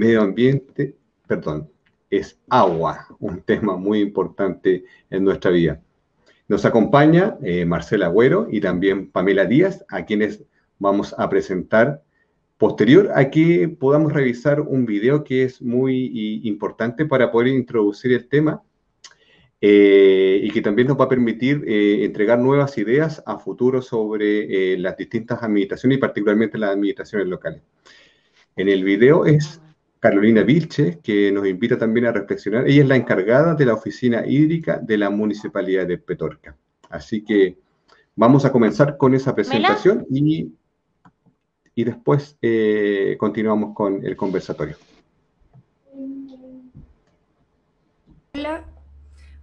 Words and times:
medio 0.00 0.22
ambiente, 0.22 0.96
perdón, 1.26 1.68
es 2.08 2.40
agua, 2.48 3.06
un 3.18 3.42
tema 3.42 3.76
muy 3.76 4.00
importante 4.00 4.84
en 5.10 5.24
nuestra 5.24 5.50
vida. 5.50 5.82
Nos 6.48 6.64
acompaña 6.64 7.36
eh, 7.42 7.66
Marcela 7.66 8.06
Agüero 8.06 8.48
y 8.50 8.62
también 8.62 9.10
Pamela 9.10 9.44
Díaz, 9.44 9.84
a 9.90 10.06
quienes 10.06 10.42
vamos 10.78 11.14
a 11.18 11.28
presentar 11.28 12.02
posterior 12.56 13.10
a 13.14 13.28
que 13.30 13.68
podamos 13.68 14.14
revisar 14.14 14.62
un 14.62 14.86
video 14.86 15.22
que 15.22 15.42
es 15.42 15.60
muy 15.60 16.40
importante 16.44 17.04
para 17.04 17.30
poder 17.30 17.48
introducir 17.48 18.12
el 18.12 18.26
tema 18.26 18.62
eh, 19.60 20.40
y 20.42 20.50
que 20.50 20.62
también 20.62 20.88
nos 20.88 20.98
va 20.98 21.04
a 21.04 21.08
permitir 21.10 21.62
eh, 21.66 22.06
entregar 22.06 22.38
nuevas 22.38 22.78
ideas 22.78 23.22
a 23.26 23.38
futuro 23.38 23.82
sobre 23.82 24.78
las 24.78 24.96
distintas 24.96 25.42
administraciones 25.42 25.98
y 25.98 26.00
particularmente 26.00 26.56
las 26.56 26.70
administraciones 26.70 27.28
locales. 27.28 27.60
En 28.56 28.68
el 28.70 28.82
video 28.82 29.26
es 29.26 29.60
Carolina 30.00 30.42
Vilche, 30.42 30.98
que 31.02 31.30
nos 31.30 31.46
invita 31.46 31.78
también 31.78 32.06
a 32.06 32.12
reflexionar. 32.12 32.66
Ella 32.66 32.82
es 32.82 32.88
la 32.88 32.96
encargada 32.96 33.54
de 33.54 33.66
la 33.66 33.74
oficina 33.74 34.26
hídrica 34.26 34.78
de 34.78 34.96
la 34.96 35.10
Municipalidad 35.10 35.86
de 35.86 35.98
Petorca. 35.98 36.56
Así 36.88 37.22
que 37.22 37.58
vamos 38.16 38.46
a 38.46 38.50
comenzar 38.50 38.96
con 38.96 39.14
esa 39.14 39.34
presentación 39.34 40.06
y, 40.10 40.54
y, 41.74 41.84
después 41.84 42.38
eh, 42.40 43.16
continuamos 43.18 43.74
con 43.74 44.04
el 44.04 44.16
conversatorio. 44.16 44.76
Hola, 48.32 48.64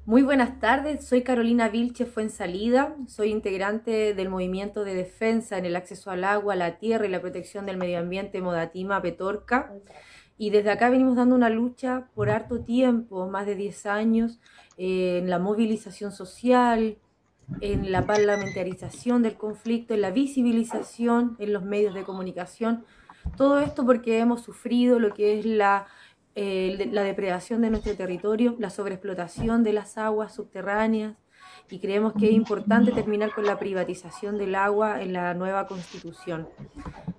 muy 0.06 0.24
buenas 0.24 0.60
tardes. 0.60 1.06
Soy 1.06 1.22
Carolina 1.22 1.70
Vilche 1.70 2.08
Fuensalida. 2.08 2.96
Soy 3.08 3.30
integrante 3.30 4.16
del 4.16 4.30
movimiento 4.30 4.84
de 4.84 4.96
defensa 4.96 5.60
en 5.60 5.66
el 5.66 5.76
acceso 5.76 6.10
al 6.10 6.24
agua, 6.24 6.56
la 6.56 6.80
tierra 6.80 7.06
y 7.06 7.10
la 7.10 7.22
protección 7.22 7.68
del 7.68 7.78
medio 7.78 8.00
ambiente 8.00 8.42
Modatima 8.42 9.04
Petorca. 9.04 9.72
Y 10.38 10.52
desde 10.52 10.70
acá 10.70 10.90
venimos 10.90 11.16
dando 11.16 11.36
una 11.36 11.50
lucha 11.50 12.10
por 12.14 12.30
harto 12.30 12.62
tiempo, 12.62 13.28
más 13.28 13.46
de 13.46 13.56
10 13.56 13.86
años, 13.88 14.40
eh, 14.78 15.20
en 15.20 15.30
la 15.30 15.40
movilización 15.40 16.12
social, 16.12 16.98
en 17.62 17.92
la 17.92 18.06
parlamentarización 18.06 19.24
del 19.24 19.36
conflicto, 19.36 19.94
en 19.94 20.02
la 20.02 20.12
visibilización 20.12 21.36
en 21.40 21.54
los 21.54 21.64
medios 21.64 21.94
de 21.96 22.04
comunicación. 22.04 22.86
Todo 23.36 23.60
esto 23.60 23.86
porque 23.86 24.20
hemos 24.20 24.42
sufrido 24.42 25.00
lo 25.00 25.14
que 25.14 25.40
es 25.40 25.46
la, 25.46 25.88
eh, 26.36 26.90
la 26.92 27.04
depredación 27.04 27.62
de 27.62 27.72
nuestro 27.72 27.96
territorio, 27.96 28.56
la 28.60 28.70
sobreexplotación 28.70 29.64
de 29.64 29.74
las 29.74 29.98
aguas 29.98 30.36
subterráneas, 30.36 31.16
y 31.70 31.80
creemos 31.80 32.14
que 32.14 32.28
es 32.28 32.34
importante 32.34 32.92
terminar 32.92 33.34
con 33.34 33.46
la 33.46 33.60
privatización 33.60 34.38
del 34.38 34.56
agua 34.56 35.02
en 35.02 35.14
la 35.14 35.34
nueva 35.34 35.68
constitución. 35.68 36.48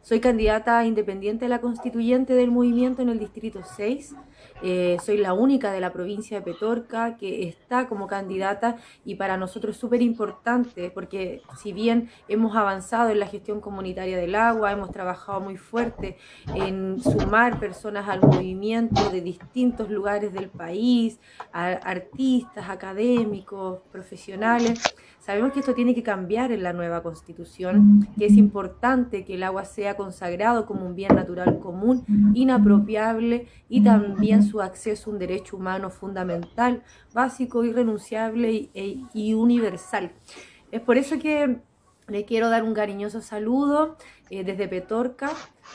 Soy 0.02 0.20
candidata 0.20 0.84
independiente 0.86 1.44
a 1.44 1.48
la 1.48 1.60
constituyente 1.60 2.34
del 2.34 2.50
movimiento 2.50 3.02
en 3.02 3.10
el 3.10 3.18
Distrito 3.18 3.60
6 3.76 4.14
eh, 4.62 4.96
soy 5.04 5.18
la 5.18 5.32
única 5.32 5.70
de 5.72 5.80
la 5.80 5.92
provincia 5.92 6.38
de 6.38 6.44
Petorca 6.44 7.16
que 7.16 7.48
está 7.48 7.88
como 7.88 8.06
candidata 8.06 8.76
y 9.04 9.14
para 9.14 9.36
nosotros 9.36 9.76
es 9.76 9.80
súper 9.80 10.02
importante 10.02 10.90
porque 10.90 11.42
si 11.60 11.72
bien 11.72 12.10
hemos 12.28 12.56
avanzado 12.56 13.10
en 13.10 13.20
la 13.20 13.26
gestión 13.26 13.60
comunitaria 13.60 14.16
del 14.16 14.34
agua, 14.34 14.72
hemos 14.72 14.90
trabajado 14.90 15.40
muy 15.40 15.56
fuerte 15.56 16.16
en 16.54 17.00
sumar 17.00 17.60
personas 17.60 18.08
al 18.08 18.20
movimiento 18.20 19.10
de 19.10 19.20
distintos 19.20 19.90
lugares 19.90 20.32
del 20.32 20.48
país, 20.48 21.20
artistas, 21.52 22.68
académicos, 22.68 23.80
profesionales, 23.92 24.80
Sabemos 25.28 25.52
que 25.52 25.60
esto 25.60 25.74
tiene 25.74 25.94
que 25.94 26.02
cambiar 26.02 26.52
en 26.52 26.62
la 26.62 26.72
nueva 26.72 27.02
constitución, 27.02 28.08
que 28.18 28.24
es 28.24 28.32
importante 28.38 29.26
que 29.26 29.34
el 29.34 29.42
agua 29.42 29.66
sea 29.66 29.94
consagrado 29.94 30.64
como 30.64 30.86
un 30.86 30.94
bien 30.94 31.14
natural 31.14 31.58
común, 31.58 32.06
inapropiable 32.32 33.46
y 33.68 33.84
también 33.84 34.42
su 34.42 34.62
acceso 34.62 35.10
a 35.10 35.12
un 35.12 35.18
derecho 35.18 35.58
humano 35.58 35.90
fundamental, 35.90 36.82
básico, 37.12 37.62
irrenunciable 37.62 38.52
y, 38.52 38.70
e, 38.72 39.02
y 39.12 39.34
universal. 39.34 40.12
Es 40.72 40.80
por 40.80 40.96
eso 40.96 41.18
que 41.18 41.60
le 42.06 42.24
quiero 42.24 42.48
dar 42.48 42.64
un 42.64 42.72
cariñoso 42.72 43.20
saludo 43.20 43.98
eh, 44.30 44.44
desde 44.44 44.68
Petorca, 44.68 45.30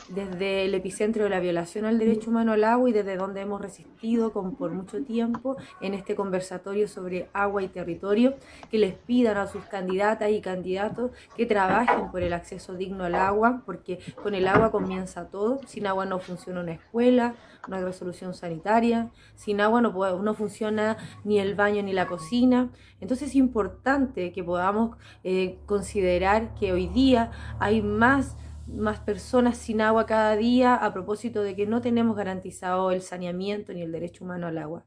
desde 0.10 0.66
el 0.66 0.74
epicentro 0.74 1.24
de 1.24 1.30
la 1.30 1.40
violación 1.40 1.86
al 1.86 2.00
derecho 2.00 2.30
humano 2.30 2.54
al 2.54 2.64
agua 2.64 2.90
y 2.90 2.94
desde 2.94 3.16
donde 3.16 3.42
hemos 3.42 3.62
resistido 3.62 4.32
con, 4.34 4.56
por 4.56 4.72
mucho 4.72 5.04
tiempo 5.04 5.58
en 5.82 5.94
este 5.94 6.16
conversatorio 6.16 6.88
sobre 6.88 7.30
agua 7.34 7.64
y 7.64 7.68
territorio, 7.68 8.36
que 8.70 8.78
les 8.78 8.94
pidan 8.94 9.38
a 9.38 9.48
sus 9.48 9.64
candidatas 9.66 10.32
y 10.32 10.42
candidatos 10.42 11.12
que 11.36 11.46
trabajen 11.46 12.12
por 12.12 12.22
el 12.22 12.34
acceso 12.34 12.76
digno 12.76 13.04
al 13.04 13.16
agua, 13.16 13.64
porque 13.66 14.00
con 14.22 14.36
el 14.36 14.48
agua 14.48 14.72
comienza 14.72 15.30
todo, 15.30 15.60
sin 15.66 15.88
agua 15.88 16.06
no 16.06 16.20
funciona 16.20 16.62
una 16.62 16.74
escuela, 16.74 17.36
no 17.68 17.76
hay 17.76 17.84
resolución 17.84 18.34
sanitaria, 18.34 19.10
sin 19.36 19.62
agua 19.62 19.82
no, 19.82 20.22
no 20.22 20.34
funciona 20.34 20.98
ni 21.24 21.40
el 21.40 21.56
baño 21.56 21.82
ni 21.82 21.94
la 21.94 22.08
cocina, 22.08 22.70
entonces 23.00 23.30
es 23.30 23.36
importante 23.36 24.32
que 24.32 24.44
podamos 24.44 24.98
eh, 25.24 25.60
considerar 25.66 26.54
que 26.56 26.72
hoy 26.72 26.88
día 26.88 27.32
hay 27.60 27.82
más 27.82 28.36
más 28.68 29.00
personas 29.00 29.58
sin 29.58 29.82
agua 29.82 30.06
cada 30.06 30.36
día 30.36 30.76
a 30.76 30.94
propósito 30.94 31.44
de 31.44 31.56
que 31.56 31.66
no 31.66 31.82
tenemos 31.82 32.16
garantizado 32.16 32.92
el 32.92 33.02
saneamiento 33.02 33.74
ni 33.74 33.82
el 33.82 33.92
derecho 33.92 34.24
humano 34.24 34.48
al 34.48 34.58
agua. 34.58 34.86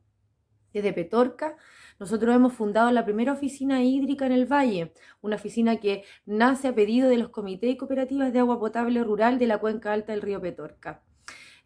Desde 0.73 0.93
Petorca, 0.93 1.57
nosotros 1.99 2.35
hemos 2.35 2.53
fundado 2.53 2.91
la 2.91 3.05
primera 3.05 3.33
oficina 3.33 3.83
hídrica 3.83 4.27
en 4.27 4.33
el 4.33 4.45
Valle, 4.45 4.93
una 5.23 5.37
oficina 5.37 5.77
que 5.77 6.05
nace 6.27 6.69
a 6.69 6.75
pedido 6.75 7.09
de 7.09 7.17
los 7.17 7.31
comités 7.31 7.71
y 7.71 7.77
cooperativas 7.77 8.33
de 8.33 8.41
agua 8.41 8.59
potable 8.59 9.03
rural 9.03 9.39
de 9.39 9.47
la 9.47 9.59
cuenca 9.59 9.93
alta 9.93 10.13
del 10.13 10.23
río 10.23 10.41
Petorca. 10.41 11.03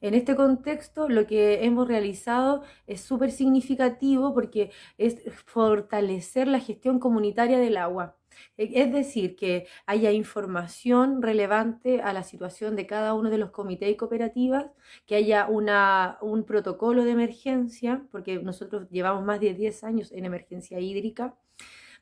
En 0.01 0.15
este 0.15 0.35
contexto, 0.35 1.09
lo 1.09 1.27
que 1.27 1.65
hemos 1.65 1.89
realizado 1.89 2.63
es 2.87 3.01
súper 3.03 3.33
significativo 3.33 4.33
porque 4.33 4.71
es 4.97 5.21
fortalecer 5.45 6.49
la 6.49 6.61
gestión 6.61 6.99
comunitaria 7.01 7.59
del 7.59 7.77
agua. 7.77 8.17
E, 8.57 8.81
es 8.83 8.93
decir, 8.93 9.37
que 9.37 9.67
haya 9.87 10.13
información 10.13 11.23
relevante 11.23 12.03
a 12.03 12.13
la 12.13 12.23
situación 12.23 12.77
de 12.77 12.87
cada 12.87 13.15
uno 13.15 13.31
de 13.31 13.39
los 13.39 13.51
comités 13.51 13.91
y 13.91 13.97
cooperativas, 13.97 14.67
que 15.07 15.17
haya 15.17 15.47
una, 15.49 16.19
un 16.21 16.45
protocolo 16.45 17.05
de 17.05 17.13
emergencia, 17.13 18.03
porque 18.11 18.39
nosotros 18.39 18.89
llevamos 18.91 19.25
más 19.25 19.41
de 19.41 19.55
10 19.55 19.85
años 19.85 20.13
en 20.13 20.25
emergencia 20.25 20.81
hídrica, 20.81 21.37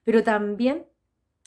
pero 0.04 0.22
también 0.22 0.86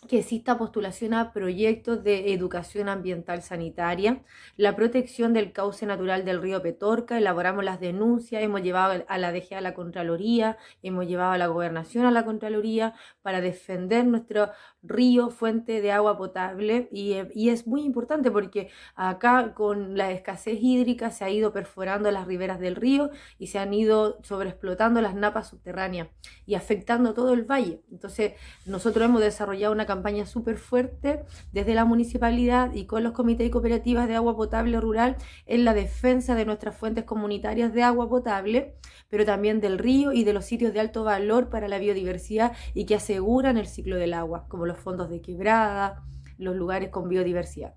que 0.07 0.19
exista 0.19 0.57
postulación 0.57 1.13
a 1.13 1.31
proyectos 1.31 2.03
de 2.03 2.33
educación 2.33 2.89
ambiental 2.89 3.43
sanitaria, 3.43 4.23
la 4.57 4.75
protección 4.75 5.31
del 5.33 5.51
cauce 5.51 5.85
natural 5.85 6.25
del 6.25 6.41
río 6.41 6.61
Petorca, 6.61 7.17
elaboramos 7.17 7.63
las 7.63 7.79
denuncias, 7.79 8.41
hemos 8.41 8.63
llevado 8.63 9.05
a 9.07 9.17
la 9.19 9.31
DG 9.31 9.53
a 9.53 9.61
la 9.61 9.75
Contraloría, 9.75 10.57
hemos 10.81 11.05
llevado 11.07 11.33
a 11.33 11.37
la 11.37 11.47
Gobernación 11.47 12.05
a 12.05 12.11
la 12.11 12.25
Contraloría 12.25 12.95
para 13.21 13.41
defender 13.41 14.05
nuestro 14.05 14.49
río, 14.83 15.29
fuente 15.29 15.81
de 15.81 15.91
agua 15.91 16.17
potable 16.17 16.89
y, 16.91 17.15
y 17.33 17.49
es 17.49 17.67
muy 17.67 17.83
importante 17.83 18.31
porque 18.31 18.69
acá 18.95 19.53
con 19.53 19.97
la 19.97 20.11
escasez 20.11 20.57
hídrica 20.61 21.11
se 21.11 21.23
ha 21.23 21.29
ido 21.29 21.53
perforando 21.53 22.09
las 22.11 22.27
riberas 22.27 22.59
del 22.59 22.75
río 22.75 23.11
y 23.37 23.47
se 23.47 23.59
han 23.59 23.73
ido 23.73 24.19
sobreexplotando 24.23 25.01
las 25.01 25.15
napas 25.15 25.49
subterráneas 25.49 26.07
y 26.45 26.55
afectando 26.55 27.13
todo 27.13 27.33
el 27.33 27.43
valle. 27.43 27.81
Entonces 27.91 28.33
nosotros 28.65 29.05
hemos 29.05 29.21
desarrollado 29.21 29.73
una 29.73 29.85
campaña 29.85 30.25
súper 30.25 30.57
fuerte 30.57 31.23
desde 31.51 31.75
la 31.75 31.85
municipalidad 31.85 32.73
y 32.73 32.85
con 32.85 33.03
los 33.03 33.13
comités 33.13 33.47
y 33.47 33.51
cooperativas 33.51 34.07
de 34.07 34.15
agua 34.15 34.35
potable 34.35 34.79
rural 34.79 35.17
en 35.45 35.65
la 35.65 35.73
defensa 35.73 36.35
de 36.35 36.45
nuestras 36.45 36.75
fuentes 36.75 37.03
comunitarias 37.03 37.73
de 37.73 37.83
agua 37.83 38.09
potable, 38.09 38.75
pero 39.09 39.25
también 39.25 39.61
del 39.61 39.77
río 39.77 40.11
y 40.11 40.23
de 40.23 40.33
los 40.33 40.45
sitios 40.45 40.73
de 40.73 40.79
alto 40.79 41.03
valor 41.03 41.49
para 41.49 41.67
la 41.67 41.77
biodiversidad 41.77 42.53
y 42.73 42.85
que 42.85 42.95
aseguran 42.95 43.57
el 43.57 43.67
ciclo 43.67 43.97
del 43.97 44.13
agua, 44.13 44.45
como 44.47 44.65
los 44.71 44.79
fondos 44.79 45.09
de 45.09 45.21
quebrada, 45.21 46.03
los 46.37 46.55
lugares 46.55 46.89
con 46.89 47.09
biodiversidad. 47.09 47.75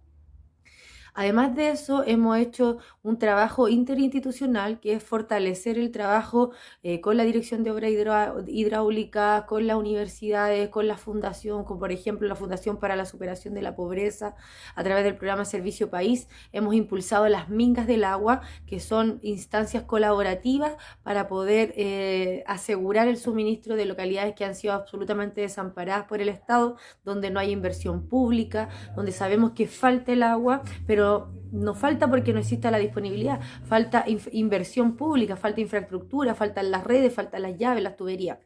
Además 1.14 1.54
de 1.54 1.68
eso, 1.70 2.02
hemos 2.04 2.36
hecho 2.38 2.78
un 3.04 3.20
trabajo 3.20 3.68
interinstitucional 3.68 4.80
que 4.80 4.94
es 4.94 5.02
fortalecer 5.02 5.78
el 5.78 5.92
trabajo 5.92 6.50
eh, 6.82 7.00
con 7.00 7.16
la 7.16 7.22
Dirección 7.22 7.62
de 7.62 7.70
Obras 7.70 7.92
Hidráulicas, 8.48 9.44
con 9.44 9.68
las 9.68 9.76
universidades, 9.76 10.70
con 10.70 10.88
la 10.88 10.96
fundación, 10.96 11.62
como 11.62 11.78
por 11.78 11.92
ejemplo 11.92 12.26
la 12.26 12.34
Fundación 12.34 12.78
para 12.78 12.96
la 12.96 13.04
Superación 13.04 13.54
de 13.54 13.62
la 13.62 13.76
Pobreza, 13.76 14.34
a 14.74 14.82
través 14.82 15.04
del 15.04 15.16
programa 15.16 15.44
Servicio 15.44 15.88
País. 15.88 16.28
Hemos 16.52 16.74
impulsado 16.74 17.28
las 17.28 17.48
mingas 17.48 17.86
del 17.86 18.02
agua, 18.02 18.40
que 18.66 18.80
son 18.80 19.20
instancias 19.22 19.84
colaborativas 19.84 20.72
para 21.04 21.28
poder 21.28 21.74
eh, 21.76 22.42
asegurar 22.48 23.06
el 23.06 23.18
suministro 23.18 23.76
de 23.76 23.84
localidades 23.84 24.34
que 24.34 24.44
han 24.44 24.56
sido 24.56 24.74
absolutamente 24.74 25.42
desamparadas 25.42 26.06
por 26.06 26.20
el 26.20 26.28
Estado, 26.28 26.76
donde 27.04 27.30
no 27.30 27.38
hay 27.38 27.52
inversión 27.52 28.08
pública, 28.08 28.68
donde 28.96 29.12
sabemos 29.12 29.52
que 29.52 29.68
falta 29.68 30.10
el 30.12 30.24
agua, 30.24 30.62
pero 30.88 31.03
no 31.52 31.74
falta 31.74 32.08
porque 32.08 32.32
no 32.32 32.40
exista 32.40 32.70
la 32.70 32.78
disponibilidad, 32.78 33.40
falta 33.64 34.04
inversión 34.32 34.96
pública, 34.96 35.36
falta 35.36 35.60
infraestructura, 35.60 36.34
faltan 36.34 36.70
las 36.70 36.84
redes, 36.84 37.14
faltan 37.14 37.42
las 37.42 37.56
llaves, 37.56 37.82
las 37.82 37.96
tuberías. 37.96 38.38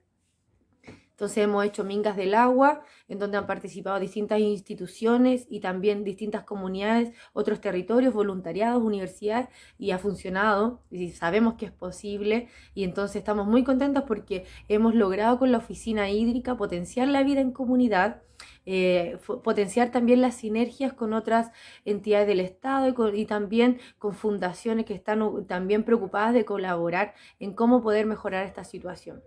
Entonces 1.19 1.39
hemos 1.39 1.65
hecho 1.65 1.83
Mingas 1.83 2.17
del 2.17 2.33
Agua, 2.33 2.85
en 3.09 3.19
donde 3.19 3.39
han 3.39 3.47
participado 3.49 3.99
distintas 3.99 4.39
instituciones 4.39 5.49
y 5.51 5.59
también 5.59 6.05
distintas 6.05 6.45
comunidades, 6.45 7.11
otros 7.33 7.61
territorios, 7.61 8.15
voluntariados, 8.15 8.81
universidades, 8.81 9.49
y 9.79 9.91
ha 9.91 9.99
funcionado, 9.99 10.85
y 10.93 11.11
sabemos 11.11 11.55
que 11.55 11.67
es 11.67 11.73
posible, 11.73 12.47
y 12.73 12.85
entonces 12.85 13.17
estamos 13.17 13.49
muy 13.49 13.65
contentos 13.65 14.05
porque 14.07 14.45
hemos 14.69 14.95
logrado 14.95 15.41
con 15.41 15.51
la 15.51 15.59
oficina 15.59 16.09
hídrica 16.09 16.57
potenciar 16.57 17.09
la 17.09 17.25
vida 17.25 17.41
en 17.41 17.51
comunidad, 17.51 18.23
eh, 18.70 19.17
potenciar 19.43 19.91
también 19.91 20.20
las 20.20 20.35
sinergias 20.35 20.93
con 20.93 21.15
otras 21.15 21.50
entidades 21.87 22.26
del 22.26 22.41
Estado 22.41 22.87
y, 22.87 23.20
y, 23.20 23.25
también 23.25 23.81
con 23.99 24.12
fundaciones 24.15 24.85
que 24.85 24.93
están 24.93 25.47
también 25.47 25.85
preocupadas 25.85 26.35
de 26.35 26.44
colaborar 26.44 27.15
en 27.41 27.55
cómo 27.55 27.82
poder 27.82 28.05
mejorar 28.05 28.44
esta 28.44 28.65
situación. 28.65 29.23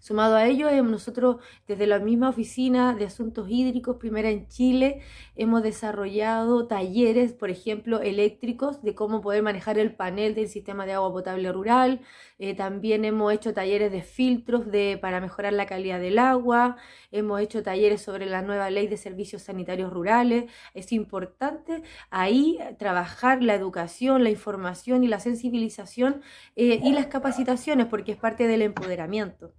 Sumado 0.00 0.36
a 0.36 0.46
ello, 0.46 0.70
nosotros 0.82 1.36
desde 1.66 1.86
la 1.86 1.98
misma 1.98 2.28
oficina 2.28 2.94
de 2.94 3.06
asuntos 3.06 3.48
hídricos, 3.50 3.96
primera 3.96 4.30
en 4.30 4.48
Chile, 4.48 5.00
hemos 5.34 5.62
desarrollado 5.62 6.66
talleres, 6.66 7.32
por 7.32 7.50
ejemplo, 7.50 8.00
eléctricos, 8.00 8.82
de 8.82 8.94
cómo 8.94 9.20
poder 9.20 9.42
manejar 9.42 9.78
el 9.78 9.94
panel 9.94 10.34
del 10.34 10.48
sistema 10.48 10.86
de 10.86 10.92
agua 10.92 11.12
potable 11.12 11.52
rural. 11.52 12.00
Eh, 12.38 12.54
también 12.54 13.04
hemos 13.04 13.32
hecho 13.32 13.54
talleres 13.54 13.92
de 13.92 14.02
filtros 14.02 14.70
de, 14.70 14.98
para 15.00 15.20
mejorar 15.20 15.52
la 15.52 15.66
calidad 15.66 16.00
del 16.00 16.18
agua. 16.18 16.76
Hemos 17.10 17.40
hecho 17.40 17.62
talleres 17.62 18.02
sobre 18.02 18.26
la 18.26 18.42
nueva 18.42 18.70
ley 18.70 18.86
de 18.88 18.96
servicios 18.96 19.42
sanitarios 19.42 19.92
rurales. 19.92 20.50
Es 20.74 20.92
importante 20.92 21.82
ahí 22.10 22.58
trabajar 22.78 23.42
la 23.42 23.54
educación, 23.54 24.24
la 24.24 24.30
información 24.30 25.04
y 25.04 25.08
la 25.08 25.20
sensibilización 25.20 26.22
eh, 26.56 26.80
y 26.82 26.92
las 26.92 27.06
capacitaciones, 27.06 27.86
porque 27.86 28.12
es 28.12 28.18
parte 28.18 28.46
del 28.46 28.62
empoderamiento 28.62 29.52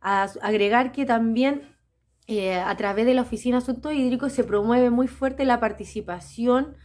agregar 0.00 0.92
que 0.92 1.04
también 1.04 1.76
eh, 2.26 2.56
a 2.56 2.76
través 2.76 3.06
de 3.06 3.14
la 3.14 3.22
Oficina 3.22 3.58
Asuntos 3.58 3.92
Hídricos 3.94 4.32
se 4.32 4.44
promueve 4.44 4.90
muy 4.90 5.08
fuerte 5.08 5.44
la 5.44 5.60
participación 5.60 6.76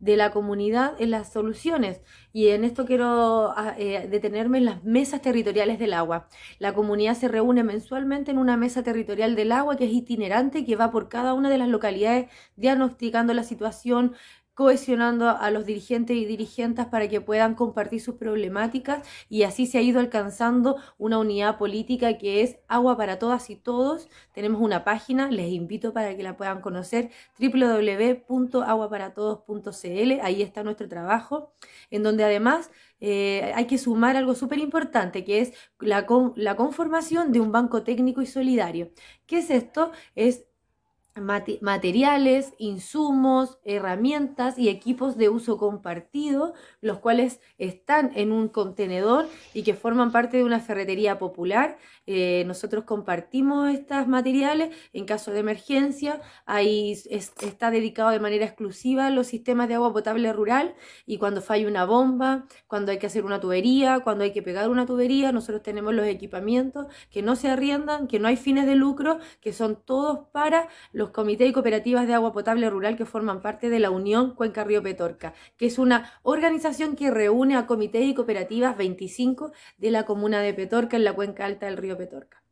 de 0.00 0.16
la 0.16 0.30
comunidad 0.32 0.94
en 0.98 1.10
las 1.10 1.32
soluciones. 1.32 2.00
Y 2.32 2.48
en 2.48 2.64
esto 2.64 2.86
quiero 2.86 3.52
ah, 3.56 3.74
eh, 3.78 4.08
detenerme 4.10 4.58
en 4.58 4.64
las 4.64 4.82
mesas 4.82 5.22
territoriales 5.22 5.78
del 5.78 5.92
agua. 5.92 6.28
La 6.58 6.74
comunidad 6.74 7.14
se 7.16 7.28
reúne 7.28 7.62
mensualmente 7.62 8.30
en 8.30 8.38
una 8.38 8.56
mesa 8.56 8.82
territorial 8.82 9.36
del 9.36 9.52
agua 9.52 9.76
que 9.76 9.84
es 9.84 9.92
itinerante, 9.92 10.64
que 10.64 10.76
va 10.76 10.90
por 10.90 11.08
cada 11.08 11.34
una 11.34 11.50
de 11.50 11.58
las 11.58 11.68
localidades 11.68 12.30
diagnosticando 12.56 13.34
la 13.34 13.44
situación, 13.44 14.14
cohesionando 14.60 15.30
a 15.30 15.50
los 15.50 15.64
dirigentes 15.64 16.14
y 16.14 16.26
dirigentes 16.26 16.84
para 16.84 17.08
que 17.08 17.22
puedan 17.22 17.54
compartir 17.54 17.98
sus 17.98 18.16
problemáticas 18.16 19.08
y 19.30 19.44
así 19.44 19.66
se 19.66 19.78
ha 19.78 19.80
ido 19.80 20.00
alcanzando 20.00 20.76
una 20.98 21.16
unidad 21.16 21.56
política 21.56 22.18
que 22.18 22.42
es 22.42 22.58
Agua 22.68 22.94
para 22.98 23.18
Todas 23.18 23.48
y 23.48 23.56
Todos. 23.56 24.10
Tenemos 24.34 24.60
una 24.60 24.84
página, 24.84 25.30
les 25.30 25.50
invito 25.50 25.94
para 25.94 26.14
que 26.14 26.22
la 26.22 26.36
puedan 26.36 26.60
conocer, 26.60 27.08
www.aguaparatodos.cl, 27.38 30.20
ahí 30.22 30.42
está 30.42 30.62
nuestro 30.62 30.90
trabajo, 30.90 31.54
en 31.90 32.02
donde 32.02 32.24
además 32.24 32.70
eh, 33.00 33.52
hay 33.54 33.66
que 33.66 33.78
sumar 33.78 34.16
algo 34.16 34.34
súper 34.34 34.58
importante, 34.58 35.24
que 35.24 35.40
es 35.40 35.54
la, 35.78 36.06
la 36.36 36.56
conformación 36.56 37.32
de 37.32 37.40
un 37.40 37.50
banco 37.50 37.82
técnico 37.82 38.20
y 38.20 38.26
solidario. 38.26 38.90
¿Qué 39.24 39.38
es 39.38 39.48
esto? 39.48 39.90
Es 40.14 40.44
materiales, 41.16 42.54
insumos, 42.58 43.58
herramientas 43.64 44.58
y 44.58 44.68
equipos 44.68 45.16
de 45.16 45.28
uso 45.28 45.56
compartido, 45.56 46.54
los 46.80 46.98
cuales 46.98 47.40
están 47.58 48.12
en 48.14 48.32
un 48.32 48.48
contenedor 48.48 49.26
y 49.52 49.62
que 49.62 49.74
forman 49.74 50.12
parte 50.12 50.36
de 50.36 50.44
una 50.44 50.60
ferretería 50.60 51.18
popular. 51.18 51.78
Eh, 52.06 52.44
nosotros 52.46 52.84
compartimos 52.84 53.70
estos 53.70 54.06
materiales 54.06 54.74
en 54.92 55.04
caso 55.04 55.32
de 55.32 55.40
emergencia. 55.40 56.20
Ahí 56.46 56.92
está 57.10 57.70
dedicado 57.70 58.10
de 58.10 58.20
manera 58.20 58.44
exclusiva 58.44 59.06
a 59.06 59.10
los 59.10 59.26
sistemas 59.26 59.68
de 59.68 59.74
agua 59.74 59.92
potable 59.92 60.32
rural 60.32 60.74
y 61.06 61.18
cuando 61.18 61.42
falla 61.42 61.66
una 61.66 61.84
bomba, 61.84 62.46
cuando 62.66 62.92
hay 62.92 62.98
que 62.98 63.06
hacer 63.06 63.24
una 63.24 63.40
tubería, 63.40 64.00
cuando 64.00 64.24
hay 64.24 64.32
que 64.32 64.42
pegar 64.42 64.70
una 64.70 64.86
tubería, 64.86 65.32
nosotros 65.32 65.62
tenemos 65.62 65.94
los 65.94 66.06
equipamientos 66.06 66.86
que 67.10 67.22
no 67.22 67.36
se 67.36 67.48
arriendan, 67.48 68.06
que 68.06 68.18
no 68.18 68.28
hay 68.28 68.36
fines 68.36 68.66
de 68.66 68.74
lucro, 68.74 69.18
que 69.40 69.52
son 69.52 69.76
todos 69.84 70.28
para 70.32 70.68
los 70.92 70.99
comités 71.08 71.48
y 71.48 71.52
cooperativas 71.54 72.06
de 72.06 72.12
agua 72.12 72.34
potable 72.34 72.68
rural 72.68 72.98
que 72.98 73.06
forman 73.06 73.40
parte 73.40 73.70
de 73.70 73.78
la 73.78 73.88
Unión 73.88 74.34
Cuenca 74.34 74.62
Río 74.62 74.82
Petorca, 74.82 75.32
que 75.56 75.64
es 75.64 75.78
una 75.78 76.12
organización 76.22 76.96
que 76.96 77.10
reúne 77.10 77.56
a 77.56 77.66
comités 77.66 78.04
y 78.04 78.14
cooperativas 78.14 78.76
25 78.76 79.52
de 79.78 79.90
la 79.90 80.04
comuna 80.04 80.42
de 80.42 80.52
Petorca 80.52 80.98
en 80.98 81.04
la 81.04 81.14
cuenca 81.14 81.46
alta 81.46 81.64
del 81.64 81.78
río 81.78 81.96
Petorca. 81.96 82.42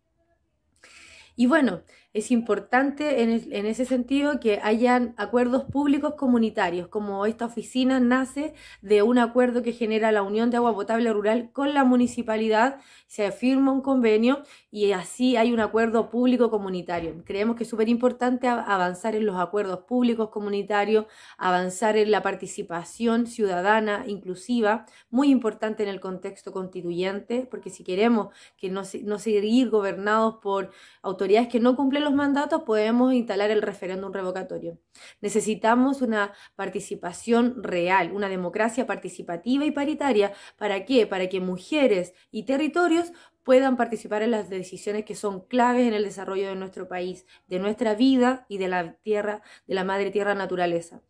Y 1.36 1.46
bueno, 1.46 1.82
es 2.18 2.30
importante 2.30 3.22
en, 3.22 3.66
ese 3.66 3.84
sentido 3.84 4.40
que 4.40 4.60
hayan 4.62 5.14
acuerdos 5.16 5.64
públicos 5.64 6.14
comunitarios, 6.14 6.88
como 6.88 7.26
esta 7.26 7.46
oficina 7.46 8.00
nace 8.00 8.54
de 8.82 9.02
un 9.02 9.18
acuerdo 9.18 9.62
que 9.62 9.72
genera 9.72 10.12
la 10.12 10.22
Unión 10.22 10.50
de 10.50 10.56
Agua 10.56 10.74
Potable 10.74 11.12
Rural 11.12 11.50
con 11.52 11.74
la 11.74 11.84
municipalidad, 11.84 12.80
se 13.06 13.30
firma 13.32 13.72
un 13.72 13.80
convenio 13.80 14.42
y 14.70 14.92
así 14.92 15.36
hay 15.36 15.52
un 15.52 15.60
acuerdo 15.60 16.10
público 16.10 16.50
comunitario. 16.50 17.22
Creemos 17.24 17.56
que 17.56 17.64
es 17.64 17.70
súper 17.70 17.88
importante 17.88 18.48
avanzar 18.48 19.14
en 19.14 19.24
los 19.24 19.36
acuerdos 19.36 19.80
públicos 19.80 20.28
comunitarios, 20.30 21.06
avanzar 21.36 21.96
en 21.96 22.10
la 22.10 22.22
participación 22.22 23.26
ciudadana 23.26 24.04
inclusiva, 24.06 24.86
muy 25.10 25.30
importante 25.30 25.82
en 25.82 25.88
el 25.88 26.00
contexto 26.00 26.52
constituyente, 26.52 27.46
porque 27.50 27.70
si 27.70 27.84
queremos 27.84 28.28
que 28.56 28.70
no, 28.70 28.82
no 29.04 29.18
seguir 29.18 29.70
gobernados 29.70 30.36
por 30.42 30.70
autoridades 31.02 31.48
que 31.48 31.60
no 31.60 31.76
cumplen 31.76 32.04
los 32.08 32.16
mandatos, 32.16 32.62
podemos 32.62 33.12
instalar 33.12 33.50
el 33.50 33.60
referéndum 33.60 34.12
revocatorio. 34.12 34.78
Necesitamos 35.20 36.00
una 36.00 36.32
participación 36.56 37.62
real, 37.62 38.12
una 38.12 38.30
democracia 38.30 38.86
participativa 38.86 39.66
y 39.66 39.70
paritaria. 39.70 40.32
¿Para 40.56 40.86
qué? 40.86 41.06
Para 41.06 41.28
que 41.28 41.40
mujeres 41.40 42.14
y 42.30 42.44
territorios 42.44 43.12
puedan 43.44 43.76
participar 43.76 44.22
en 44.22 44.30
las 44.30 44.48
decisiones 44.48 45.04
que 45.04 45.14
son 45.14 45.40
claves 45.46 45.86
en 45.86 45.94
el 45.94 46.04
desarrollo 46.04 46.48
de 46.48 46.54
nuestro 46.54 46.88
país, 46.88 47.26
de 47.46 47.58
nuestra 47.58 47.94
vida 47.94 48.46
y 48.48 48.58
de 48.58 48.68
la 48.68 48.94
tierra, 48.94 49.42
de 49.66 49.74
la 49.74 49.84
madre 49.84 50.10
tierra 50.10 50.34
naturaleza. 50.34 51.02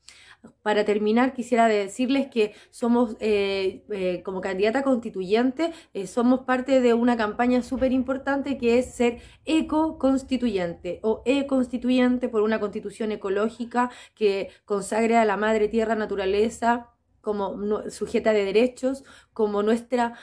Para 0.62 0.84
terminar, 0.84 1.34
quisiera 1.34 1.66
decirles 1.66 2.28
que 2.28 2.54
somos, 2.70 3.16
eh, 3.20 3.84
eh, 3.90 4.22
como 4.24 4.40
candidata 4.40 4.82
constituyente, 4.82 5.72
eh, 5.94 6.06
somos 6.06 6.40
parte 6.40 6.80
de 6.80 6.94
una 6.94 7.16
campaña 7.16 7.62
súper 7.62 7.92
importante 7.92 8.56
que 8.58 8.78
es 8.78 8.94
ser 8.94 9.20
eco-constituyente 9.46 11.00
o 11.02 11.22
e-constituyente 11.24 12.28
por 12.28 12.42
una 12.42 12.60
constitución 12.60 13.12
ecológica 13.12 13.90
que 14.14 14.50
consagre 14.64 15.16
a 15.16 15.24
la 15.24 15.36
madre 15.36 15.68
tierra 15.68 15.94
naturaleza 15.96 16.90
como 17.20 17.90
sujeta 17.90 18.32
de 18.32 18.44
derechos, 18.44 19.04
como 19.32 19.62
nuestra 19.62 20.14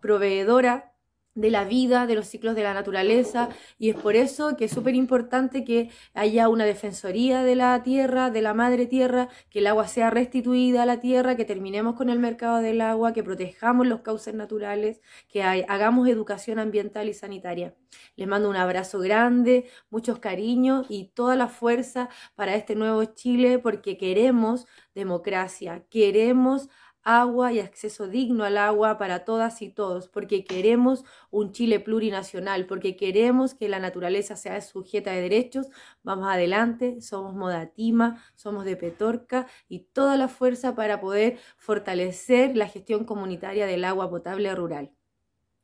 proveedora 0.00 0.91
de 1.34 1.50
la 1.50 1.64
vida, 1.64 2.06
de 2.06 2.14
los 2.14 2.26
ciclos 2.26 2.54
de 2.54 2.62
la 2.62 2.74
naturaleza, 2.74 3.48
y 3.78 3.90
es 3.90 3.96
por 3.96 4.16
eso 4.16 4.56
que 4.56 4.66
es 4.66 4.72
súper 4.72 4.94
importante 4.94 5.64
que 5.64 5.90
haya 6.14 6.48
una 6.48 6.64
defensoría 6.64 7.42
de 7.42 7.56
la 7.56 7.82
tierra, 7.82 8.30
de 8.30 8.42
la 8.42 8.54
madre 8.54 8.86
tierra, 8.86 9.28
que 9.50 9.60
el 9.60 9.66
agua 9.66 9.88
sea 9.88 10.10
restituida 10.10 10.82
a 10.82 10.86
la 10.86 11.00
tierra, 11.00 11.36
que 11.36 11.44
terminemos 11.44 11.94
con 11.94 12.10
el 12.10 12.18
mercado 12.18 12.58
del 12.58 12.80
agua, 12.80 13.12
que 13.12 13.22
protejamos 13.22 13.86
los 13.86 14.00
cauces 14.00 14.34
naturales, 14.34 15.00
que 15.28 15.42
hagamos 15.42 16.08
educación 16.08 16.58
ambiental 16.58 17.08
y 17.08 17.14
sanitaria. 17.14 17.74
Les 18.16 18.28
mando 18.28 18.48
un 18.48 18.56
abrazo 18.56 18.98
grande, 19.00 19.66
muchos 19.90 20.18
cariños 20.18 20.86
y 20.88 21.08
toda 21.14 21.36
la 21.36 21.48
fuerza 21.48 22.08
para 22.34 22.54
este 22.54 22.74
nuevo 22.74 23.04
Chile, 23.04 23.58
porque 23.58 23.96
queremos 23.96 24.66
democracia, 24.94 25.84
queremos 25.90 26.68
agua 27.02 27.52
y 27.52 27.60
acceso 27.60 28.08
digno 28.08 28.44
al 28.44 28.58
agua 28.58 28.98
para 28.98 29.24
todas 29.24 29.62
y 29.62 29.68
todos, 29.70 30.08
porque 30.08 30.44
queremos 30.44 31.04
un 31.30 31.52
Chile 31.52 31.80
plurinacional, 31.80 32.66
porque 32.66 32.96
queremos 32.96 33.54
que 33.54 33.68
la 33.68 33.78
naturaleza 33.78 34.36
sea 34.36 34.60
sujeta 34.60 35.12
de 35.12 35.22
derechos. 35.22 35.68
Vamos 36.02 36.28
adelante, 36.28 37.00
somos 37.00 37.34
Modatima, 37.34 38.22
somos 38.34 38.64
de 38.64 38.76
Petorca 38.76 39.46
y 39.68 39.80
toda 39.80 40.16
la 40.16 40.28
fuerza 40.28 40.74
para 40.74 41.00
poder 41.00 41.38
fortalecer 41.56 42.56
la 42.56 42.68
gestión 42.68 43.04
comunitaria 43.04 43.66
del 43.66 43.84
agua 43.84 44.08
potable 44.08 44.54
rural, 44.54 44.92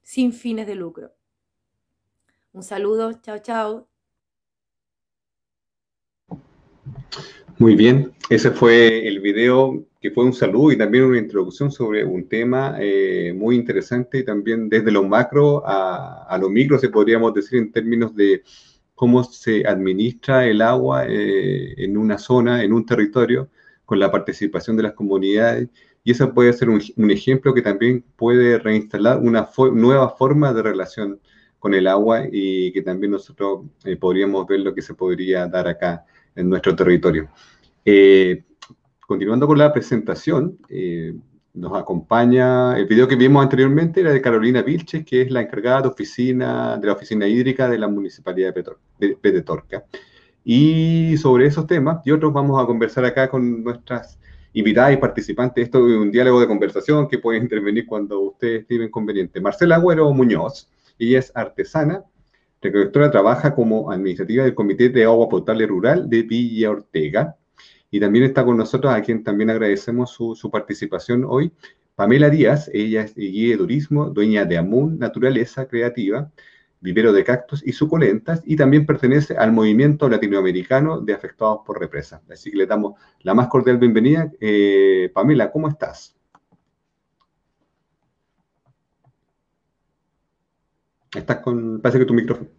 sin 0.03 0.33
fines 0.33 0.67
de 0.67 0.75
lucro. 0.75 1.13
Un 2.53 2.63
saludo, 2.63 3.13
chao, 3.23 3.39
chao. 3.39 3.89
Muy 7.59 7.75
bien, 7.75 8.15
ese 8.31 8.53
fue 8.53 9.09
el 9.09 9.19
video 9.21 9.88
que 10.01 10.11
fue 10.11 10.25
un 10.25 10.33
saludo 10.33 10.73
y 10.73 10.79
también 10.79 11.05
una 11.05 11.19
introducción 11.19 11.73
sobre 11.73 12.05
un 12.05 12.29
tema 12.29 12.77
eh, 12.79 13.33
muy 13.35 13.57
interesante 13.57 14.19
y 14.19 14.25
también 14.25 14.69
desde 14.69 14.93
lo 14.93 15.03
macro 15.03 15.63
a, 15.67 16.39
lo 16.41 16.49
micro, 16.49 16.79
se 16.79 16.89
podríamos 16.89 17.35
decir 17.35 17.59
en 17.59 17.73
términos 17.73 18.15
de 18.15 18.43
cómo 18.95 19.25
se 19.25 19.67
administra 19.67 20.47
el 20.47 20.63
agua 20.63 21.05
eh, 21.07 21.75
en 21.79 21.97
una 21.97 22.19
zona, 22.19 22.63
en 22.63 22.73
un 22.73 22.87
territorio, 22.87 23.49
con 23.85 23.99
la 23.99 24.11
participación 24.11 24.77
de 24.77 24.85
las 24.85 24.93
comunidades. 24.93 25.69
Y 26.05 26.13
ese 26.13 26.27
puede 26.29 26.53
ser 26.53 26.69
un, 26.71 27.11
ejemplo 27.11 27.53
que 27.53 27.63
también 27.63 28.05
puede 28.17 28.59
reinstalar 28.59 29.19
una 29.19 29.49
nueva 29.73 30.11
forma 30.11 30.53
de 30.53 30.63
relación 30.63 31.21
con 31.59 31.75
el 31.75 31.87
agua 31.89 32.25
y 32.31 32.73
que 32.73 32.83
también 32.83 33.13
nosotros 33.13 33.63
eh, 33.85 33.97
podríamos 33.97 34.47
ver 34.47 34.61
lo 34.61 34.75
que 34.75 34.83
se 34.83 34.95
podría 34.95 35.47
dar 35.49 35.67
acá 35.69 36.05
en 36.37 36.49
nuestro 36.49 36.75
territorio. 36.77 37.29
Eh, 37.85 38.45
continuando 39.09 39.47
con 39.47 39.57
la 39.57 39.73
presentación, 39.73 40.59
eh, 40.69 41.15
nos 41.55 41.73
acompaña, 41.73 42.77
el 42.77 42.85
video 42.85 43.09
que 43.09 43.17
vimos 43.17 43.43
anteriormente 43.43 44.03
era 44.03 44.13
de 44.13 44.21
Carolina 44.21 44.61
Vilches, 44.61 45.03
que 45.07 45.23
es 45.23 45.31
la 45.31 45.41
encargada 45.41 45.81
de 45.81 45.89
oficina, 45.89 46.77
de 46.77 46.87
la 46.87 46.93
oficina 46.93 47.27
hídrica 47.27 47.71
de 47.71 47.79
la 47.79 47.89
Municipalidad 47.89 48.55
de 48.55 49.17
Petorca. 49.17 49.87
Y 50.45 51.17
sobre 51.17 51.47
esos 51.47 51.67
temas 51.67 52.07
y 52.07 52.11
otros 52.11 52.35
vamos 52.35 52.63
a 52.63 52.67
conversar 52.67 53.07
acá 53.07 53.31
con 53.31 53.65
nuestras 53.65 54.19
invitadas 54.53 54.93
y 54.93 54.97
participantes. 54.99 55.65
Esto 55.65 55.89
es 55.89 55.97
un 55.97 56.13
diálogo 56.13 56.41
de 56.41 56.47
conversación 56.47 57.09
que 57.09 57.17
puede 57.17 57.39
intervenir 57.39 57.87
cuando 57.87 58.21
ustedes 58.21 58.61
estimen 58.61 58.91
conveniente. 58.91 59.41
Marcela 59.41 59.77
Agüero 59.77 60.13
Muñoz, 60.13 60.69
ella 60.99 61.21
es 61.21 61.33
artesana, 61.35 62.05
recolectora, 62.61 63.11
trabaja 63.11 63.55
como 63.55 63.91
administrativa 63.91 64.45
del 64.45 64.55
Comité 64.55 64.91
de 64.91 65.05
Agua 65.05 65.31
Potable 65.31 65.67
Rural 65.67 66.11
de 66.11 66.25
Villa 66.25 66.73
Ortega. 66.73 67.39
Y 67.91 68.01
también 68.01 68.25
está 68.25 68.45
con 68.45 68.57
nosotros, 68.57 68.93
a 68.93 69.01
quien 69.03 69.23
también 69.25 69.51
agradecemos 69.51 70.11
su, 70.11 70.51
participación 70.51 71.25
hoy, 71.27 71.53
Pamela 71.95 72.29
Díaz. 72.29 72.71
Ella 72.73 73.03
es 73.03 73.15
guía 73.15 73.53
de 73.53 73.59
turismo, 73.59 74.11
dueña 74.11 74.45
de 74.45 74.59
Amun 74.59 74.99
Naturaleza 74.99 75.67
Creativa, 75.67 76.31
vivero 76.81 77.13
de 77.13 77.25
cactus 77.25 77.67
y 77.67 77.73
suculentas, 77.73 78.43
y 78.45 78.57
también 78.57 78.87
pertenece 78.87 79.37
al 79.37 79.53
movimiento 79.53 80.09
latinoamericano 80.09 81.01
de 81.01 81.15
afectados 81.15 81.61
por 81.67 81.81
represa. 81.81 82.23
Así 82.31 82.51
que 82.51 82.59
le 82.59 82.67
damos 82.67 82.95
la 83.23 83.35
más 83.35 83.49
cordial 83.49 83.79
bienvenida. 83.79 84.31
Eh, 84.41 85.11
Pamela, 85.15 85.51
¿cómo 85.51 85.69
estás? 85.69 86.15
Estás 91.15 91.39
con, 91.39 91.81
parece 91.81 92.01
que 92.01 92.05
tu 92.05 92.15
micrófono. 92.15 92.58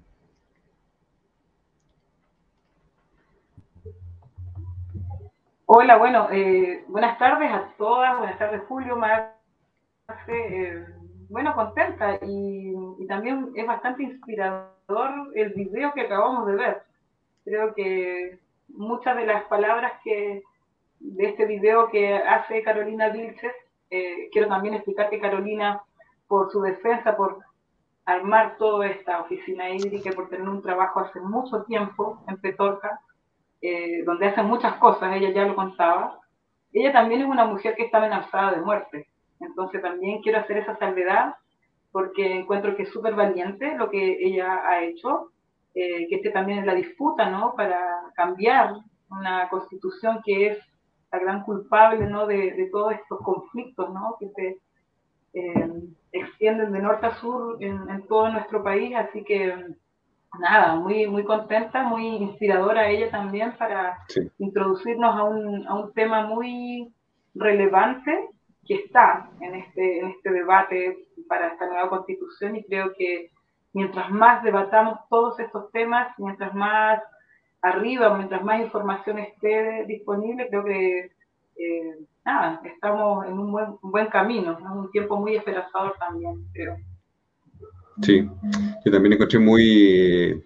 Hola, 5.71 5.97
bueno, 5.97 6.27
eh, 6.31 6.83
buenas 6.87 7.19
tardes 7.19 7.51
a 7.51 7.71
todas, 7.77 8.17
buenas 8.17 8.39
tardes 8.39 8.63
Julio, 8.67 8.95
Marce, 8.95 9.35
eh, 10.27 10.83
bueno, 11.29 11.53
contenta 11.53 12.17
y, 12.23 12.73
también 13.07 13.51
es 13.55 13.67
bastante 13.67 14.01
inspirador 14.01 15.29
el 15.35 15.53
video 15.53 15.93
que 15.93 16.01
acabamos 16.01 16.47
de 16.47 16.55
ver. 16.55 16.81
Creo 17.45 17.75
que 17.75 18.39
muchas 18.69 19.15
de 19.15 19.27
las 19.27 19.43
palabras 19.43 19.93
que 20.03 20.41
de 21.01 21.25
este 21.27 21.45
video 21.45 21.91
que 21.91 22.15
hace 22.15 22.63
Carolina 22.63 23.09
Vilches, 23.09 23.53
eh, 23.91 24.27
quiero 24.31 24.47
también 24.47 24.73
explicar 24.73 25.11
que 25.11 25.21
Carolina, 25.21 25.83
por 26.27 26.51
su 26.51 26.61
defensa, 26.61 27.15
por 27.15 27.43
armar 28.05 28.57
toda 28.57 28.87
esta 28.87 29.21
oficina 29.21 29.69
hídrica, 29.69 30.13
por 30.13 30.29
tener 30.29 30.49
un 30.49 30.63
trabajo 30.63 31.01
hace 31.01 31.19
mucho 31.19 31.61
tiempo 31.65 32.23
en 32.27 32.37
Petorca, 32.37 33.01
eh, 33.61 34.03
donde 34.05 34.27
hacen 34.27 34.45
muchas 34.45 34.75
cosas, 34.75 35.15
ella 35.15 35.31
ya 35.31 35.45
lo 35.45 35.55
contaba, 35.55 36.19
ella 36.71 36.93
también 36.93 37.21
es 37.21 37.27
una 37.27 37.45
mujer 37.45 37.75
que 37.75 37.83
está 37.83 37.97
amenazada 37.97 38.51
de 38.51 38.61
muerte. 38.61 39.07
Entonces 39.39 39.81
también 39.81 40.21
quiero 40.21 40.39
hacer 40.39 40.57
esa 40.57 40.77
salvedad 40.77 41.35
porque 41.91 42.39
encuentro 42.39 42.75
que 42.75 42.83
es 42.83 42.89
súper 42.89 43.15
valiente 43.15 43.75
lo 43.77 43.89
que 43.89 44.17
ella 44.19 44.61
ha 44.67 44.83
hecho, 44.83 45.31
eh, 45.73 46.07
que 46.07 46.15
este 46.15 46.29
también 46.31 46.59
es 46.59 46.65
la 46.65 46.75
disputa, 46.75 47.29
¿no? 47.29 47.55
Para 47.55 48.01
cambiar 48.15 48.75
una 49.09 49.49
constitución 49.49 50.21
que 50.23 50.47
es 50.47 50.59
la 51.11 51.19
gran 51.19 51.43
culpable, 51.43 52.05
¿no? 52.05 52.27
De, 52.27 52.69
todos 52.71 52.93
estos 52.93 53.19
conflictos, 53.21 53.91
¿no? 53.91 54.17
Que 54.19 54.29
se 54.29 54.57
eh, 55.33 55.71
extienden 56.11 56.71
de 56.71 56.79
norte 56.79 57.07
a 57.07 57.15
sur 57.15 57.57
en, 57.61 58.07
todo 58.07 58.29
nuestro 58.29 58.63
país, 58.63 58.95
así 58.95 59.23
que 59.23 59.53
nada, 60.37 60.75
muy, 60.75 61.07
muy 61.07 61.23
contenta, 61.23 61.83
muy 61.83 62.07
inspiradora 62.07 62.89
ella 62.89 63.09
también 63.09 63.53
para 63.57 63.97
introducirnos 64.37 65.15
a 65.15 65.23
un, 65.23 65.67
a 65.67 65.75
un 65.75 65.93
tema 65.93 66.27
muy 66.27 66.93
relevante 67.33 68.29
que 68.65 68.75
está 68.75 69.29
en 69.41 69.55
este, 69.55 69.99
en 69.99 70.07
este 70.09 70.31
debate 70.31 71.07
para 71.27 71.47
esta 71.47 71.65
nueva 71.65 71.89
constitución 71.89 72.55
y 72.55 72.63
creo 72.63 72.93
que 72.97 73.31
mientras 73.73 74.09
más 74.11 74.43
debatamos 74.43 74.99
todos 75.09 75.39
estos 75.39 75.71
temas, 75.71 76.13
mientras 76.17 76.53
más 76.53 77.01
arriba, 77.61 78.15
mientras 78.15 78.43
más 78.43 78.61
información 78.61 79.19
esté 79.19 79.85
disponible, 79.85 80.47
creo 80.49 80.63
que 80.63 81.11
eh, 81.57 81.97
nada, 82.23 82.61
estamos 82.63 83.25
en 83.25 83.33
un 83.33 83.51
buen, 83.51 83.77
buen 83.81 84.07
camino, 84.07 84.53
es 84.53 84.65
un 84.65 84.91
tiempo 84.91 85.17
muy 85.17 85.35
esperanzador 85.35 85.95
también, 85.99 86.45
creo. 86.53 86.77
Sí, 88.01 88.29
yo 88.85 88.91
también 88.91 89.13
encontré 89.13 89.39
muy 89.39 90.43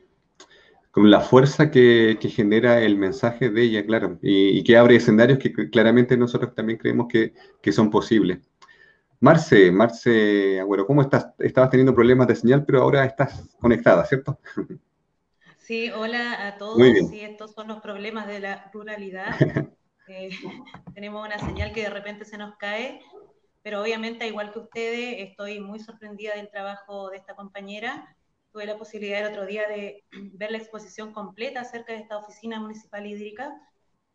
con 0.91 1.09
la 1.09 1.21
fuerza 1.21 1.71
que, 1.71 2.17
genera 2.21 2.81
el 2.81 2.95
mensaje 2.97 3.49
de 3.49 3.63
ella, 3.63 3.85
claro, 3.85 4.19
y, 4.21 4.63
que 4.63 4.77
abre 4.77 4.95
escenarios 4.95 5.39
que 5.39 5.51
claramente 5.71 6.15
nosotros 6.15 6.53
también 6.53 6.77
creemos 6.77 7.07
que, 7.07 7.71
son 7.71 7.89
posibles. 7.89 8.39
Marce, 9.19 9.71
Marce 9.71 10.59
Agüero, 10.59 10.85
¿cómo 10.85 11.01
estás? 11.01 11.27
Estabas 11.39 11.69
teniendo 11.69 11.95
problemas 11.95 12.27
de 12.27 12.35
señal, 12.35 12.65
pero 12.65 12.81
ahora 12.81 13.05
estás 13.05 13.55
conectada, 13.59 14.05
¿cierto? 14.05 14.39
Sí, 15.63 15.89
hola 15.91 16.45
a 16.47 16.57
todos. 16.57 16.77
Muy 16.77 16.93
Sí, 17.07 17.21
estos 17.21 17.53
son 17.53 17.69
los 17.69 17.79
problemas 17.79 18.27
de 18.27 18.41
la 18.41 18.69
ruralidad. 18.73 19.27
Eh, 20.07 20.29
tenemos 20.93 21.25
una 21.25 21.39
señal 21.39 21.71
que 21.71 21.83
de 21.83 21.89
repente 21.89 22.25
se 22.25 22.37
nos 22.37 22.57
cae, 22.57 22.99
pero 23.63 23.81
obviamente, 23.81 24.27
igual 24.27 24.51
que 24.51 24.59
ustedes, 24.59 25.29
estoy 25.29 25.59
muy 25.59 25.79
sorprendida 25.79 26.35
del 26.35 26.51
trabajo 26.51 27.09
de 27.09 27.17
esta 27.17 27.35
compañera 27.35 28.15
tuve 28.53 28.67
la 28.67 28.77
posibilidad 28.77 29.19
el 29.25 29.31
otro 29.31 29.45
día 29.45 29.67
de 29.67 30.05
ver 30.33 30.51
la 30.51 30.59
exposición 30.59 31.11
completa 31.11 31.61
acerca 31.61 31.91
de 31.91 31.99
esta 31.99 32.17
oficina 32.17 32.59
municipal 32.59 33.05
hídrica. 33.05 33.51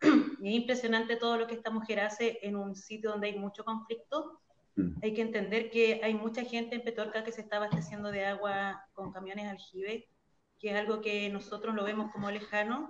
Y 0.40 0.50
es 0.50 0.54
impresionante 0.54 1.16
todo 1.16 1.36
lo 1.36 1.48
que 1.48 1.54
esta 1.54 1.70
mujer 1.70 1.98
hace 1.98 2.38
en 2.42 2.54
un 2.54 2.76
sitio 2.76 3.10
donde 3.10 3.26
hay 3.26 3.38
mucho 3.38 3.64
conflicto. 3.64 4.40
Mm. 4.76 4.92
Hay 5.02 5.12
que 5.12 5.22
entender 5.22 5.68
que 5.68 6.00
hay 6.04 6.14
mucha 6.14 6.44
gente 6.44 6.76
en 6.76 6.84
Petorca 6.84 7.24
que 7.24 7.32
se 7.32 7.40
está 7.40 7.56
abasteciendo 7.56 8.12
de 8.12 8.24
agua 8.24 8.84
con 8.92 9.10
camiones 9.10 9.48
aljibe, 9.48 10.08
que 10.60 10.70
es 10.70 10.76
algo 10.76 11.00
que 11.00 11.28
nosotros 11.30 11.74
lo 11.74 11.82
vemos 11.82 12.12
como 12.12 12.30
lejano, 12.30 12.88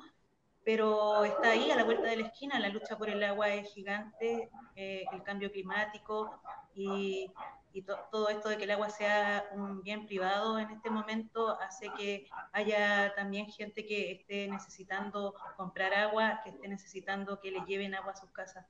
pero 0.65 1.25
está 1.25 1.51
ahí 1.51 1.71
a 1.71 1.77
la 1.77 1.85
vuelta 1.85 2.09
de 2.09 2.17
la 2.17 2.27
esquina. 2.27 2.59
La 2.59 2.69
lucha 2.69 2.99
por 2.99 3.09
el 3.09 3.23
agua 3.25 3.49
es 3.49 3.73
gigante, 3.73 4.51
eh, 4.77 5.05
el 5.13 5.23
cambio 5.23 5.51
climático 5.51 6.41
y 6.75 7.33
y 7.73 7.83
todo 7.83 8.29
esto 8.29 8.49
de 8.49 8.57
que 8.57 8.65
el 8.65 8.71
agua 8.71 8.89
sea 8.91 9.45
un 9.53 9.83
bien 9.83 10.07
privado 10.07 10.59
en 10.59 10.71
este 10.71 10.91
momento 10.91 11.59
hace 11.61 11.91
que 11.97 12.27
haya 12.53 13.15
también 13.15 13.47
gente 13.47 13.87
que 13.87 14.13
esté 14.13 14.49
necesitando 14.49 15.35
comprar 15.57 15.93
agua, 15.95 16.41
que 16.43 16.51
esté 16.51 16.69
necesitando 16.69 17.41
que 17.41 17.51
le 17.51 17.61
lleven 17.67 17.95
agua 17.95 18.13
a 18.13 18.17
sus 18.17 18.31
casas. 18.31 18.67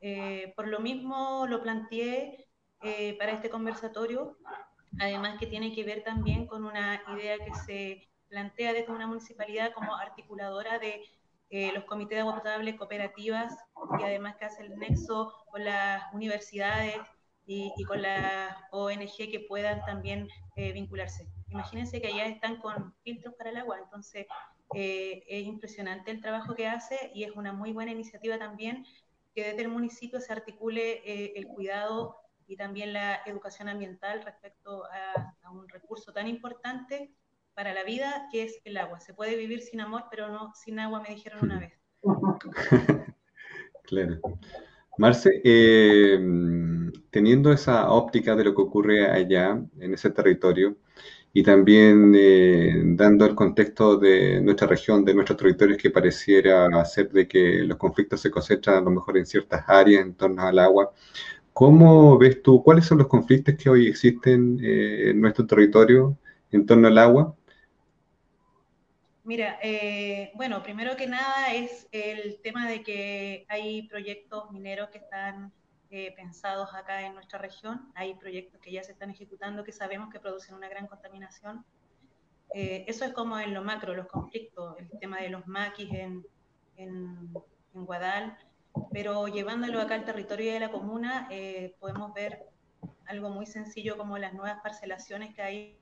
Eh, 0.00 0.52
por 0.56 0.68
lo 0.68 0.80
mismo 0.80 1.46
lo 1.48 1.62
planteé 1.62 2.48
eh, 2.82 3.16
para 3.18 3.32
este 3.32 3.50
conversatorio, 3.50 4.38
además 4.98 5.38
que 5.38 5.46
tiene 5.46 5.74
que 5.74 5.84
ver 5.84 6.02
también 6.02 6.46
con 6.46 6.64
una 6.64 7.02
idea 7.14 7.36
que 7.38 7.54
se 7.54 8.09
plantea 8.30 8.72
desde 8.72 8.92
una 8.92 9.06
municipalidad 9.06 9.72
como 9.74 9.94
articuladora 9.96 10.78
de 10.78 11.02
eh, 11.50 11.72
los 11.72 11.84
comités 11.84 12.16
de 12.16 12.20
agua 12.20 12.36
potable 12.36 12.76
cooperativas 12.76 13.54
y 13.98 14.04
además 14.04 14.36
que 14.36 14.44
hace 14.44 14.62
el 14.62 14.78
nexo 14.78 15.34
con 15.50 15.64
las 15.64 16.02
universidades 16.14 16.96
y, 17.44 17.72
con 17.84 18.00
las 18.00 18.56
ONG 18.70 19.16
que 19.16 19.44
puedan 19.48 19.84
también 19.84 20.28
eh, 20.54 20.70
vincularse. 20.72 21.26
Imagínense 21.48 22.00
que 22.00 22.06
allá 22.06 22.26
están 22.26 22.60
con 22.60 22.94
filtros 23.02 23.34
para 23.34 23.50
el 23.50 23.56
agua, 23.56 23.80
entonces 23.80 24.26
eh, 24.74 25.24
es 25.26 25.44
impresionante 25.44 26.12
el 26.12 26.20
trabajo 26.20 26.54
que 26.54 26.68
hace 26.68 27.10
y 27.12 27.24
es 27.24 27.32
una 27.32 27.52
muy 27.52 27.72
buena 27.72 27.90
iniciativa 27.90 28.38
también 28.38 28.86
que 29.34 29.42
desde 29.42 29.62
el 29.62 29.68
municipio 29.68 30.20
se 30.20 30.32
articule 30.32 31.02
el 31.36 31.46
cuidado 31.48 32.20
y 32.50 32.56
también 32.56 32.92
la 32.92 33.22
educación 33.26 33.68
ambiental 33.68 34.24
respecto 34.24 34.84
a, 34.84 35.50
un 35.52 35.68
recurso 35.68 36.12
tan 36.12 36.26
importante 36.26 37.12
para 37.54 37.74
la 37.74 37.84
vida 37.84 38.28
que 38.30 38.44
es 38.44 38.60
el 38.64 38.76
agua. 38.76 39.00
Se 39.00 39.14
puede 39.14 39.36
vivir 39.36 39.60
sin 39.60 39.80
amor, 39.80 40.04
pero 40.10 40.28
no 40.28 40.52
sin 40.54 40.78
agua, 40.78 41.02
me 41.02 41.14
dijeron 41.14 41.40
una 41.42 41.60
vez. 41.60 41.72
claro. 43.84 44.20
Marce, 44.98 45.40
eh, 45.44 46.18
teniendo 47.10 47.52
esa 47.52 47.90
óptica 47.90 48.36
de 48.36 48.44
lo 48.44 48.54
que 48.54 48.62
ocurre 48.62 49.10
allá, 49.10 49.62
en 49.78 49.94
ese 49.94 50.10
territorio, 50.10 50.76
y 51.32 51.42
también 51.42 52.12
eh, 52.16 52.74
dando 52.84 53.24
el 53.24 53.34
contexto 53.34 53.96
de 53.96 54.40
nuestra 54.40 54.66
región, 54.66 55.04
de 55.04 55.14
nuestros 55.14 55.38
territorios, 55.38 55.78
que 55.78 55.90
pareciera 55.90 56.66
hacer 56.80 57.10
de 57.10 57.28
que 57.28 57.62
los 57.64 57.78
conflictos 57.78 58.20
se 58.20 58.30
concentran 58.30 58.78
a 58.78 58.80
lo 58.80 58.90
mejor 58.90 59.16
en 59.16 59.26
ciertas 59.26 59.64
áreas 59.68 60.02
en 60.02 60.14
torno 60.14 60.42
al 60.42 60.58
agua, 60.58 60.92
¿cómo 61.52 62.18
ves 62.18 62.42
tú, 62.42 62.62
cuáles 62.62 62.86
son 62.86 62.98
los 62.98 63.06
conflictos 63.06 63.54
que 63.56 63.70
hoy 63.70 63.86
existen 63.88 64.58
eh, 64.62 65.10
en 65.10 65.20
nuestro 65.20 65.46
territorio 65.46 66.18
en 66.50 66.66
torno 66.66 66.88
al 66.88 66.98
agua? 66.98 67.36
Mira, 69.22 69.58
eh, 69.62 70.32
bueno, 70.34 70.62
primero 70.62 70.96
que 70.96 71.06
nada 71.06 71.52
es 71.52 71.86
el 71.92 72.40
tema 72.42 72.68
de 72.68 72.82
que 72.82 73.44
hay 73.48 73.82
proyectos 73.88 74.50
mineros 74.50 74.88
que 74.88 74.98
están 74.98 75.52
eh, 75.90 76.12
pensados 76.16 76.72
acá 76.74 77.02
en 77.06 77.14
nuestra 77.14 77.38
región, 77.38 77.92
hay 77.94 78.14
proyectos 78.14 78.60
que 78.60 78.72
ya 78.72 78.82
se 78.82 78.92
están 78.92 79.10
ejecutando 79.10 79.62
que 79.62 79.72
sabemos 79.72 80.10
que 80.10 80.20
producen 80.20 80.54
una 80.54 80.68
gran 80.68 80.86
contaminación. 80.86 81.64
Eh, 82.54 82.84
eso 82.88 83.04
es 83.04 83.12
como 83.12 83.38
en 83.38 83.52
lo 83.52 83.62
macro, 83.62 83.94
los 83.94 84.06
conflictos, 84.06 84.76
el 84.78 84.88
tema 84.98 85.20
de 85.20 85.28
los 85.28 85.46
maquis 85.46 85.92
en, 85.92 86.24
en, 86.76 87.30
en 87.74 87.84
Guadal, 87.84 88.38
pero 88.92 89.28
llevándolo 89.28 89.80
acá 89.80 89.96
al 89.96 90.04
territorio 90.04 90.52
de 90.54 90.60
la 90.60 90.70
comuna, 90.70 91.28
podemos 91.78 92.14
ver 92.14 92.46
algo 93.06 93.28
muy 93.28 93.44
sencillo 93.44 93.98
como 93.98 94.16
las 94.18 94.32
nuevas 94.32 94.60
parcelaciones 94.62 95.34
que 95.34 95.42
hay 95.42 95.78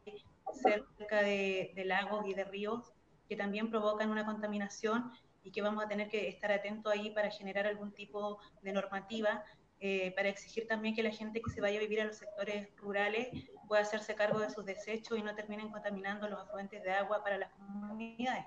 cerca 0.53 1.23
de, 1.23 1.73
lagos 1.85 2.27
y 2.27 2.35
de 2.35 2.45
ríos 2.45 2.93
que 3.29 3.37
también 3.37 3.71
provocan 3.71 4.11
una 4.11 4.25
contaminación 4.25 5.13
y 5.43 5.51
que 5.53 5.63
vamos 5.63 5.85
a 5.85 5.89
tener 5.89 6.09
que 6.09 6.29
estar 6.29 6.51
atentos 6.51 6.93
ahí 6.93 7.11
para 7.11 7.31
generar 7.31 7.67
algún 7.67 7.93
tipo 7.93 8.39
de 8.63 8.73
normativa, 8.73 9.45
eh, 9.81 10.13
para 10.17 10.29
exigir 10.29 10.67
también 10.67 10.95
que 10.95 11.03
la 11.03 11.11
gente 11.11 11.41
que 11.41 11.51
se 11.51 11.61
vaya 11.61 11.79
a 11.79 11.81
vivir 11.81 12.01
a 12.01 12.05
los 12.05 12.17
sectores 12.17 12.69
rurales 12.77 13.29
pueda 13.69 13.83
hacerse 13.83 14.15
cargo 14.15 14.41
de 14.41 14.51
sus 14.51 14.65
desechos 14.65 15.19
y 15.19 15.23
no 15.23 15.35
terminen 15.35 15.71
contaminando 15.71 16.29
los 16.29 16.41
afluentes 16.41 16.83
de 16.83 16.91
agua 16.91 17.23
para 17.23 17.39
las 17.39 17.51
comunidades. 17.53 18.47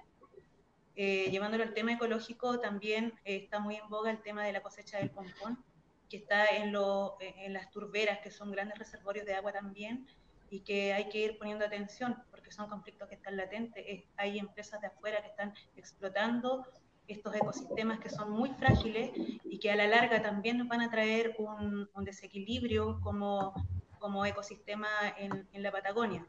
Eh, 0.95 1.29
llevándolo 1.31 1.63
al 1.63 1.73
tema 1.73 1.93
ecológico, 1.93 2.59
también 2.59 3.13
eh, 3.23 3.37
está 3.37 3.59
muy 3.59 3.75
en 3.75 3.87
boga 3.87 4.11
el 4.11 4.21
tema 4.21 4.43
de 4.43 4.51
la 4.51 4.61
cosecha 4.61 4.97
del 4.97 5.09
pompón, 5.09 5.63
que 6.09 6.17
está 6.17 6.47
en, 6.47 6.73
lo, 6.73 7.17
en 7.21 7.53
las 7.53 7.71
turberas, 7.71 8.19
que 8.19 8.31
son 8.31 8.51
grandes 8.51 8.77
reservorios 8.77 9.25
de 9.25 9.35
agua 9.35 9.53
también, 9.53 10.05
y 10.51 10.59
que 10.59 10.93
hay 10.93 11.09
que 11.09 11.17
ir 11.17 11.37
poniendo 11.39 11.65
atención, 11.65 12.15
porque 12.29 12.51
son 12.51 12.69
conflictos 12.69 13.07
que 13.07 13.15
están 13.15 13.37
latentes. 13.37 13.83
hay 14.17 14.37
empresas 14.37 14.81
de 14.81 14.87
afuera 14.87 15.21
que 15.21 15.29
están 15.29 15.53
explotando 15.75 16.67
estos 17.07 17.33
ecosistemas 17.33 17.99
que 17.99 18.09
son 18.09 18.31
muy 18.31 18.49
frágiles 18.51 19.11
y 19.43 19.59
que 19.59 19.71
a 19.71 19.75
la 19.75 19.87
larga 19.87 20.21
también 20.21 20.57
nos 20.57 20.67
van 20.67 20.81
a 20.81 20.91
traer 20.91 21.35
un, 21.39 21.89
un 21.93 22.03
desequilibrio 22.03 22.99
como, 23.01 23.53
como 23.97 24.25
ecosistema 24.25 24.89
en, 25.17 25.47
en 25.51 25.63
la 25.63 25.71
Patagonia 25.71 26.27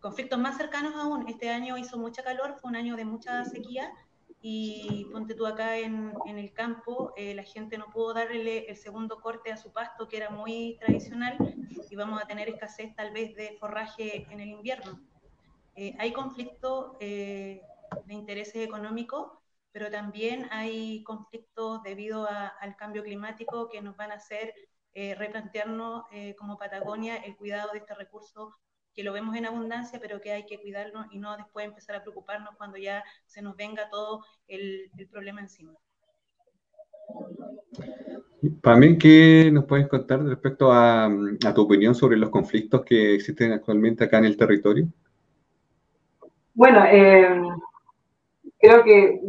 conflictos 0.00 0.38
más 0.38 0.56
cercanos 0.56 0.94
aún. 0.94 1.28
Este 1.28 1.50
año 1.50 1.76
hizo 1.76 1.98
mucha 1.98 2.22
calor, 2.22 2.56
fue 2.60 2.70
un 2.70 2.76
año 2.76 2.96
de 2.96 3.04
mucha 3.04 3.44
sequía 3.44 3.92
y 4.40 5.06
ponte 5.12 5.34
tú 5.34 5.46
acá 5.46 5.78
en, 5.78 6.14
en 6.26 6.38
el 6.38 6.52
campo, 6.52 7.12
eh, 7.16 7.34
la 7.34 7.42
gente 7.42 7.76
no 7.76 7.90
pudo 7.90 8.14
darle 8.14 8.66
el 8.68 8.76
segundo 8.76 9.20
corte 9.20 9.50
a 9.50 9.56
su 9.56 9.72
pasto, 9.72 10.06
que 10.06 10.16
era 10.16 10.30
muy 10.30 10.76
tradicional, 10.78 11.36
y 11.90 11.96
vamos 11.96 12.22
a 12.22 12.26
tener 12.26 12.48
escasez 12.48 12.94
tal 12.94 13.12
vez 13.12 13.34
de 13.34 13.56
forraje 13.58 14.26
en 14.30 14.40
el 14.40 14.48
invierno. 14.48 15.00
Eh, 15.74 15.94
hay 15.98 16.12
conflictos 16.12 16.96
eh, 17.00 17.62
de 18.04 18.14
intereses 18.14 18.64
económicos, 18.64 19.32
pero 19.72 19.90
también 19.90 20.48
hay 20.50 21.02
conflictos 21.02 21.82
debido 21.82 22.24
a, 22.24 22.46
al 22.46 22.76
cambio 22.76 23.02
climático 23.02 23.68
que 23.68 23.82
nos 23.82 23.96
van 23.96 24.12
a 24.12 24.16
hacer 24.16 24.54
replantearnos 24.94 26.06
como 26.36 26.58
Patagonia 26.58 27.18
el 27.18 27.36
cuidado 27.36 27.70
de 27.70 27.78
este 27.78 27.94
recurso 27.94 28.56
que 28.98 29.04
lo 29.04 29.12
vemos 29.12 29.36
en 29.36 29.46
abundancia, 29.46 30.00
pero 30.02 30.20
que 30.20 30.32
hay 30.32 30.44
que 30.44 30.58
cuidarnos 30.58 31.06
y 31.12 31.20
no 31.20 31.36
después 31.36 31.64
empezar 31.64 31.94
a 31.94 32.02
preocuparnos 32.02 32.56
cuando 32.56 32.78
ya 32.78 33.04
se 33.26 33.40
nos 33.40 33.54
venga 33.54 33.88
todo 33.88 34.24
el, 34.48 34.90
el 34.98 35.06
problema 35.06 35.40
encima. 35.40 35.72
Pamela, 38.60 38.98
¿qué 38.98 39.50
nos 39.52 39.66
puedes 39.66 39.86
contar 39.86 40.20
respecto 40.24 40.72
a, 40.72 41.04
a, 41.04 41.54
tu 41.54 41.62
opinión 41.62 41.94
sobre 41.94 42.16
los 42.16 42.30
conflictos 42.30 42.84
que 42.84 43.14
existen 43.14 43.52
actualmente 43.52 44.02
acá 44.02 44.18
en 44.18 44.24
el 44.24 44.36
territorio? 44.36 44.88
Bueno, 46.54 46.84
eh, 46.90 47.40
creo 48.58 48.82
que 48.82 49.20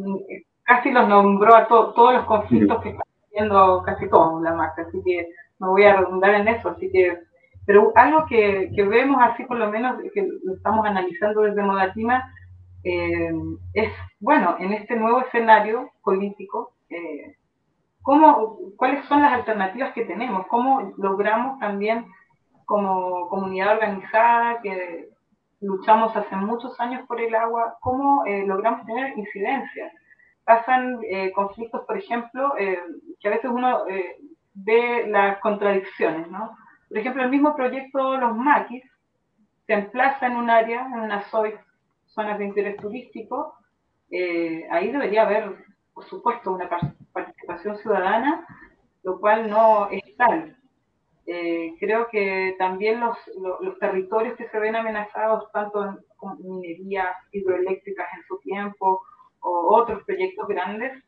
casi 0.64 0.90
los 0.90 1.08
nombró 1.08 1.54
a 1.54 1.68
to 1.68 1.94
todos 1.94 2.16
los 2.16 2.26
conflictos 2.26 2.82
que 2.82 2.90
están 2.90 3.08
viendo 3.32 3.84
casi 3.86 4.10
todos 4.10 4.42
la 4.42 4.56
marca, 4.56 4.82
así 4.82 5.00
que 5.06 5.30
no 5.60 5.70
voy 5.74 5.84
a 5.84 5.98
redundar 5.98 6.34
en 6.34 6.48
eso, 6.48 6.70
así 6.70 6.90
que 6.92 7.29
pero 7.70 7.92
algo 7.94 8.26
que, 8.26 8.72
que, 8.76 8.84
vemos 8.84 9.22
así 9.22 9.44
por 9.44 9.60
lo 9.60 9.70
menos, 9.70 10.02
que 10.12 10.28
lo 10.44 10.56
estamos 10.56 10.88
analizando 10.88 11.42
desde 11.42 11.62
Modatima, 11.62 12.34
eh, 12.84 13.32
es, 13.76 13.94
bueno, 14.20 14.56
en 14.58 14.74
este 14.74 14.96
nuevo 14.96 15.22
escenario 15.22 15.92
político, 16.02 16.72
eh, 16.90 17.36
¿cómo, 18.02 18.58
¿cuáles 18.76 19.06
son 19.06 19.22
las 19.22 19.34
alternativas 19.34 19.94
que 19.94 20.06
tenemos? 20.06 20.48
¿Cómo 20.48 20.94
logramos 20.98 21.60
también 21.60 22.08
como 22.66 23.30
comunidad 23.30 23.74
organizada, 23.74 24.62
que 24.64 25.10
luchamos 25.62 26.16
hace 26.16 26.36
muchos 26.38 26.80
años 26.80 27.06
por 27.06 27.22
el 27.22 27.36
agua, 27.36 27.78
cómo 27.82 28.26
eh, 28.26 28.48
logramos 28.48 28.84
tener 28.88 29.16
incidencia? 29.16 29.92
Pasan 30.44 31.02
eh, 31.04 31.32
conflictos, 31.34 31.86
por 31.86 32.00
ejemplo, 32.00 32.52
que 32.58 33.28
a 33.28 33.32
veces 33.32 33.52
uno 33.54 33.84
ve 34.56 35.06
las 35.08 35.38
contradicciones, 35.38 36.32
¿no? 36.32 36.58
Por 36.90 36.98
ejemplo, 36.98 37.24
el 37.24 37.30
mismo 37.30 37.56
proyecto 37.56 38.18
Los 38.18 38.36
Maquis 38.36 38.84
se 39.68 39.74
emplaza 39.74 40.26
en 40.28 40.36
un 40.36 40.50
área, 40.50 40.88
en 40.88 41.00
una 41.00 41.24
zona 41.30 42.38
de 42.38 42.46
interés 42.46 42.78
turístico. 42.78 43.54
Eh, 44.10 44.68
ahí 44.72 44.92
debería 44.92 45.22
haber, 45.22 45.56
por 45.94 46.06
supuesto, 46.06 46.52
una 46.52 46.68
participación 47.14 47.78
ciudadana, 47.78 48.46
lo 49.04 49.20
cual 49.20 49.50
no 49.50 49.90
es 49.92 50.02
tal. 50.18 50.58
Eh, 51.28 51.76
creo 51.80 52.08
que 52.10 52.56
también 52.58 53.00
los, 53.00 53.16
territorios 53.80 54.36
que 54.36 54.50
se 54.50 54.58
ven 54.58 54.76
amenazados, 54.76 55.52
tanto 55.52 55.86
en 55.86 55.98
minería 56.42 57.16
hidroeléctricas 57.32 58.08
en 58.18 58.24
su 58.28 58.40
tiempo 58.40 59.04
o 59.42 59.76
otros 59.76 60.04
proyectos 60.06 60.48
grandes, 60.48 61.04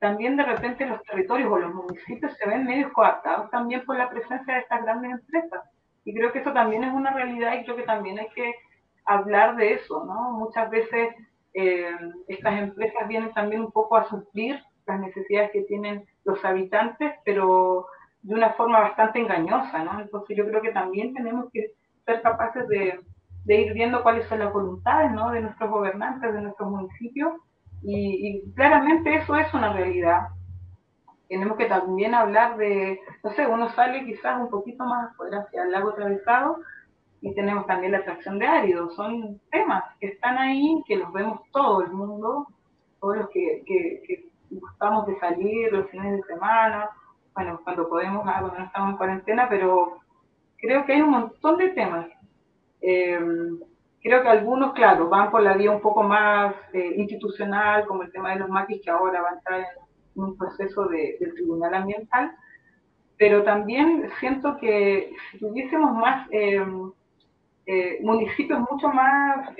también 0.00 0.36
de 0.36 0.44
repente 0.44 0.86
los 0.86 1.02
territorios 1.04 1.52
o 1.52 1.58
los 1.58 1.74
municipios 1.74 2.32
se 2.36 2.48
ven 2.48 2.64
medios 2.64 2.90
coartados 2.92 3.50
también 3.50 3.84
por 3.84 3.96
la 3.96 4.08
presencia 4.08 4.54
de 4.54 4.60
estas 4.60 4.82
grandes 4.82 5.12
empresas. 5.12 5.60
Y 6.04 6.14
creo 6.14 6.32
que 6.32 6.38
eso 6.40 6.52
también 6.52 6.82
es 6.82 6.92
una 6.92 7.12
realidad 7.12 7.54
y 7.54 7.64
creo 7.64 7.76
que 7.76 7.82
también 7.82 8.18
hay 8.18 8.28
que 8.34 8.54
hablar 9.04 9.56
de 9.56 9.74
eso, 9.74 10.04
¿no? 10.06 10.32
Muchas 10.32 10.70
veces 10.70 11.14
eh, 11.52 11.94
estas 12.28 12.58
empresas 12.60 13.06
vienen 13.08 13.32
también 13.34 13.60
un 13.60 13.72
poco 13.72 13.96
a 13.96 14.08
suplir 14.08 14.58
las 14.86 15.00
necesidades 15.00 15.50
que 15.50 15.62
tienen 15.62 16.06
los 16.24 16.42
habitantes, 16.46 17.12
pero 17.24 17.86
de 18.22 18.34
una 18.34 18.54
forma 18.54 18.80
bastante 18.80 19.18
engañosa, 19.18 19.84
¿no? 19.84 20.00
Entonces 20.00 20.34
yo 20.34 20.46
creo 20.46 20.62
que 20.62 20.72
también 20.72 21.12
tenemos 21.12 21.50
que 21.52 21.72
ser 22.06 22.22
capaces 22.22 22.66
de, 22.68 23.00
de 23.44 23.60
ir 23.60 23.74
viendo 23.74 24.02
cuáles 24.02 24.26
son 24.28 24.38
las 24.38 24.52
voluntades, 24.52 25.12
¿no? 25.12 25.30
De 25.30 25.42
nuestros 25.42 25.70
gobernantes, 25.70 26.32
de 26.32 26.40
nuestros 26.40 26.70
municipios, 26.70 27.34
y, 27.82 28.28
y, 28.28 28.52
claramente 28.52 29.14
eso 29.14 29.36
es 29.36 29.52
una 29.54 29.72
realidad. 29.72 30.28
Tenemos 31.28 31.56
que 31.56 31.66
también 31.66 32.14
hablar 32.14 32.56
de, 32.56 33.00
no 33.22 33.30
sé, 33.30 33.46
uno 33.46 33.68
sale 33.70 34.04
quizás 34.04 34.40
un 34.40 34.50
poquito 34.50 34.84
más 34.84 35.10
afuera 35.10 35.40
hacia 35.40 35.62
el 35.62 35.70
lago 35.70 35.90
atravesado 35.90 36.58
y 37.20 37.34
tenemos 37.34 37.66
también 37.66 37.92
la 37.92 37.98
atracción 37.98 38.38
de 38.38 38.46
áridos. 38.46 38.94
Son 38.96 39.40
temas 39.50 39.84
que 40.00 40.08
están 40.08 40.38
ahí, 40.38 40.82
que 40.86 40.96
los 40.96 41.12
vemos 41.12 41.40
todo 41.52 41.82
el 41.82 41.90
mundo, 41.92 42.48
todos 43.00 43.16
los 43.18 43.30
que, 43.30 43.62
que, 43.66 44.02
que 44.06 44.30
gustamos 44.50 45.06
de 45.06 45.18
salir 45.20 45.72
los 45.72 45.88
fines 45.90 46.16
de 46.16 46.22
semana, 46.22 46.90
bueno, 47.34 47.60
cuando 47.62 47.88
podemos, 47.88 48.26
ah, 48.26 48.38
cuando 48.40 48.58
no 48.58 48.64
estamos 48.64 48.90
en 48.90 48.96
cuarentena, 48.96 49.48
pero 49.48 49.98
creo 50.58 50.84
que 50.84 50.92
hay 50.92 51.00
un 51.00 51.10
montón 51.10 51.58
de 51.58 51.68
temas. 51.70 52.06
Eh, 52.82 53.18
Creo 54.02 54.22
que 54.22 54.28
algunos, 54.28 54.72
claro, 54.72 55.08
van 55.08 55.30
por 55.30 55.42
la 55.42 55.54
vía 55.54 55.70
un 55.70 55.82
poco 55.82 56.02
más 56.02 56.54
eh, 56.72 56.94
institucional, 56.96 57.86
como 57.86 58.02
el 58.02 58.12
tema 58.12 58.30
de 58.30 58.38
los 58.38 58.48
maquis, 58.48 58.80
que 58.82 58.90
ahora 58.90 59.20
va 59.20 59.28
a 59.28 59.34
entrar 59.34 59.60
en 59.60 60.22
un 60.22 60.38
proceso 60.38 60.86
de, 60.86 61.18
del 61.20 61.34
tribunal 61.34 61.74
ambiental, 61.74 62.32
pero 63.18 63.42
también 63.44 64.10
siento 64.18 64.56
que 64.56 65.12
si 65.30 65.38
tuviésemos 65.38 65.92
más 65.92 66.26
eh, 66.30 66.64
eh, 67.66 67.98
municipios 68.02 68.60
mucho 68.70 68.88
más 68.88 69.50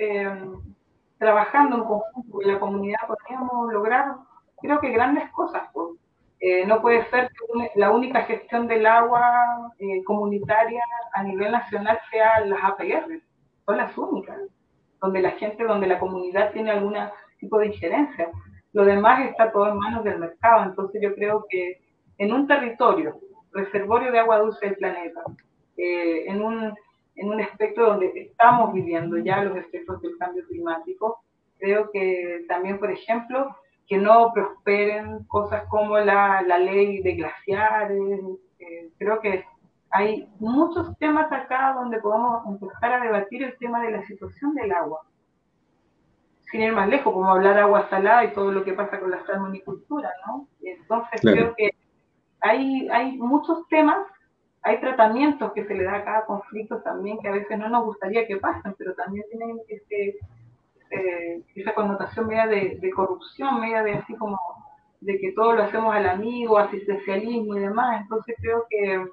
trabajando 1.19 1.77
en 1.77 1.83
conjunto 1.83 2.31
con 2.31 2.47
la 2.47 2.59
comunidad, 2.59 2.99
podríamos 3.07 3.71
lograr, 3.71 4.15
creo 4.59 4.79
que 4.79 4.89
grandes 4.89 5.29
cosas. 5.31 5.69
No 6.65 6.81
puede 6.81 7.07
ser 7.11 7.29
que 7.29 7.79
la 7.79 7.91
única 7.91 8.23
gestión 8.23 8.67
del 8.67 8.87
agua 8.87 9.71
comunitaria 10.05 10.83
a 11.13 11.21
nivel 11.21 11.51
nacional 11.51 11.99
sea 12.09 12.39
las 12.45 12.63
APR 12.63 13.21
son 13.65 13.77
las 13.77 13.97
únicas, 13.97 14.37
donde 15.01 15.21
la 15.21 15.31
gente, 15.31 15.63
donde 15.63 15.87
la 15.87 15.99
comunidad 15.99 16.51
tiene 16.51 16.71
algún 16.71 16.95
tipo 17.39 17.57
de 17.59 17.67
injerencia. 17.67 18.29
Lo 18.73 18.85
demás 18.85 19.29
está 19.29 19.51
todo 19.51 19.69
en 19.69 19.77
manos 19.77 20.03
del 20.03 20.19
mercado, 20.19 20.63
entonces 20.63 21.01
yo 21.01 21.13
creo 21.15 21.45
que 21.49 21.81
en 22.17 22.31
un 22.31 22.47
territorio, 22.47 23.19
reservorio 23.51 24.11
de 24.11 24.19
agua 24.19 24.39
dulce 24.39 24.65
del 24.65 24.75
planeta, 24.75 25.21
eh, 25.77 26.25
en, 26.27 26.41
un, 26.41 26.73
en 27.15 27.29
un 27.29 27.39
espectro 27.39 27.87
donde 27.87 28.11
estamos 28.15 28.73
viviendo 28.73 29.17
ya 29.17 29.43
los 29.43 29.57
efectos 29.57 30.01
del 30.01 30.17
cambio 30.17 30.45
climático, 30.47 31.23
creo 31.57 31.89
que 31.91 32.45
también, 32.47 32.79
por 32.79 32.91
ejemplo, 32.91 33.55
que 33.87 33.97
no 33.97 34.31
prosperen 34.33 35.23
cosas 35.25 35.63
como 35.67 35.97
la, 35.99 36.41
la 36.43 36.57
ley 36.57 37.01
de 37.01 37.13
glaciares, 37.13 37.99
eh, 38.59 38.89
creo 38.97 39.19
que 39.19 39.43
hay 39.91 40.29
muchos 40.39 40.97
temas 40.97 41.31
acá 41.31 41.73
donde 41.73 41.99
podemos 41.99 42.45
empezar 42.47 42.93
a 42.93 43.01
debatir 43.01 43.43
el 43.43 43.57
tema 43.57 43.81
de 43.81 43.91
la 43.91 44.05
situación 44.05 44.53
del 44.55 44.71
agua. 44.71 45.01
Sin 46.49 46.61
ir 46.61 46.73
más 46.73 46.89
lejos, 46.89 47.13
como 47.13 47.29
hablar 47.29 47.57
agua 47.57 47.89
salada 47.89 48.25
y 48.25 48.33
todo 48.33 48.51
lo 48.51 48.63
que 48.63 48.73
pasa 48.73 48.99
con 48.99 49.11
la 49.11 49.25
salmonicultura, 49.25 50.11
¿no? 50.27 50.47
Entonces 50.61 51.21
claro. 51.21 51.37
creo 51.37 51.55
que 51.55 51.71
hay, 52.41 52.89
hay 52.89 53.17
muchos 53.17 53.67
temas 53.67 53.97
hay 54.63 54.79
tratamientos 54.79 55.51
que 55.53 55.65
se 55.65 55.73
le 55.73 55.83
da 55.83 55.97
a 55.97 56.03
cada 56.03 56.25
conflicto 56.25 56.81
también 56.81 57.17
que 57.19 57.27
a 57.27 57.31
veces 57.31 57.57
no 57.57 57.69
nos 57.69 57.83
gustaría 57.83 58.27
que 58.27 58.37
pasen, 58.37 58.75
pero 58.77 58.93
también 58.93 59.25
tienen 59.29 59.59
ese, 59.67 60.19
esa 61.55 61.73
connotación 61.73 62.27
media 62.27 62.45
de, 62.47 62.77
de, 62.79 62.91
corrupción, 62.91 63.59
media 63.59 63.81
de 63.81 63.93
así 63.93 64.13
como 64.15 64.39
de 64.99 65.17
que 65.17 65.31
todo 65.31 65.53
lo 65.53 65.63
hacemos 65.63 65.95
al 65.95 66.07
amigo, 66.07 66.59
asistencialismo 66.59 67.55
y 67.55 67.59
demás. 67.59 68.01
Entonces 68.03 68.35
creo 68.39 68.65
que 68.69 69.03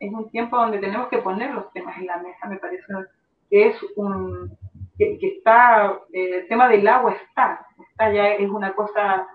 es 0.00 0.12
un 0.12 0.30
tiempo 0.30 0.56
donde 0.56 0.78
tenemos 0.78 1.08
que 1.08 1.18
poner 1.18 1.52
los 1.52 1.72
temas 1.72 1.96
en 1.98 2.06
la 2.06 2.18
mesa, 2.18 2.46
me 2.48 2.56
parece 2.56 2.84
que 3.50 3.68
es 3.68 3.76
un, 3.96 4.56
que, 4.98 5.18
está, 5.20 5.98
eh, 6.12 6.40
el 6.40 6.48
tema 6.48 6.68
del 6.68 6.86
agua 6.86 7.12
está, 7.12 7.66
está 7.90 8.12
ya 8.12 8.34
es 8.34 8.48
una 8.48 8.72
cosa 8.74 9.26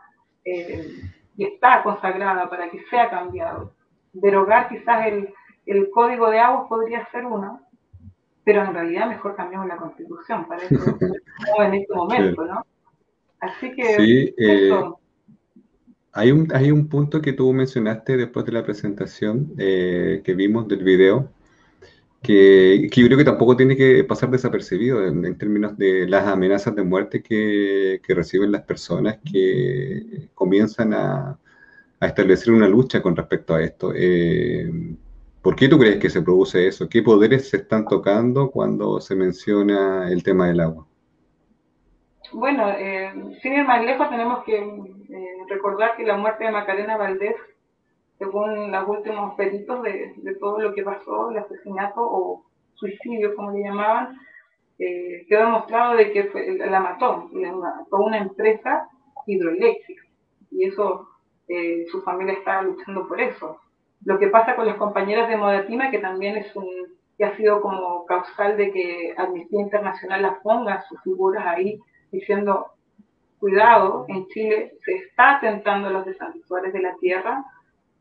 eh, 0.46 1.02
que 1.38 1.44
está 1.44 1.84
consagrada 1.84 2.50
para 2.50 2.70
que 2.70 2.84
sea 2.90 3.10
cambiado. 3.10 3.74
Derogar 4.14 4.70
quizás 4.70 5.08
el, 5.08 5.34
el 5.66 5.90
código 5.92 6.30
de 6.30 6.40
agua 6.40 6.68
podría 6.68 7.06
ser 7.12 7.26
uno, 7.26 7.62
pero 8.44 8.64
en 8.64 8.74
realidad 8.74 9.08
mejor 9.08 9.36
cambiamos 9.36 9.68
la 9.68 9.78
constitución, 9.78 10.48
para 10.48 10.64
eso 10.64 10.76
en 11.60 11.74
este 11.74 11.94
momento, 11.94 12.46
¿no? 12.46 12.66
Así 13.40 13.74
que 13.74 13.96
sí, 13.96 14.36
eh, 14.38 14.72
hay, 16.14 16.32
un, 16.32 16.48
hay 16.54 16.72
un 16.72 16.88
punto 16.88 17.22
que 17.22 17.34
tú 17.34 17.52
mencionaste 17.54 18.18
después 18.18 18.46
de 18.46 18.52
la 18.52 18.64
presentación 18.64 19.54
eh, 19.58 20.22
que 20.24 20.34
vimos 20.34 20.68
del 20.68 20.84
video, 20.84 21.32
que, 22.22 22.90
yo 22.92 23.06
creo 23.06 23.18
que 23.18 23.24
tampoco 23.24 23.56
tiene 23.56 23.78
que 23.78 24.04
pasar 24.04 24.30
desapercibido 24.30 25.06
en, 25.06 25.38
términos 25.38 25.78
de 25.78 26.08
las 26.08 26.28
amenazas 26.28 26.76
de 26.76 26.84
muerte 26.84 27.22
que, 27.24 28.02
reciben 28.10 28.52
las 28.52 28.64
personas 28.64 29.20
que 29.32 30.30
comienzan 30.34 30.94
a, 30.94 31.40
establecer 32.02 32.54
una 32.54 32.68
lucha 32.68 33.02
con 33.02 33.16
respecto 33.16 33.54
a 33.56 33.62
esto. 33.62 33.92
Eh, 33.94 34.96
¿Por 35.42 35.56
qué 35.56 35.68
tú 35.68 35.78
crees 35.78 35.98
que 35.98 36.10
se 36.10 36.22
produce 36.22 36.68
eso? 36.68 36.88
¿Qué 36.88 37.02
poderes 37.04 37.50
se 37.50 37.58
están 37.58 37.86
tocando 37.86 38.52
cuando 38.52 39.02
se 39.02 39.16
menciona 39.16 40.10
el 40.10 40.24
tema 40.24 40.48
del 40.48 40.62
agua? 40.62 40.88
Bueno, 42.32 42.70
eh, 42.70 43.12
sin 43.42 43.54
ir 43.54 43.66
más 43.66 43.84
lejos, 43.84 44.10
tenemos 44.10 44.44
que 44.46 44.99
eh, 45.10 45.38
recordar 45.48 45.96
que 45.96 46.04
la 46.04 46.18
muerte 46.18 46.46
de 46.46 46.52
Macarena 46.52 46.98
Valdés 46.98 47.36
según 48.20 48.70
los 48.70 48.88
últimos 48.88 49.34
peritos 49.36 49.82
de, 49.82 50.36
todo 50.40 50.60
lo 50.60 50.74
que 50.74 50.84
pasó, 50.84 51.32
el 51.32 51.38
asesinato 51.38 52.02
o 52.02 52.46
suicidio, 52.76 53.34
como 53.34 53.52
le 53.52 53.64
llamaban, 53.64 54.20
eh, 54.78 55.26
quedó 55.28 55.46
demostrado 55.46 55.96
de 55.96 56.12
que 56.12 56.30
la 56.70 56.80
mató, 56.82 57.30
la 57.34 57.52
mató 57.54 57.98
una 57.98 58.18
empresa 58.18 58.90
hidroeléctrica. 59.26 60.04
Y 60.52 60.66
eso, 60.66 61.08
eh, 61.48 61.86
su 61.90 62.02
familia 62.02 62.34
estaba 62.34 62.64
luchando 62.64 63.08
por 63.08 63.22
eso. 63.22 63.58
Lo 64.04 64.20
que 64.20 64.28
pasa 64.28 64.56
con 64.56 64.66
las 64.66 64.76
compañeras 64.76 65.30
de 65.30 65.38
Modatima, 65.38 65.90
que 65.90 66.00
también 66.00 66.36
es 66.36 66.54
un, 66.56 66.68
que 67.18 67.24
ha 67.24 67.36
sido 67.38 67.62
como 67.62 68.06
causal 68.06 68.58
de 68.58 68.72
que 68.72 69.14
Amnistía 69.18 69.62
Internacional 69.62 70.22
las 70.22 70.40
ponga 70.40 70.82
sus 70.90 71.02
figuras 71.04 71.46
ahí, 71.46 71.80
diciendo, 72.12 72.68
cuidado, 73.40 74.06
en 74.08 74.28
Chile 74.28 74.74
se 74.84 74.96
está 74.96 75.38
atentando 75.38 75.88
a 75.88 75.92
los 75.92 76.06
desantituares 76.06 76.74
de 76.74 76.82
la 76.82 76.96
tierra, 76.98 77.46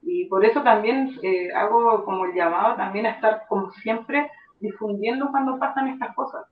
y 0.02 0.26
por 0.26 0.44
eso 0.44 0.62
también 0.62 1.18
eh, 1.22 1.50
hago 1.52 2.04
como 2.04 2.26
el 2.26 2.34
llamado 2.34 2.76
también 2.76 3.06
a 3.06 3.10
estar 3.10 3.42
como 3.48 3.70
siempre 3.72 4.30
difundiendo 4.60 5.30
cuando 5.30 5.58
pasan 5.58 5.88
estas 5.88 6.14
cosas. 6.14 6.46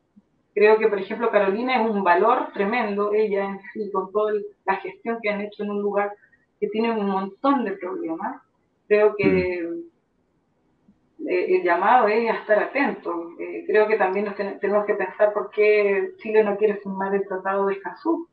Creo 0.54 0.78
que, 0.78 0.88
por 0.88 0.98
ejemplo, 0.98 1.30
Carolina 1.30 1.82
es 1.82 1.90
un 1.90 2.02
valor 2.02 2.48
tremendo, 2.54 3.12
ella 3.12 3.44
en 3.44 3.60
sí, 3.72 3.90
con 3.92 4.10
toda 4.10 4.32
la 4.64 4.76
gestión 4.76 5.18
que 5.22 5.28
han 5.28 5.42
hecho 5.42 5.62
en 5.62 5.70
un 5.70 5.82
lugar 5.82 6.12
que 6.58 6.68
tiene 6.68 6.92
un 6.92 7.08
montón 7.08 7.64
de 7.64 7.72
problemas. 7.72 8.40
Creo 8.88 9.14
que 9.16 9.26
mm. 9.26 11.28
eh, 11.28 11.56
el 11.56 11.62
llamado 11.62 12.08
es 12.08 12.30
a 12.30 12.36
estar 12.36 12.58
atento. 12.58 13.32
Eh, 13.38 13.64
creo 13.66 13.86
que 13.86 13.96
también 13.96 14.34
tenemos 14.60 14.86
que 14.86 14.94
pensar 14.94 15.34
por 15.34 15.50
qué 15.50 16.12
Chile 16.18 16.42
no 16.42 16.56
quiere 16.56 16.76
firmar 16.76 17.14
el 17.14 17.28
Tratado 17.28 17.66
de 17.66 17.74
Escazú, 17.74 18.26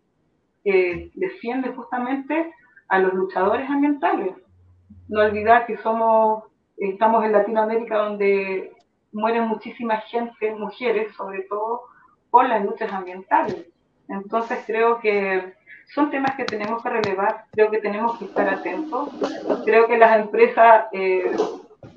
que 0.64 1.12
defiende 1.16 1.70
justamente 1.70 2.54
a 2.88 3.00
los 3.00 3.14
luchadores 3.14 3.70
ambientales 3.70 4.34
no 5.08 5.22
olvidar 5.22 5.66
que 5.66 5.78
somos, 5.78 6.46
estamos 6.78 7.24
en 7.26 7.32
Latinoamérica 7.34 7.98
donde 7.98 8.74
mueren 9.12 9.48
muchísima 9.48 9.98
gente, 9.98 10.54
mujeres 10.56 11.14
sobre 11.16 11.44
todo, 11.44 11.84
por 12.30 12.48
las 12.48 12.64
luchas 12.66 12.92
ambientales. 12.92 13.68
Entonces 14.10 14.64
creo 14.66 15.00
que 15.00 15.54
son 15.94 16.10
temas 16.10 16.36
que 16.36 16.46
tenemos 16.46 16.82
que 16.82 16.90
relevar, 16.90 17.46
creo 17.52 17.70
que 17.70 17.78
tenemos 17.78 18.18
que 18.18 18.26
estar 18.26 18.50
atentos. 18.50 19.10
Creo 19.66 19.88
que 19.88 19.98
las 19.98 20.20
empresas 20.20 20.86
eh, 20.92 21.32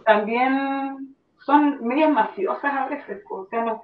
también 0.04 1.14
son 1.44 1.86
medias 1.86 2.10
mafiosas 2.10 2.72
a 2.72 2.88
veces. 2.88 3.22
O 3.30 3.46
sea, 3.46 3.80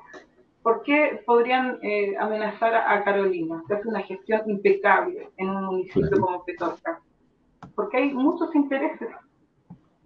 ¿por 0.62 0.83
qué 0.83 1.22
podrían 1.27 1.79
eh, 1.83 2.16
amenazar 2.18 2.75
a 2.75 3.03
Carolina, 3.05 3.62
que 3.66 3.75
hace 3.75 3.88
una 3.88 4.03
gestión 4.03 4.42
impecable 4.46 5.31
en 5.37 5.51
un 5.51 5.64
municipio 5.64 6.11
como 6.20 6.44
Petorca? 6.44 7.01
porque 7.75 7.96
hay 7.98 8.12
muchos 8.12 8.55
intereses, 8.55 9.09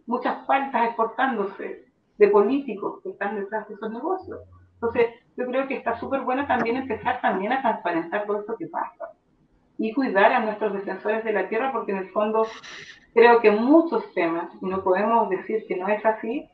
muchas 0.06 0.46
faltas 0.46 0.86
exportándose 0.86 1.84
de 2.18 2.28
políticos 2.28 3.00
que 3.02 3.10
están 3.10 3.36
detrás 3.36 3.68
de 3.68 3.74
esos 3.74 3.90
negocios. 3.90 4.40
Entonces, 4.74 5.08
yo 5.36 5.46
creo 5.46 5.66
que 5.66 5.76
está 5.76 5.98
súper 5.98 6.20
bueno 6.22 6.46
también 6.46 6.76
empezar 6.76 7.20
también 7.20 7.52
a 7.52 7.62
transparentar 7.62 8.26
todo 8.26 8.40
esto 8.40 8.56
que 8.56 8.66
pasa 8.66 9.10
y 9.78 9.92
cuidar 9.92 10.32
a 10.32 10.40
nuestros 10.40 10.72
defensores 10.72 11.24
de 11.24 11.32
la 11.32 11.48
tierra, 11.48 11.72
porque 11.72 11.92
en 11.92 11.98
el 11.98 12.10
fondo 12.10 12.46
creo 13.12 13.40
que 13.40 13.50
muchos 13.50 14.12
temas, 14.14 14.50
y 14.60 14.66
no 14.66 14.82
podemos 14.82 15.28
decir 15.28 15.64
que 15.66 15.76
no 15.76 15.88
es 15.88 16.04
así, 16.04 16.48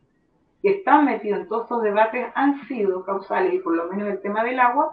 que 0.63 0.71
están 0.71 1.05
metidos 1.05 1.41
en 1.41 1.49
todos 1.49 1.65
estos 1.65 1.83
debates 1.83 2.27
han 2.35 2.67
sido 2.69 3.05
causales, 3.05 3.55
y 3.55 3.59
por 3.59 3.77
lo 3.77 3.91
menos 3.91 4.09
el 4.09 4.21
tema 4.21 4.45
del 4.45 4.61
agua, 4.61 4.93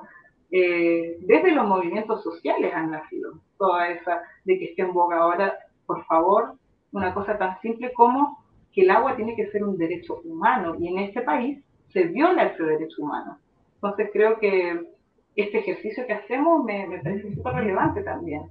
eh, 0.51 1.17
desde 1.21 1.51
los 1.51 1.67
movimientos 1.67 2.23
sociales 2.23 2.73
han 2.73 2.91
nacido, 2.91 3.33
toda 3.57 3.89
esa 3.89 4.23
de 4.45 4.57
que 4.57 4.65
esté 4.65 4.81
en 4.81 4.93
boga 4.93 5.17
ahora 5.17 5.53
por 5.89 6.05
favor, 6.05 6.53
una 6.91 7.15
cosa 7.15 7.35
tan 7.39 7.59
simple 7.61 7.91
como 7.93 8.45
que 8.71 8.81
el 8.81 8.91
agua 8.91 9.15
tiene 9.15 9.35
que 9.35 9.47
ser 9.47 9.63
un 9.63 9.75
derecho 9.75 10.21
humano 10.23 10.75
y 10.79 10.87
en 10.87 10.99
este 10.99 11.21
país 11.21 11.63
se 11.91 12.03
viola 12.03 12.43
ese 12.43 12.61
derecho 12.61 13.01
humano. 13.01 13.39
Entonces 13.73 14.11
creo 14.13 14.37
que 14.37 14.87
este 15.35 15.57
ejercicio 15.57 16.05
que 16.05 16.13
hacemos 16.13 16.63
me, 16.63 16.99
parece 17.03 17.33
súper 17.33 17.55
relevante 17.55 18.03
también. 18.03 18.43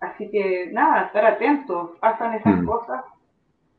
Así 0.00 0.30
que 0.30 0.70
nada, 0.72 1.02
estar 1.02 1.26
atentos, 1.26 1.90
pasan 2.00 2.36
esas 2.36 2.62
mm. 2.62 2.64
cosas, 2.66 3.04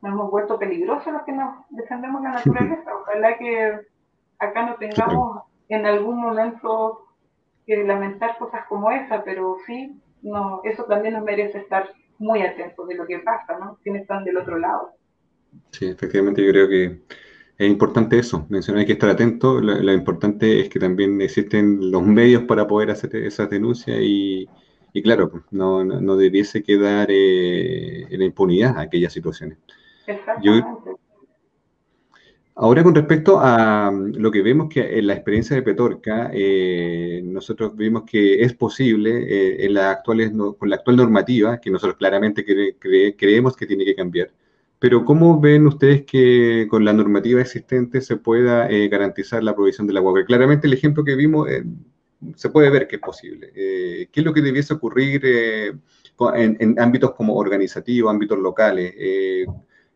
nos 0.04 0.12
hemos 0.12 0.30
vuelto 0.30 0.58
peligrosos 0.58 1.10
los 1.10 1.22
que 1.22 1.32
nos 1.32 1.64
defendemos 1.70 2.22
la 2.22 2.32
naturaleza. 2.32 2.94
Ojalá 3.00 3.38
que 3.38 3.80
acá 4.38 4.66
no 4.66 4.74
tengamos 4.74 5.44
en 5.70 5.86
algún 5.86 6.20
momento 6.20 7.06
que 7.66 7.82
lamentar 7.82 8.36
cosas 8.38 8.66
como 8.68 8.90
esa, 8.90 9.24
pero 9.24 9.56
sí, 9.66 9.98
no, 10.20 10.60
eso 10.64 10.84
también 10.84 11.14
nos 11.14 11.24
merece 11.24 11.58
estar 11.58 11.90
muy 12.18 12.42
atentos 12.42 12.86
de 12.86 12.96
lo 12.96 13.06
que 13.06 13.20
pasa, 13.20 13.58
¿no? 13.58 13.78
Quienes 13.82 14.02
están 14.02 14.24
del 14.24 14.36
otro 14.36 14.58
lado. 14.58 14.90
Sí, 15.70 15.86
efectivamente 15.86 16.44
yo 16.44 16.52
creo 16.52 16.68
que 16.68 17.00
es 17.56 17.70
importante 17.70 18.18
eso, 18.18 18.44
mencionar 18.50 18.80
hay 18.80 18.86
que 18.86 18.92
estar 18.92 19.08
atento, 19.08 19.58
lo, 19.58 19.92
importante 19.92 20.60
es 20.60 20.68
que 20.68 20.80
también 20.80 21.18
existen 21.22 21.90
los 21.90 22.02
medios 22.02 22.42
para 22.42 22.66
poder 22.66 22.90
hacer 22.90 23.16
esas 23.16 23.48
denuncias 23.48 23.96
y, 24.02 24.48
y 24.92 25.02
claro, 25.02 25.30
pues, 25.30 25.44
no, 25.50 25.82
no, 25.82 26.16
debiese 26.16 26.62
quedar 26.62 27.06
eh, 27.10 28.02
en 28.10 28.18
la 28.18 28.24
impunidad 28.26 28.78
aquellas 28.78 29.14
situaciones. 29.14 29.56
Exactamente. 30.06 31.04
Ahora 32.56 32.84
con 32.84 32.94
respecto 32.94 33.40
a 33.40 33.90
mm, 33.90 34.14
lo 34.16 34.30
que 34.30 34.42
vemos 34.42 34.68
que 34.68 34.98
en 34.98 35.08
la 35.08 35.14
experiencia 35.14 35.56
de 35.56 35.62
Petorca, 35.62 36.30
eh, 36.32 37.20
nosotros 37.24 37.76
vimos 37.76 38.04
que 38.04 38.42
es 38.42 38.54
posible 38.54 39.10
eh, 39.10 39.66
en 39.66 39.74
las 39.74 39.96
actuales, 39.96 40.32
con 40.58 40.70
la 40.70 40.76
actual 40.76 40.96
normativa, 40.96 41.60
que 41.60 41.70
nosotros 41.70 41.96
claramente 41.96 42.44
creemos 43.16 43.56
que 43.56 43.66
tiene 43.66 43.84
que 43.84 43.96
cambiar, 43.96 44.30
pero 44.78 45.04
¿cómo 45.04 45.40
ven 45.40 45.66
ustedes 45.66 46.04
que 46.04 46.66
con 46.70 46.84
la 46.84 46.92
normativa 46.92 47.40
existente 47.40 48.00
se 48.00 48.16
pueda 48.16 48.70
eh, 48.70 48.88
garantizar 48.88 49.42
la 49.42 49.54
provisión 49.54 49.86
del 49.88 49.96
agua? 49.96 50.12
Porque 50.12 50.26
claramente 50.26 50.66
el 50.68 50.74
ejemplo 50.74 51.04
que 51.04 51.16
vimos 51.16 51.48
se 52.36 52.50
puede 52.50 52.70
ver 52.70 52.86
que 52.86 52.96
es 52.96 53.02
posible. 53.02 53.50
¿Qué 53.52 54.08
es 54.12 54.24
lo 54.24 54.32
que 54.32 54.42
debiese 54.42 54.74
ocurrir 54.74 55.24
en, 55.24 56.56
en, 56.60 56.80
ámbitos 56.80 57.14
como 57.14 57.34
organizativos, 57.36 58.10
ámbitos 58.10 58.38
locales? 58.38 58.94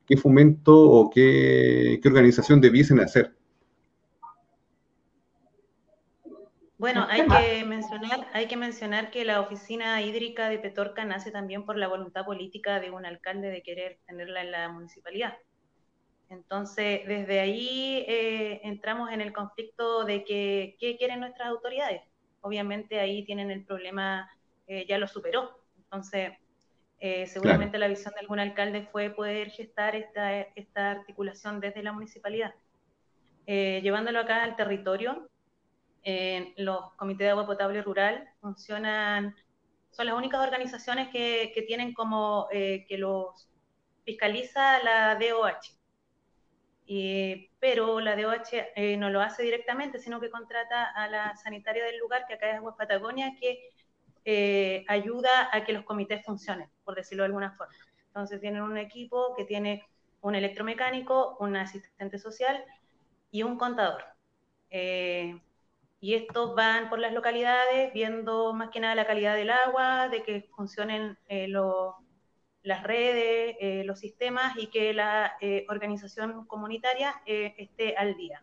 Qué 0.09 0.16
fomento 0.16 0.75
o 0.75 1.11
qué, 1.11 2.01
organización 2.05 2.61
debiesen 2.62 2.99
hacer. 2.99 3.37
Bueno, 6.79 7.07
hay 7.09 7.27
que, 7.27 7.64
mencionar, 7.64 8.27
hay 8.33 8.47
que 8.47 8.57
mencionar 8.57 9.11
que 9.11 9.25
la 9.25 9.40
oficina 9.40 10.01
hídrica 10.01 10.49
de 10.49 10.59
Petorca 10.59 11.05
nace 11.05 11.31
también 11.31 11.66
por 11.66 11.77
la 11.77 11.88
voluntad 11.88 12.25
política 12.25 12.81
de 12.81 12.90
un 12.90 13.05
alcalde 13.05 13.51
de 13.51 13.62
querer 13.62 13.99
tenerla 14.07 14.42
en 14.42 14.53
la 14.53 14.68
municipalidad. 14.71 15.35
Entonces, 16.31 17.07
desde 17.07 17.40
ahí 17.40 18.05
eh, 18.07 18.61
entramos 18.62 19.11
en 19.11 19.21
el 19.21 19.33
conflicto 19.33 20.05
de 20.05 20.25
que, 20.25 20.77
qué 20.79 20.97
quieren 20.97 21.21
nuestras 21.21 21.49
autoridades. 21.49 22.03
Obviamente 22.40 23.01
ahí 23.01 23.25
tienen 23.25 23.51
el 23.51 23.64
problema, 23.64 24.31
eh, 24.66 24.87
ya 24.88 24.99
lo 24.99 25.09
superó. 25.09 25.59
Entonces, 25.77 26.31
Eh, 27.00 27.26
seguramente 27.26 27.78
la 27.78 27.88
visión 27.88 28.12
de 28.14 28.20
algún 28.20 28.40
alcalde 28.40 28.88
fue 28.90 29.11
poder 29.11 29.50
gestar 29.50 29.94
esta, 29.94 30.40
esta 30.40 30.90
articulación 30.90 31.61
desde 31.61 31.82
la 31.82 31.92
municipalidad. 31.92 32.54
Eh, 33.46 33.80
llevándolo 33.82 34.20
acá 34.20 34.42
al 34.42 34.56
territorio, 34.56 35.28
los 36.56 36.94
comités 36.94 37.26
de 37.26 37.30
agua 37.30 37.44
potable 37.44 37.82
rural 37.82 38.26
funcionan, 38.40 39.37
son 39.90 40.06
las 40.06 40.14
únicas 40.14 40.40
organizaciones 40.40 41.08
que, 41.08 41.52
que 41.54 41.62
tienen 41.62 41.92
como 41.92 42.48
que 42.50 42.96
los 42.96 43.48
fiscaliza 44.08 44.82
la 44.82 45.16
DOH. 45.16 45.76
pero 47.61 48.00
la 48.00 48.16
DOH 48.16 48.52
eh, 48.74 48.96
no 48.96 49.11
lo 49.11 49.20
hace 49.20 49.42
directamente, 49.42 49.98
sino 49.98 50.18
que 50.18 50.30
contrata 50.30 50.90
a 50.94 51.08
la 51.08 51.37
sanitaria 51.37 51.84
del 51.84 51.98
lugar, 51.98 52.24
que 52.26 52.34
acá 52.34 52.48
es 52.48 52.56
Agua 52.56 52.74
Patagonia, 52.74 53.34
que 53.38 53.68
eh, 54.24 54.84
ayuda 54.88 55.50
a 55.52 55.62
que 55.64 55.74
los 55.74 55.84
comités 55.84 56.24
funcionen, 56.24 56.70
por 56.88 56.94
decirlo 56.94 57.24
de 57.24 57.27
alguna 57.27 57.53
forma. 57.53 57.74
Entonces 58.07 58.40
tienen 58.40 58.62
un 58.62 58.79
equipo 58.79 59.35
que 59.37 59.44
tiene 59.44 59.85
un 60.22 60.35
electromecánico, 60.35 61.37
un 61.38 61.55
asistente 61.57 62.18
social 62.18 62.64
y 63.31 63.42
un 63.42 63.59
contador. 63.59 64.03
Eh, 64.70 65.38
y 66.01 66.14
estos 66.14 66.55
van 66.55 66.88
por 66.88 66.98
las 66.98 67.12
localidades 67.12 67.92
viendo 67.92 68.55
más 68.55 68.70
que 68.70 68.81
nada 68.81 68.94
la 68.94 69.07
calidad 69.07 69.37
del 69.37 69.51
agua, 69.51 70.09
de 70.09 70.22
que 70.22 70.48
funcionen 70.55 71.18
los 71.29 71.94
las 72.62 72.83
redes, 72.83 73.57
eh, 73.61 73.83
los 73.85 73.98
sistemas 73.98 74.57
y 74.57 74.66
que 74.68 74.92
la 74.92 75.37
eh, 75.40 75.64
organización 75.68 76.44
comunitaria 76.46 77.14
eh, 77.27 77.55
esté 77.57 77.96
al 77.96 78.16
día. 78.16 78.42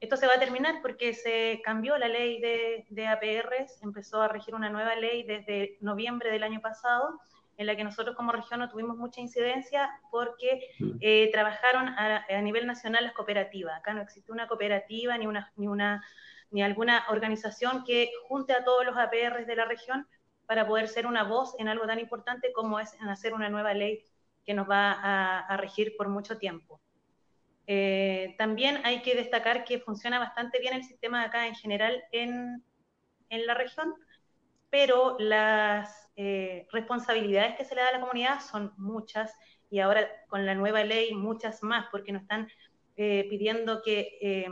Esto 0.00 0.16
se 0.16 0.26
va 0.26 0.34
a 0.34 0.38
terminar 0.38 0.82
porque 0.82 1.14
se 1.14 1.60
cambió 1.64 1.96
la 1.96 2.08
ley 2.08 2.40
de, 2.40 2.86
de 2.90 3.06
APRs, 3.06 3.82
empezó 3.82 4.20
a 4.20 4.28
regir 4.28 4.54
una 4.54 4.68
nueva 4.68 4.94
ley 4.96 5.22
desde 5.24 5.78
noviembre 5.80 6.30
del 6.30 6.42
año 6.42 6.60
pasado, 6.60 7.18
en 7.56 7.66
la 7.66 7.76
que 7.76 7.84
nosotros 7.84 8.16
como 8.16 8.32
región 8.32 8.60
no 8.60 8.68
tuvimos 8.68 8.96
mucha 8.96 9.20
incidencia 9.20 9.90
porque 10.10 10.68
mm. 10.78 11.30
trabajaron 11.32 11.88
a, 11.88 12.24
a, 12.28 12.42
nivel 12.42 12.66
nacional 12.66 13.04
las 13.04 13.12
cooperativas. 13.12 13.78
Acá 13.78 13.94
no 13.94 14.02
existe 14.02 14.32
una 14.32 14.48
cooperativa 14.48 15.16
ni, 15.18 15.26
una, 15.26 15.52
ni, 15.56 15.68
una, 15.68 16.04
ni 16.50 16.62
alguna 16.62 17.04
organización 17.08 17.84
que 17.84 18.10
junte 18.28 18.52
a 18.52 18.64
todos 18.64 18.84
los 18.84 18.96
APRs 18.96 19.46
de 19.46 19.56
la 19.56 19.64
región 19.64 20.06
para 20.46 20.66
poder 20.66 20.88
ser 20.88 21.06
una 21.06 21.24
voz 21.24 21.54
en 21.58 21.68
algo 21.68 21.86
tan 21.86 21.98
importante 21.98 22.52
como 22.52 22.78
es 22.80 22.94
en 23.00 23.08
hacer 23.08 23.34
una 23.34 23.48
nueva 23.48 23.74
ley 23.74 24.04
que 24.44 24.54
nos 24.54 24.68
va 24.68 24.92
a, 25.48 25.56
regir 25.56 25.96
por 25.96 26.08
mucho 26.08 26.38
tiempo. 26.38 26.80
Eh, 27.66 28.34
también 28.36 28.80
hay 28.84 29.00
que 29.00 29.14
destacar 29.14 29.64
que 29.64 29.78
funciona 29.78 30.18
bastante 30.18 30.58
bien 30.60 30.74
el 30.74 30.84
sistema 30.84 31.22
acá 31.22 31.46
en 31.46 31.54
general 31.54 32.04
en, 32.12 32.62
en 33.30 33.46
la 33.46 33.54
región, 33.54 33.94
pero 34.68 35.16
las 35.18 36.03
eh, 36.16 36.66
responsabilidades 36.70 37.56
que 37.56 37.64
se 37.64 37.74
le 37.74 37.80
da 37.80 37.88
a 37.88 37.92
la 37.92 38.00
comunidad 38.00 38.40
son 38.40 38.72
muchas 38.76 39.34
y 39.70 39.80
ahora 39.80 40.08
con 40.28 40.46
la 40.46 40.54
nueva 40.54 40.84
ley 40.84 41.12
muchas 41.14 41.62
más, 41.62 41.86
porque 41.90 42.12
nos 42.12 42.22
están 42.22 42.48
eh, 42.96 43.26
pidiendo 43.28 43.82
que 43.82 44.46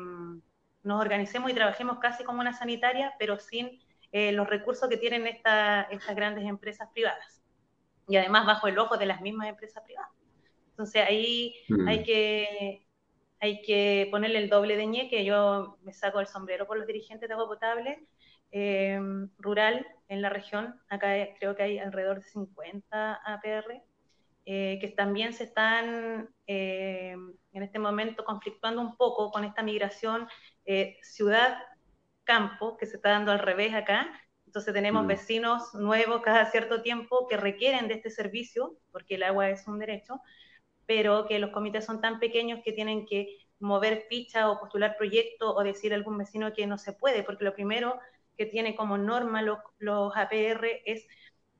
nos 0.83 1.01
organicemos 1.01 1.51
y 1.51 1.55
trabajemos 1.55 1.99
casi 1.99 2.25
como 2.25 2.41
una 2.41 2.53
sanitaria, 2.53 3.15
pero 3.19 3.39
sin 3.39 3.81
eh, 4.11 4.33
los 4.33 4.49
recursos 4.49 4.89
que 4.89 4.97
tienen 4.97 5.27
estas 5.27 5.87
grandes 6.15 6.45
empresas 6.45 6.89
privadas. 6.93 7.43
Y 8.09 8.17
además 8.17 8.47
bajo 8.47 8.67
el 8.67 8.79
ojo 8.79 8.97
de 8.97 9.07
las 9.07 9.21
mismas 9.21 9.49
empresas 9.49 9.83
privadas. 9.85 10.11
Entonces 10.71 11.07
ahí 11.07 11.55
mm. 11.69 11.89
hay, 11.89 12.03
que, 12.03 12.87
hay 13.41 13.63
que 13.63 14.09
ponerle 14.11 14.39
el 14.39 14.49
doble 14.49 14.77
de 14.77 14.87
ñe, 14.87 15.25
yo 15.25 15.79
me 15.83 15.93
saco 15.93 16.21
el 16.21 16.27
sombrero 16.27 16.67
por 16.67 16.77
los 16.77 16.87
dirigentes 16.87 17.29
de 17.29 17.35
agua 17.35 17.47
potable 17.47 18.07
eh, 18.53 19.01
rural 19.39 19.87
en 20.09 20.23
la 20.23 20.29
región. 20.29 20.81
Acá 20.89 21.15
creo 21.39 21.57
que 21.57 21.63
hay 21.65 21.79
alrededor 21.79 22.21
de 22.21 22.29
50 22.29 23.15
APR. 23.25 23.83
Eh, 24.45 24.79
que 24.81 24.89
también 24.89 25.33
se 25.33 25.45
están 25.45 26.29
en 26.47 27.63
este 27.63 27.79
momento 27.79 28.25
conflictuando 28.25 28.81
un 28.81 28.97
poco 28.97 29.31
con 29.31 29.45
esta 29.45 29.63
migración 29.63 30.29
ciudad 31.01 31.59
campo, 32.25 32.77
que 32.77 32.87
se 32.87 32.97
está 32.97 33.11
dando 33.11 33.33
al 33.33 33.39
revés 33.39 33.75
acá. 33.75 34.11
Entonces 34.47 34.75
tenemos 34.75 35.05
mm. 35.05 35.07
vecinos 35.07 35.75
nuevos 35.75 36.23
cada 36.23 36.47
cierto 36.51 36.83
tiempo 36.83 37.27
que 37.29 37.37
requieren 37.37 37.89
de 37.89 37.95
este 37.95 38.11
servicio, 38.11 38.77
porque 38.91 39.15
el 39.15 39.23
agua 39.23 39.51
es 39.51 39.67
un 39.67 39.79
derecho, 39.79 40.21
pero 40.87 41.27
que 41.27 41.39
los 41.39 41.51
comités 41.51 41.85
son 41.85 42.01
tan 42.01 42.19
pequeños 42.19 42.61
que 42.65 42.73
tienen 42.73 43.07
que 43.07 43.39
mover 43.61 44.07
ficha 44.09 44.51
o 44.51 44.59
postular 44.59 44.97
proyectos 44.97 45.55
o 45.57 45.63
decir 45.63 45.93
a 45.93 45.97
algún 45.97 46.19
vecino 46.19 46.53
que 46.53 46.67
no 46.67 46.79
se 46.79 46.93
puede, 46.93 47.23
porque 47.23 47.45
lo 47.45 47.55
primero 47.55 47.99
que 48.37 48.47
tiene 48.47 48.75
como 48.75 48.99
norma 48.99 49.43
los, 49.43 49.59
los 49.79 50.17
APR 50.17 50.83
es 50.85 51.07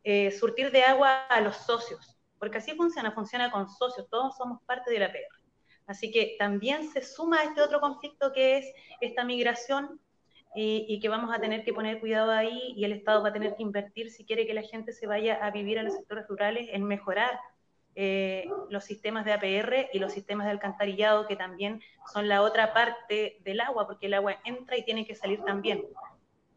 eh, 0.05 0.31
surtir 0.33 0.71
de 0.73 0.83
agua 0.83 1.27
a 1.27 1.41
los 1.41 1.57
socios, 1.57 2.19
porque 2.39 2.59
así 2.59 2.75
funciona, 2.75 3.13
funciona 3.13 3.51
con 3.51 3.69
socios, 3.69 4.09
todos 4.11 4.37
somos 4.37 4.61
parte 4.65 4.91
del 4.91 5.05
APR. 5.05 5.43
Así 5.87 6.11
que 6.11 6.37
también 6.39 6.89
se 6.89 7.03
suma 7.03 7.43
este 7.43 7.61
otro 7.61 7.81
conflicto 7.81 8.33
que 8.33 8.59
es 8.59 8.73
esta 9.01 9.25
migración 9.25 10.01
y, 10.55 11.01
que 11.01 11.09
vamos 11.09 11.35
a 11.35 11.41
tener 11.41 11.65
que 11.65 11.73
poner 11.73 11.99
cuidado 12.01 12.31
ahí 12.31 12.75
y 12.77 12.85
el 12.85 12.93
Estado 12.93 13.23
va 13.23 13.31
a 13.31 13.33
tener 13.33 13.57
que 13.57 13.63
invertir 13.63 14.11
si 14.11 14.25
quiere 14.25 14.47
que 14.47 14.55
la 14.55 14.63
gente 14.63 14.93
se 14.93 15.07
vaya 15.07 15.35
a 15.45 15.51
vivir 15.51 15.79
a 15.79 15.83
los 15.83 15.95
sectores 15.95 16.27
rurales 16.29 16.69
en 16.73 16.85
mejorar 16.85 17.41
eh, 17.95 18.49
los 18.69 18.85
sistemas 18.85 19.25
de 19.25 19.33
APR 19.33 19.89
y 19.93 19.99
los 19.99 20.13
sistemas 20.13 20.47
de 20.47 20.53
alcantarillado 20.53 21.27
que 21.27 21.37
también 21.37 21.81
son 22.13 22.29
la 22.29 22.43
otra 22.43 22.75
parte 22.75 23.39
del 23.41 23.61
agua 23.61 23.87
porque 23.87 24.07
el 24.07 24.15
agua 24.15 24.37
entra 24.45 24.77
y 24.77 24.85
tiene 24.85 25.07
que 25.07 25.15
salir 25.15 25.43
también. 25.43 25.85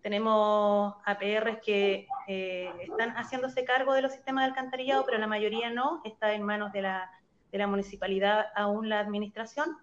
Tenemos 0.06 0.94
APRs 1.04 1.62
que 1.66 2.08
eh, 2.28 2.72
están 2.80 3.16
haciéndose 3.16 3.66
cargo 3.66 3.96
de 3.96 4.04
los 4.04 4.12
sistemas 4.12 4.44
de 4.44 4.50
alcantarillado, 4.50 5.04
pero 5.04 5.18
la 5.18 5.26
mayoría 5.26 5.72
no, 5.72 6.02
está 6.06 6.34
en 6.34 6.44
manos 6.44 6.72
de 6.74 6.84
la, 6.84 7.10
de 7.52 7.58
la 7.58 7.66
municipalidad 7.66 8.46
aún 8.56 8.88
la 8.88 9.00
administración. 9.00 9.76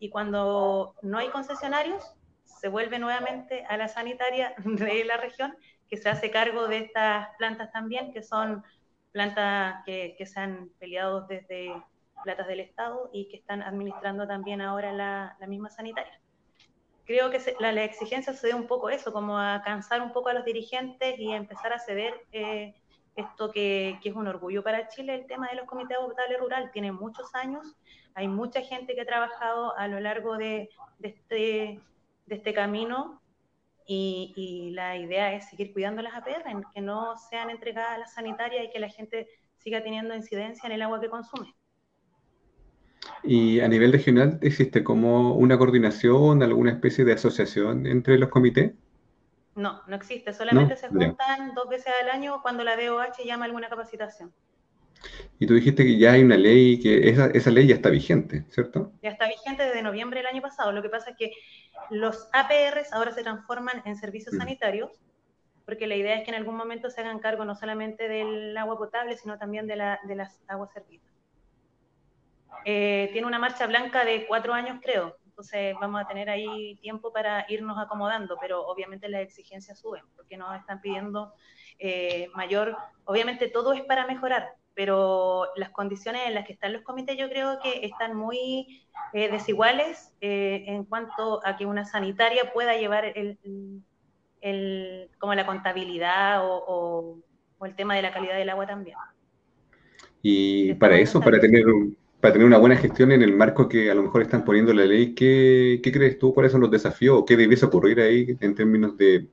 Y 0.00 0.10
cuando 0.10 0.96
no 1.00 1.16
hay 1.16 1.30
concesionarios, 1.30 2.14
se 2.44 2.68
vuelve 2.68 2.98
nuevamente 2.98 3.64
a 3.64 3.78
la 3.78 3.88
sanitaria 3.88 4.52
de 4.66 5.06
la 5.06 5.16
región, 5.16 5.56
que 5.88 5.96
se 5.96 6.10
hace 6.10 6.30
cargo 6.30 6.68
de 6.68 6.80
estas 6.80 7.28
plantas 7.38 7.72
también, 7.72 8.12
que 8.12 8.22
son 8.22 8.62
plantas 9.12 9.82
que, 9.86 10.14
se 10.26 10.40
han 10.40 10.68
peleado 10.78 11.22
desde 11.22 11.72
platas 12.22 12.48
del 12.48 12.60
Estado 12.60 13.08
y 13.14 13.30
que 13.30 13.38
están 13.38 13.62
administrando 13.62 14.26
también 14.26 14.60
ahora 14.60 14.92
la, 14.92 15.38
misma 15.48 15.70
sanitaria. 15.70 16.20
Creo 17.08 17.30
que 17.30 17.40
la, 17.58 17.70
exigencia 17.84 18.34
se 18.34 18.48
debe 18.48 18.60
un 18.60 18.66
poco 18.66 18.90
eso, 18.90 19.14
como 19.14 19.38
a 19.38 19.62
cansar 19.64 20.02
un 20.02 20.12
poco 20.12 20.28
a 20.28 20.34
los 20.34 20.44
dirigentes 20.44 21.18
y 21.18 21.32
empezar 21.32 21.72
a 21.72 21.78
ceder 21.78 22.12
eh, 22.32 22.74
esto 23.16 23.50
que, 23.50 23.98
es 24.04 24.14
un 24.14 24.26
orgullo 24.26 24.62
para 24.62 24.88
Chile, 24.88 25.14
el 25.14 25.26
tema 25.26 25.48
de 25.48 25.56
los 25.56 25.64
comités 25.64 25.96
de 25.96 26.04
potable 26.04 26.36
rural. 26.36 26.70
Tiene 26.70 26.92
muchos 26.92 27.34
años, 27.34 27.78
hay 28.14 28.28
mucha 28.28 28.60
gente 28.60 28.94
que 28.94 29.00
ha 29.00 29.06
trabajado 29.06 29.74
a 29.78 29.88
lo 29.88 30.00
largo 30.00 30.36
de, 30.36 30.68
este 31.02 31.80
este 32.28 32.52
camino 32.52 33.22
y, 33.86 34.72
la 34.74 34.98
idea 34.98 35.32
es 35.32 35.48
seguir 35.48 35.72
cuidando 35.72 36.02
las 36.02 36.12
APR, 36.12 36.44
que 36.74 36.82
no 36.82 37.16
sean 37.16 37.48
entregadas 37.48 37.92
a 37.92 37.98
la 38.00 38.06
sanitaria 38.06 38.64
y 38.64 38.70
que 38.70 38.80
la 38.80 38.90
gente 38.90 39.28
siga 39.56 39.82
teniendo 39.82 40.14
incidencia 40.14 40.66
en 40.66 40.72
el 40.72 40.82
agua 40.82 41.00
que 41.00 41.08
consume. 41.08 41.54
¿Y 43.22 43.60
a 43.60 43.68
nivel 43.68 43.92
regional 43.92 44.38
existe 44.42 44.84
como 44.84 45.34
una 45.34 45.58
coordinación, 45.58 46.42
alguna 46.42 46.70
especie 46.70 47.04
de 47.04 47.12
asociación 47.12 47.86
entre 47.86 48.18
los 48.18 48.28
comités? 48.28 48.72
No, 49.54 49.82
no 49.88 49.96
existe, 49.96 50.32
solamente 50.32 50.76
se 50.76 50.88
juntan 50.88 51.52
dos 51.54 51.68
veces 51.68 51.92
al 52.00 52.10
año 52.10 52.40
cuando 52.42 52.62
la 52.62 52.76
DOH 52.76 53.24
llama 53.24 53.44
alguna 53.44 53.68
capacitación. 53.68 54.32
Y 55.38 55.46
tú 55.46 55.54
dijiste 55.54 55.84
que 55.84 55.98
ya 55.98 56.12
hay 56.12 56.22
una 56.22 56.36
ley, 56.36 56.80
que 56.80 57.08
esa, 57.08 57.26
esa 57.26 57.50
ley 57.50 57.66
ya 57.66 57.76
está 57.76 57.90
vigente, 57.90 58.44
¿cierto? 58.50 58.92
Ya 59.02 59.10
está 59.10 59.28
vigente 59.28 59.64
desde 59.64 59.82
noviembre 59.82 60.20
del 60.20 60.26
año 60.26 60.42
pasado. 60.42 60.72
Lo 60.72 60.82
que 60.82 60.88
pasa 60.88 61.10
es 61.10 61.16
que 61.16 61.32
los 61.90 62.28
APRs 62.32 62.92
ahora 62.92 63.12
se 63.12 63.22
transforman 63.22 63.82
en 63.84 63.96
servicios 63.96 64.34
mm. 64.34 64.38
sanitarios, 64.38 64.90
porque 65.64 65.86
la 65.86 65.96
idea 65.96 66.16
es 66.16 66.24
que 66.24 66.30
en 66.30 66.36
algún 66.36 66.56
momento 66.56 66.90
se 66.90 67.00
hagan 67.00 67.18
cargo 67.18 67.44
no 67.44 67.54
solamente 67.54 68.08
del 68.08 68.56
agua 68.56 68.78
potable, 68.78 69.16
sino 69.16 69.38
también 69.38 69.66
de, 69.66 69.76
la, 69.76 70.00
de 70.06 70.16
las 70.16 70.42
aguas 70.48 70.72
servidas. 70.72 71.17
Eh, 72.64 73.08
tiene 73.12 73.26
una 73.26 73.38
marcha 73.38 73.66
blanca 73.66 74.04
de 74.04 74.26
cuatro 74.26 74.52
años, 74.52 74.80
creo. 74.82 75.16
Entonces 75.38 75.76
vamos 75.80 76.00
a 76.00 76.08
tener 76.08 76.28
ahí 76.28 76.76
tiempo 76.82 77.12
para 77.12 77.46
irnos 77.48 77.78
acomodando, 77.78 78.36
pero 78.40 78.66
obviamente 78.66 79.08
las 79.08 79.22
exigencias 79.22 79.78
suben, 79.78 80.02
porque 80.16 80.36
nos 80.36 80.56
están 80.58 80.80
pidiendo 80.80 81.32
eh, 81.78 82.28
mayor, 82.34 82.76
obviamente 83.04 83.48
todo 83.48 83.72
es 83.72 83.82
para 83.82 84.04
mejorar, 84.04 84.48
pero 84.74 85.46
las 85.54 85.70
condiciones 85.70 86.22
en 86.26 86.34
las 86.34 86.44
que 86.44 86.54
están 86.54 86.72
los 86.72 86.82
comités 86.82 87.16
yo 87.16 87.28
creo 87.28 87.60
que 87.62 87.86
están 87.86 88.16
muy 88.16 88.82
eh, 89.12 89.30
desiguales 89.30 90.12
eh, 90.20 90.64
en 90.66 90.84
cuanto 90.84 91.40
a 91.46 91.56
que 91.56 91.66
una 91.66 91.84
sanitaria 91.84 92.52
pueda 92.52 92.76
llevar 92.76 93.04
el, 93.04 93.38
el 94.40 95.08
como 95.18 95.34
la 95.34 95.46
contabilidad 95.46 96.44
o, 96.44 97.22
o, 97.60 97.64
el 97.66 97.76
tema 97.76 97.94
de 97.94 98.02
la 98.02 98.12
calidad 98.12 98.36
del 98.36 98.50
agua 98.50 98.66
también. 98.66 98.96
Y 100.20 100.74
para 100.74 100.96
eso, 100.96 101.20
para 101.20 101.38
tener, 101.38 101.64
para 102.20 102.32
tener 102.32 102.46
una 102.46 102.58
buena 102.58 102.76
gestión 102.76 103.12
en 103.12 103.22
el 103.22 103.32
marco 103.32 103.68
que 103.68 103.90
a 103.90 103.94
lo 103.94 104.02
mejor 104.02 104.22
están 104.22 104.44
poniendo 104.44 104.72
la 104.72 104.84
ley, 104.84 105.14
¿qué, 105.14 105.80
crees 105.82 106.18
tú? 106.18 106.34
¿Cuáles 106.34 106.52
son 106.52 106.60
los 106.60 106.70
desafíos? 106.70 107.22
¿Qué 107.26 107.36
debiese 107.36 107.66
ocurrir 107.66 108.00
ahí 108.00 108.36
en 108.40 108.54
términos 108.54 108.96
de, 108.96 109.28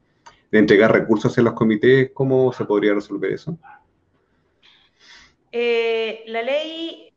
entregar 0.51 0.91
recursos 0.93 1.35
en 1.37 1.45
los 1.45 1.53
comités? 1.53 2.11
¿Cómo 2.13 2.53
se 2.53 2.63
podría 2.65 2.93
resolver 2.93 3.33
eso? 3.33 3.57
Eh, 5.51 6.23
la 6.27 6.43
ley 6.43 7.11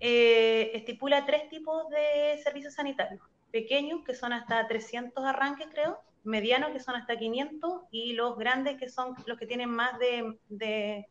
eh, 0.00 0.72
estipula 0.74 1.24
tres 1.24 1.48
tipos 1.48 1.88
de 1.90 2.42
servicios 2.42 2.74
sanitarios. 2.74 3.22
Pequeños, 3.52 4.00
que 4.04 4.14
son 4.14 4.32
hasta 4.32 4.66
300 4.66 5.24
arranques, 5.24 5.68
creo, 5.72 5.98
medianos, 6.24 6.70
que 6.70 6.80
son 6.80 6.96
hasta 6.96 7.16
500, 7.16 7.82
y 7.92 8.14
los 8.14 8.36
grandes, 8.36 8.76
que 8.76 8.88
son 8.88 9.14
los 9.26 9.38
que 9.38 9.46
tienen 9.46 9.70
más 9.70 9.98
de, 9.98 10.38
de 10.48 11.06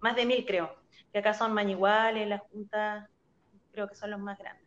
más 0.00 0.14
de 0.14 0.24
1000, 0.24 0.46
creo. 0.46 0.81
Que 1.12 1.18
acá 1.18 1.34
son 1.34 1.52
Mañiguales, 1.52 2.26
la 2.26 2.38
Junta, 2.38 3.10
creo 3.72 3.88
que 3.88 3.94
son 3.94 4.10
los 4.10 4.20
más 4.20 4.38
grandes. 4.38 4.66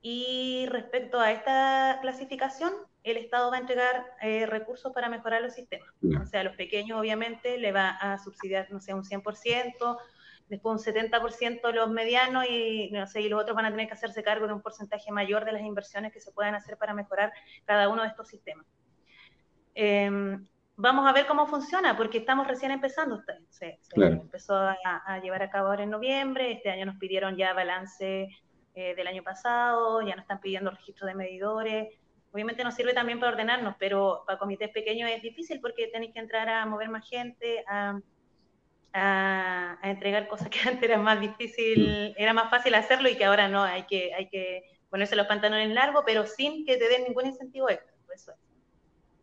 Y 0.00 0.66
respecto 0.70 1.20
a 1.20 1.32
esta 1.32 1.98
clasificación, 2.00 2.72
el 3.02 3.16
Estado 3.16 3.50
va 3.50 3.56
a 3.56 3.60
entregar 3.60 4.04
eh, 4.22 4.46
recursos 4.46 4.92
para 4.92 5.08
mejorar 5.08 5.42
los 5.42 5.54
sistemas. 5.54 5.88
O 6.20 6.26
sea, 6.26 6.40
a 6.40 6.44
los 6.44 6.56
pequeños 6.56 6.98
obviamente 6.98 7.58
le 7.58 7.72
va 7.72 7.90
a 7.90 8.18
subsidiar, 8.18 8.70
no 8.70 8.80
sé, 8.80 8.94
un 8.94 9.04
100%, 9.04 9.98
después 10.48 10.86
un 10.86 10.94
70% 10.94 11.72
los 11.72 11.90
medianos 11.90 12.46
y, 12.48 12.90
no 12.90 13.06
sé, 13.06 13.22
y 13.22 13.28
los 13.28 13.40
otros 13.40 13.56
van 13.56 13.66
a 13.66 13.70
tener 13.70 13.86
que 13.86 13.94
hacerse 13.94 14.22
cargo 14.22 14.46
de 14.46 14.54
un 14.54 14.62
porcentaje 14.62 15.10
mayor 15.10 15.44
de 15.44 15.52
las 15.52 15.62
inversiones 15.62 16.12
que 16.12 16.20
se 16.20 16.32
puedan 16.32 16.54
hacer 16.54 16.76
para 16.76 16.94
mejorar 16.94 17.32
cada 17.64 17.88
uno 17.88 18.02
de 18.02 18.08
estos 18.08 18.28
sistemas. 18.28 18.66
Em, 19.74 20.46
vamos 20.78 21.08
a 21.08 21.12
ver 21.12 21.26
cómo 21.26 21.46
funciona, 21.46 21.96
porque 21.96 22.18
estamos 22.18 22.46
recién 22.46 22.70
empezando. 22.70 23.20
Se, 23.50 23.80
empezó 23.96 24.54
a, 24.54 24.76
a, 25.04 25.20
llevar 25.20 25.42
a 25.42 25.50
cabo 25.50 25.68
ahora 25.68 25.82
en 25.82 25.90
noviembre, 25.90 26.52
este 26.52 26.70
año 26.70 26.86
nos 26.86 26.96
pidieron 26.96 27.36
ya 27.36 27.52
balance 27.52 28.28
eh, 28.74 28.94
del 28.94 29.08
año 29.08 29.24
pasado, 29.24 30.00
ya 30.02 30.14
nos 30.14 30.22
están 30.22 30.40
pidiendo 30.40 30.70
registro 30.70 31.06
de 31.08 31.14
medidores. 31.16 31.88
Obviamente 32.30 32.62
nos 32.62 32.74
sirve 32.74 32.94
también 32.94 33.18
para 33.18 33.32
ordenarnos, 33.32 33.74
pero 33.78 34.22
para 34.24 34.38
comités 34.38 34.70
pequeños 34.70 35.10
es 35.10 35.20
difícil 35.20 35.60
porque 35.60 35.88
tenéis 35.88 36.12
que 36.12 36.20
entrar 36.20 36.48
a 36.48 36.64
mover 36.64 36.88
más 36.90 37.08
gente, 37.08 37.64
a, 37.66 37.98
a, 38.92 39.78
entregar 39.82 40.28
cosas 40.28 40.48
que 40.50 40.60
antes 40.60 40.84
era 40.84 40.98
más 40.98 41.20
difícil, 41.20 42.14
era 42.16 42.32
más 42.32 42.50
fácil 42.50 42.74
hacerlo 42.76 43.08
y 43.08 43.16
que 43.16 43.24
ahora 43.24 43.48
no, 43.48 43.64
hay 43.64 43.82
que, 43.82 44.14
hay 44.14 44.28
que 44.28 44.62
ponerse 44.90 45.16
los 45.16 45.26
pantalones 45.26 45.70
largos, 45.70 46.04
pero 46.06 46.24
sin 46.24 46.64
que 46.64 46.76
te 46.76 46.88
den 46.88 47.02
ningún 47.02 47.26
incentivo 47.26 47.68
extra. 47.68 47.92
Eso 48.14 48.32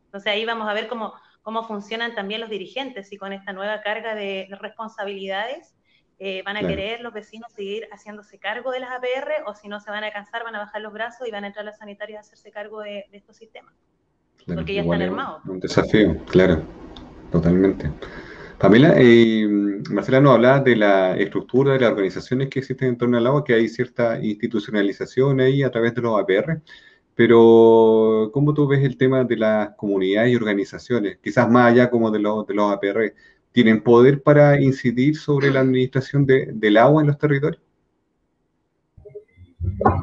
Entonces 0.07 0.33
ahí 0.33 0.43
vamos 0.43 0.67
a 0.67 0.73
ver 0.73 0.87
cómo, 0.87 1.13
cómo 1.45 1.63
funcionan 1.63 2.15
también 2.15 2.41
los 2.41 2.49
dirigentes 2.49 3.13
y 3.13 3.17
con 3.17 3.31
esta 3.31 3.53
nueva 3.53 3.81
carga 3.83 4.15
de 4.15 4.47
responsabilidades 4.59 5.75
eh, 6.17 6.41
van 6.43 6.57
a 6.57 6.61
querer 6.61 7.01
los 7.01 7.13
vecinos 7.13 7.51
seguir 7.53 7.87
haciéndose 7.91 8.39
cargo 8.39 8.71
de 8.71 8.79
las 8.79 8.89
APR 8.89 9.43
o 9.45 9.53
si 9.53 9.67
no 9.67 9.79
se 9.79 9.91
van 9.91 10.03
a 10.03 10.11
cansar, 10.11 10.43
van 10.43 10.55
a 10.55 10.59
bajar 10.59 10.81
los 10.81 10.91
brazos 10.91 11.27
y 11.27 11.31
van 11.31 11.43
a 11.43 11.47
entrar 11.47 11.63
las 11.63 11.77
sanitarias 11.77 12.17
a 12.17 12.21
hacerse 12.21 12.49
cargo 12.49 12.81
de, 12.81 13.05
estos 13.11 13.37
sistemas. 13.37 13.75
porque 14.47 14.73
ya 14.73 14.81
están 14.81 15.03
armados. 15.03 15.45
Un 15.45 15.59
desafío, 15.59 16.17
claro, 16.25 16.63
totalmente. 17.31 17.91
Pamela, 18.57 18.95
eh, 18.97 19.45
Marcela 19.91 20.21
nos 20.21 20.33
hablaba 20.33 20.61
de 20.61 20.75
la 20.77 21.15
estructura 21.15 21.73
de 21.73 21.81
las 21.81 21.91
organizaciones 21.91 22.49
que 22.49 22.57
existen 22.57 22.87
en 22.87 22.97
torno 22.97 23.19
al 23.19 23.27
agua, 23.27 23.43
que 23.43 23.53
hay 23.53 23.69
cierta 23.69 24.19
institucionalización 24.19 25.41
ahí 25.41 25.61
a 25.61 25.69
través 25.69 25.93
de 25.93 26.01
los 26.01 26.19
APR, 26.19 26.59
pero 27.15 28.29
¿cómo 28.33 28.53
tú 28.53 28.67
ves 28.67 28.83
el 28.83 28.97
tema 28.97 29.23
de 29.23 29.37
las 29.37 29.69
comunidades 29.75 30.33
y 30.33 30.35
organizaciones? 30.35 31.17
Quizás 31.23 31.49
más 31.49 31.71
allá 31.71 31.89
como 31.89 32.11
de 32.11 32.19
los, 32.19 32.45
de 32.45 32.53
los 32.53 32.71
APR, 32.71 33.13
tienen 33.53 33.81
poder 33.81 34.21
para 34.21 34.59
incidir 34.59 35.15
sobre 35.15 35.49
la 35.49 35.61
administración 35.61 36.25
del 36.25 36.77
agua 36.77 37.01
en 37.01 37.07
los 37.07 37.17
territorios? 37.17 37.61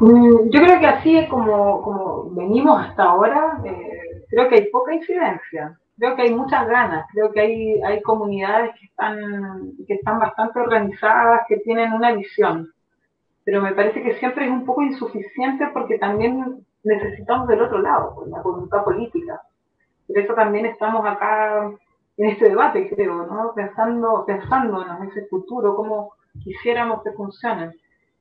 Mm, 0.01 0.51
yo 0.51 0.61
creo 0.61 0.81
que 0.81 0.87
así 0.87 1.19
es 1.19 1.29
como, 1.29 2.31
venimos 2.31 2.81
hasta 2.81 3.05
ahora, 3.05 3.61
eh, 3.65 4.25
creo 4.31 4.49
que 4.49 4.55
hay 4.57 4.71
poca 4.71 4.95
incidencia, 4.95 5.79
creo 5.99 6.17
que 6.17 6.23
hay 6.23 6.35
muchas 6.35 6.67
ganas, 6.67 7.07
creo 7.13 7.31
que 7.31 7.41
hay, 7.41 7.83
hay 7.83 8.01
comunidades 8.03 8.71
que 8.81 8.87
están, 8.87 9.73
que 9.87 9.95
están 9.95 10.19
bastante 10.19 10.59
organizadas, 10.59 11.43
que 11.47 11.59
tienen 11.59 11.93
una 11.93 12.13
visión, 12.13 12.73
pero 13.45 13.61
me 13.61 13.73
parece 13.73 14.03
que 14.03 14.15
siempre 14.15 14.47
es 14.47 14.51
un 14.51 14.65
poco 14.65 14.83
insuficiente 14.83 15.67
porque 15.75 15.99
también 15.99 16.65
necesitamos 16.85 17.49
del 17.49 17.63
otro 17.63 17.81
lado, 17.81 18.25
la 18.27 18.43
voluntad 18.43 18.85
política. 18.85 19.41
Por 20.07 20.19
eso 20.19 20.35
también 20.35 20.67
estamos 20.67 21.05
acá 21.07 21.71
en 22.17 22.29
este 22.29 22.49
debate, 22.49 22.91
creo, 22.95 23.27
¿no? 23.27 23.53
Pensando, 23.55 24.25
pensándonos 24.27 25.01
en 25.01 25.09
ese 25.09 25.27
futuro, 25.27 25.77
cómo 25.77 26.13
quisiéramos 26.43 27.03
que 27.03 27.13
funcionen. 27.13 27.73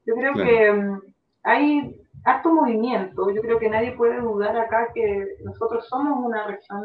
Yo 0.05 0.15
creo 0.15 0.33
que 0.33 0.71
mm, 0.71 1.01
hay 1.43 1.95
harto 2.23 2.53
movimiento, 2.53 3.29
yo 3.31 3.41
creo 3.41 3.59
que 3.59 3.69
nadie 3.69 3.93
puede 3.93 4.19
dudar 4.21 4.55
acá 4.57 4.91
que 4.93 5.37
nosotros 5.43 5.87
somos 5.87 6.23
una 6.23 6.45
región 6.47 6.83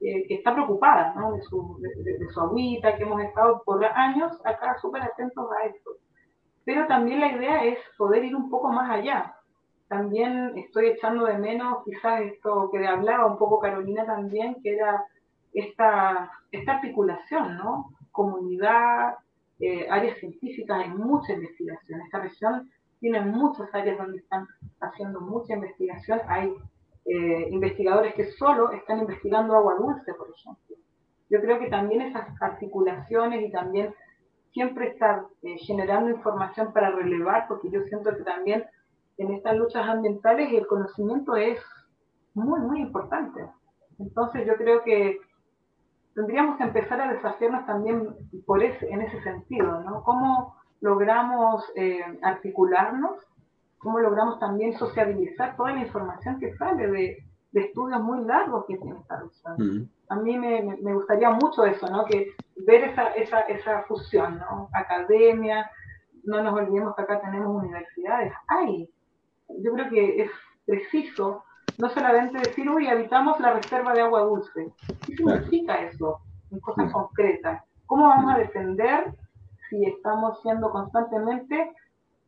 que 0.00 0.34
está 0.34 0.52
preocupada, 0.52 1.14
¿no? 1.16 1.32
De 1.32 1.42
su, 1.42 1.78
de, 1.80 2.28
su 2.28 2.40
agüita, 2.40 2.96
que 2.96 3.04
hemos 3.04 3.22
estado 3.22 3.62
por 3.64 3.82
años 3.84 4.32
acá 4.44 4.76
súper 4.80 5.02
atentos 5.02 5.48
a 5.52 5.66
esto. 5.66 5.92
Pero 6.64 6.86
también 6.86 7.20
la 7.20 7.32
idea 7.32 7.64
es 7.64 7.78
poder 7.96 8.24
ir 8.24 8.36
un 8.36 8.50
poco 8.50 8.70
más 8.70 8.90
allá. 8.90 9.34
También 9.88 10.56
estoy 10.56 10.86
echando 10.86 11.26
de 11.26 11.38
menos 11.38 11.84
quizás 11.84 12.22
esto 12.22 12.70
que 12.72 12.86
hablaba 12.86 13.26
un 13.26 13.38
poco 13.38 13.60
Carolina 13.60 14.06
también, 14.06 14.56
que 14.62 14.74
era 14.74 15.04
esta, 15.52 16.30
esta 16.50 16.72
articulación, 16.72 17.56
¿no? 17.56 17.90
Comunidad, 18.10 19.16
eh, 19.60 19.86
áreas 19.88 20.18
científicas, 20.18 20.80
hay 20.80 20.90
mucha 20.90 21.32
investigación. 21.32 22.00
Esta 22.00 22.20
región 22.20 22.70
tiene 23.00 23.20
muchas 23.20 23.72
áreas 23.74 23.98
donde 23.98 24.18
están 24.18 24.46
haciendo 24.80 25.20
mucha 25.20 25.54
investigación. 25.54 26.20
Hay 26.28 26.54
eh, 27.06 27.48
investigadores 27.50 28.14
que 28.14 28.32
solo 28.32 28.72
están 28.72 29.00
investigando 29.00 29.54
agua 29.54 29.74
dulce, 29.74 30.14
por 30.14 30.28
ejemplo. 30.30 30.76
Yo 31.30 31.40
creo 31.40 31.58
que 31.58 31.68
también 31.68 32.02
esas 32.02 32.26
articulaciones 32.40 33.46
y 33.46 33.50
también 33.50 33.94
siempre 34.52 34.88
estar 34.88 35.24
eh, 35.42 35.58
generando 35.58 36.10
información 36.10 36.72
para 36.72 36.90
relevar, 36.90 37.46
porque 37.48 37.70
yo 37.70 37.82
siento 37.82 38.16
que 38.16 38.22
también 38.22 38.64
en 39.18 39.32
estas 39.32 39.56
luchas 39.56 39.86
ambientales 39.88 40.52
el 40.52 40.66
conocimiento 40.66 41.36
es 41.36 41.58
muy, 42.34 42.60
muy 42.60 42.80
importante. 42.80 43.48
Entonces 43.98 44.46
yo 44.46 44.56
creo 44.56 44.82
que 44.82 45.20
tendríamos 46.14 46.56
que 46.56 46.64
empezar 46.64 47.00
a 47.00 47.12
desafiarnos 47.12 47.66
también 47.66 48.14
por 48.46 48.62
ese, 48.62 48.88
en 48.90 49.02
ese 49.02 49.22
sentido, 49.22 49.80
¿no? 49.82 50.02
¿Cómo 50.02 50.56
logramos 50.80 51.64
eh, 51.76 52.02
articularnos? 52.22 53.18
¿Cómo 53.78 54.00
logramos 54.00 54.38
también 54.38 54.76
sociabilizar 54.78 55.56
toda 55.56 55.72
la 55.72 55.80
información 55.80 56.38
que 56.40 56.54
sale 56.56 56.88
de, 56.88 57.18
estudios 57.52 58.02
muy 58.02 58.24
largos 58.24 58.64
que 58.66 58.76
tiene 58.78 58.98
esta 58.98 59.20
región? 59.20 59.90
A 60.08 60.16
mí 60.16 60.38
me, 60.38 60.62
me, 60.82 60.94
gustaría 60.94 61.30
mucho 61.30 61.64
eso, 61.64 61.88
¿no? 61.88 62.04
Que 62.04 62.32
ver 62.66 62.84
esa, 62.84 63.08
esa, 63.14 63.40
esa 63.42 63.82
fusión, 63.82 64.38
¿no? 64.38 64.68
Academia, 64.72 65.70
no 66.24 66.42
nos 66.42 66.54
olvidemos 66.54 66.94
que 66.96 67.02
acá 67.02 67.20
tenemos 67.20 67.62
universidades, 67.62 68.32
hay. 68.48 68.88
Yo 69.48 69.72
creo 69.72 69.88
que 69.90 70.22
es 70.22 70.30
preciso 70.66 71.44
no 71.78 71.88
solamente 71.90 72.38
decir, 72.38 72.68
uy, 72.68 72.86
habitamos 72.86 73.40
la 73.40 73.54
reserva 73.54 73.92
de 73.94 74.02
agua 74.02 74.20
dulce. 74.22 74.72
¿Qué 75.06 75.16
significa 75.16 75.82
eso 75.82 76.20
en 76.50 76.60
cosas 76.60 76.92
concretas? 76.92 77.62
¿Cómo 77.86 78.08
vamos 78.08 78.34
a 78.34 78.38
defender 78.38 79.14
si 79.68 79.84
estamos 79.84 80.40
siendo 80.42 80.70
constantemente, 80.70 81.72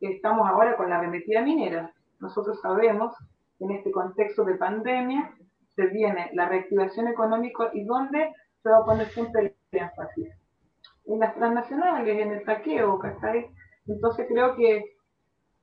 estamos 0.01 0.47
ahora 0.47 0.75
con 0.75 0.89
la 0.89 0.97
arremetida 0.97 1.41
minera? 1.41 1.93
Nosotros 2.19 2.59
sabemos 2.61 3.15
que 3.57 3.65
en 3.65 3.71
este 3.71 3.91
contexto 3.91 4.43
de 4.43 4.55
pandemia 4.55 5.33
se 5.75 5.87
viene 5.87 6.29
la 6.33 6.49
reactivación 6.49 7.07
económica 7.07 7.69
y 7.73 7.85
dónde 7.85 8.33
se 8.63 8.69
va 8.69 8.79
a 8.79 8.85
poner 8.85 9.07
siempre 9.09 9.41
el 9.41 9.79
énfasis. 9.79 10.29
En 11.05 11.19
las 11.19 11.35
transnacionales, 11.35 12.19
en 12.19 12.31
el 12.33 12.43
saqueo, 12.43 12.99
¿cachai? 12.99 13.49
Entonces 13.85 14.27
creo 14.27 14.55
que 14.55 14.96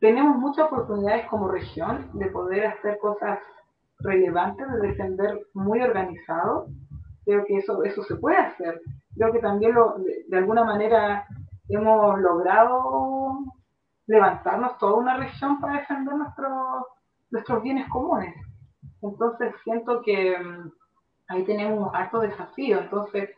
tenemos 0.04 0.36
muchas 0.36 0.66
oportunidades 0.66 1.24
como 1.28 1.48
región 1.48 2.10
de 2.12 2.26
poder 2.26 2.66
hacer 2.66 2.98
cosas 2.98 3.38
relevante 4.00 4.62
de 4.66 4.88
defender 4.88 5.46
muy 5.54 5.80
organizado. 5.80 6.66
Creo 7.24 7.42
que 7.46 7.56
eso, 7.56 7.82
eso 7.84 8.02
se 8.02 8.16
puede 8.16 8.36
hacer. 8.36 8.82
Creo 9.16 9.32
que 9.32 9.38
también 9.38 9.72
lo, 9.72 9.94
de, 10.28 10.36
alguna 10.36 10.62
manera 10.62 11.26
hemos 11.70 12.20
logrado 12.20 13.38
levantarnos 14.06 14.76
toda 14.76 14.92
una 14.92 15.16
región 15.16 15.58
para 15.58 15.80
defender 15.80 16.14
nuestros 16.16 16.52
nuestros 17.30 17.62
bienes 17.62 17.88
comunes. 17.88 18.34
Entonces 19.00 19.54
siento 19.64 20.02
que 20.02 20.36
mm, 20.38 20.70
ahí 21.28 21.44
tenemos 21.46 21.88
un 21.88 21.96
alto 21.96 22.20
desafío. 22.20 22.78
Entonces 22.78 23.30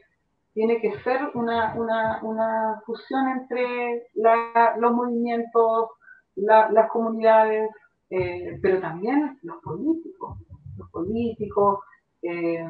tiene 0.52 0.80
que 0.80 0.98
ser 1.02 1.30
una, 1.34 1.76
una, 1.76 2.18
una 2.22 2.82
fusión 2.84 3.28
entre 3.28 4.08
los 4.14 4.92
movimientos, 4.92 5.90
las 6.36 6.90
comunidades, 6.90 7.70
eh, 8.10 8.58
pero 8.62 8.80
también 8.80 9.38
los 9.42 9.56
políticos 9.62 10.38
los 10.76 10.90
políticos, 10.90 11.80
eh, 12.22 12.68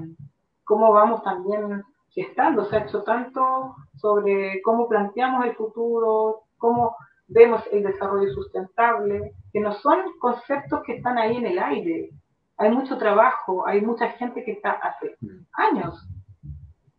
cómo 0.65 0.93
vamos 0.93 1.23
también 1.23 1.83
gestando. 2.11 2.65
Se 2.65 2.77
ha 2.77 2.85
hecho 2.85 3.03
tanto 3.03 3.75
sobre 3.97 4.61
cómo 4.63 4.89
planteamos 4.89 5.45
el 5.47 5.55
futuro, 5.55 6.43
cómo 6.57 6.97
vemos 7.29 7.63
el 7.73 7.83
desarrollo 7.83 8.33
sustentable, 8.33 9.35
que 9.53 9.61
no 9.61 9.73
son 9.75 9.99
conceptos 10.19 10.83
que 10.85 10.97
están 10.97 11.19
ahí 11.19 11.37
en 11.37 11.47
el 11.47 11.59
aire. 11.59 12.11
Hay 12.59 12.71
mucho 12.71 12.97
trabajo, 12.97 13.67
hay 13.67 13.81
mucha 13.81 14.09
gente 14.11 14.45
que 14.45 14.53
está 14.53 14.71
hace 14.71 15.17
años 15.53 16.09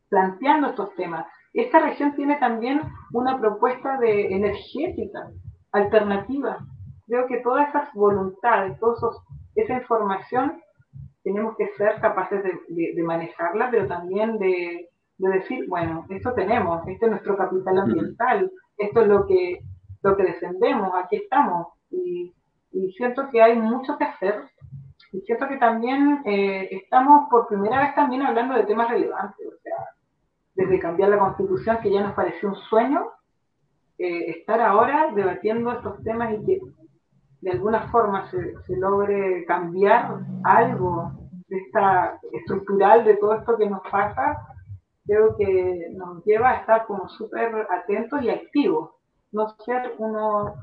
planteando 0.10 0.68
estos 0.70 0.94
temas. 0.96 1.26
esta 1.54 1.80
región 1.80 2.16
tiene 2.16 2.36
también 2.36 2.82
una 3.12 3.40
propuesta 3.40 3.98
de 3.98 4.34
energética 4.34 5.30
alternativa. 5.72 6.58
Creo 7.08 7.28
que 7.28 7.38
todas 7.38 7.70
esas 7.70 7.94
voluntades, 7.94 8.80
toda 8.80 8.96
esa 9.56 9.74
información, 9.74 10.62
tenemos 11.24 11.56
que 11.58 11.68
ser 11.78 12.00
capaces 12.00 12.44
de, 12.44 13.04
manejarla, 13.04 13.70
pero 13.70 13.88
también 13.88 14.38
de, 14.38 14.90
decir, 15.18 15.66
bueno, 15.68 16.06
esto 16.10 16.34
tenemos, 16.34 16.88
este 16.88 17.06
es 17.06 17.12
nuestro 17.12 17.36
capital 17.36 17.80
ambiental, 17.80 18.52
esto 18.78 19.02
es 19.02 19.08
lo 19.08 19.26
que, 19.26 19.60
lo 20.04 20.16
que 20.16 20.24
defendemos, 20.24 20.92
aquí 20.96 21.18
estamos. 21.18 21.68
Y, 21.90 22.34
siento 22.96 23.28
que 23.32 23.42
hay 23.42 23.58
mucho 23.58 23.98
que 23.98 24.04
hacer. 24.04 24.44
Y 25.12 25.22
siento 25.22 25.48
que 25.48 25.58
también 25.58 26.22
eh, 26.26 26.68
estamos 26.72 27.28
por 27.30 27.48
primera 27.48 27.82
vez 27.82 27.96
también 27.96 28.22
hablando 28.22 28.54
de 28.54 28.66
temas 28.66 28.90
relevantes. 28.90 29.48
O 29.48 29.58
sea, 29.64 29.78
desde 30.54 30.80
cambiar 30.80 31.10
la 31.10 31.20
constitución, 31.20 31.80
que 31.82 31.92
ya 31.92 32.02
nos 32.02 32.14
pareció 32.14 32.50
un 32.50 32.56
sueño, 32.56 33.08
eh, 34.00 34.32
estar 34.32 34.62
ahora 34.62 35.12
debatiendo 35.14 35.72
estos 35.72 36.04
temas 36.04 36.34
y 36.34 36.46
que 36.46 36.62
de 37.42 37.52
alguna 37.52 37.90
forma 37.90 38.30
se, 38.30 38.76
logre 38.76 39.46
cambiar 39.46 40.20
algo 40.44 41.12
de 41.48 41.58
esta 41.58 42.20
estructural 42.34 43.06
de 43.06 43.16
todo 43.18 43.36
esto 43.36 43.58
que 43.58 43.70
nos 43.70 43.82
pasa, 43.90 44.38
creo 45.06 45.36
que 45.38 45.88
nos 45.96 46.24
lleva 46.26 46.52
a 46.52 46.56
estar 46.58 46.86
como 46.86 47.08
súper 47.10 47.68
atentos 47.72 48.22
y 48.22 48.30
activos, 48.30 48.92
no 49.32 49.48
ser 49.66 49.94
unos, 49.98 50.54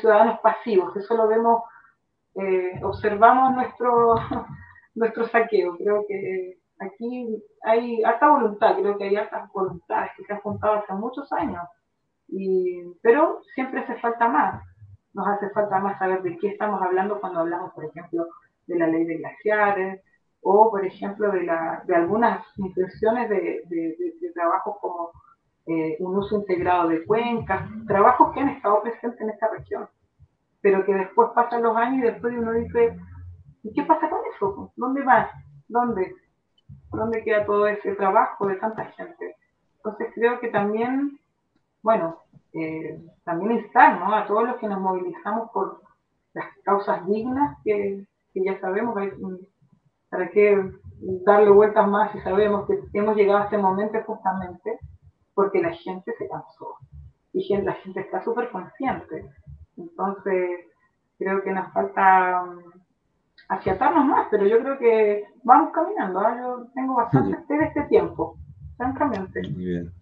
ciudadanos 0.00 0.40
pasivos, 0.40 0.96
eso 0.96 1.16
lo 1.16 1.28
vemos, 1.28 1.62
eh, 2.34 2.78
observamos 2.82 3.54
nuestro, 3.54 4.16
nuestro 4.94 5.26
saqueo, 5.28 5.76
creo 5.78 6.04
que 6.06 6.58
aquí 6.80 7.42
hay 7.62 8.02
alta 8.02 8.28
voluntad, 8.28 8.76
creo 8.76 8.98
que 8.98 9.04
hay 9.04 9.16
altas 9.16 9.50
voluntades 9.52 10.10
que 10.16 10.24
se 10.24 10.32
han 10.32 10.40
juntado 10.40 10.74
hace 10.74 10.92
muchos 10.94 11.32
años, 11.32 11.62
y, 12.28 12.82
pero 13.02 13.40
siempre 13.54 13.80
hace 13.80 13.96
falta 13.96 14.28
más. 14.28 14.62
Nos 15.14 15.26
hace 15.26 15.50
falta 15.50 15.78
más 15.80 15.98
saber 15.98 16.22
de 16.22 16.38
qué 16.38 16.48
estamos 16.48 16.80
hablando 16.82 17.20
cuando 17.20 17.40
hablamos, 17.40 17.72
por 17.72 17.84
ejemplo, 17.84 18.26
de 18.66 18.78
la 18.78 18.86
ley 18.86 19.04
de 19.04 19.16
glaciares 19.16 20.02
o, 20.42 20.70
por 20.70 20.84
ejemplo, 20.84 21.30
de, 21.32 21.42
la, 21.42 21.82
de 21.86 21.96
algunas 21.96 22.44
intenciones 22.58 23.28
de, 23.28 23.62
de, 23.66 23.96
de 24.20 24.32
trabajos 24.32 24.76
como 24.80 25.10
eh, 25.70 25.96
un 26.00 26.16
uso 26.16 26.36
integrado 26.36 26.88
de 26.88 27.04
cuencas, 27.04 27.68
trabajos 27.86 28.32
que 28.32 28.40
han 28.40 28.48
estado 28.48 28.80
presentes 28.80 29.20
en 29.20 29.28
esta 29.28 29.50
región, 29.50 29.86
pero 30.62 30.82
que 30.86 30.94
después 30.94 31.28
pasan 31.34 31.62
los 31.62 31.76
años 31.76 31.98
y 31.98 32.10
después 32.10 32.34
uno 32.34 32.52
dice, 32.52 32.96
¿y 33.62 33.74
qué 33.74 33.82
pasa 33.82 34.08
con 34.08 34.20
eso? 34.34 34.72
¿Dónde 34.76 35.02
va? 35.02 35.30
¿Dónde? 35.68 36.14
¿Dónde 36.90 37.22
queda 37.22 37.44
todo 37.44 37.66
ese 37.66 37.94
trabajo 37.96 38.46
de 38.46 38.56
tanta 38.56 38.86
gente? 38.86 39.36
Entonces 39.76 40.08
creo 40.14 40.40
que 40.40 40.48
también, 40.48 41.18
bueno, 41.82 42.18
eh, 42.52 43.00
también 43.24 43.52
instar 43.52 44.00
¿no? 44.00 44.14
a 44.14 44.26
todos 44.26 44.44
los 44.46 44.56
que 44.56 44.68
nos 44.68 44.80
movilizamos 44.80 45.50
por 45.50 45.82
las 46.34 46.46
causas 46.64 47.06
dignas 47.06 47.58
que, 47.64 48.06
ya 48.34 48.60
sabemos, 48.60 48.94
para 50.08 50.30
qué 50.30 50.72
darle 51.24 51.50
vueltas 51.50 51.88
más 51.88 52.12
si 52.12 52.20
sabemos 52.20 52.66
que 52.66 52.78
hemos 52.92 53.16
llegado 53.16 53.40
a 53.40 53.44
este 53.44 53.58
momento 53.58 53.98
justamente 54.06 54.78
porque 55.34 55.60
la 55.60 55.72
gente 55.72 56.12
se 56.18 56.28
cansó 56.28 56.76
y 57.32 57.56
la 57.58 57.72
gente 57.74 58.00
está 58.00 58.22
súper 58.22 58.50
consciente. 58.50 59.28
Entonces, 59.76 60.66
creo 61.18 61.42
que 61.42 61.52
nos 61.52 61.72
falta 61.72 62.44
afiatarnos 63.48 64.04
más, 64.04 64.26
pero 64.30 64.46
yo 64.46 64.60
creo 64.60 64.78
que 64.78 65.24
vamos 65.44 65.70
caminando. 65.72 66.20
¿ah? 66.20 66.36
Yo 66.36 66.66
tengo 66.74 66.94
bastante 66.94 67.36
fe 67.46 67.58
de 67.58 67.64
este 67.66 67.82
tiempo, 67.82 68.36
francamente. 68.76 69.42
Muy 69.50 69.64
bien. 69.64 69.97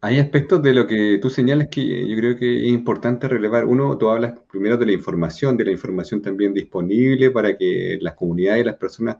Hay 0.00 0.18
aspectos 0.20 0.62
de 0.62 0.74
lo 0.74 0.86
que 0.86 1.18
tú 1.20 1.28
señalas 1.28 1.68
que 1.68 2.08
yo 2.08 2.16
creo 2.16 2.36
que 2.36 2.66
es 2.66 2.72
importante 2.72 3.26
relevar. 3.26 3.64
Uno, 3.64 3.98
tú 3.98 4.08
hablas 4.08 4.38
primero 4.50 4.76
de 4.76 4.86
la 4.86 4.92
información, 4.92 5.56
de 5.56 5.64
la 5.64 5.72
información 5.72 6.22
también 6.22 6.54
disponible 6.54 7.30
para 7.32 7.56
que 7.56 7.98
las 8.00 8.14
comunidades 8.14 8.62
y 8.62 8.64
las 8.66 8.76
personas 8.76 9.16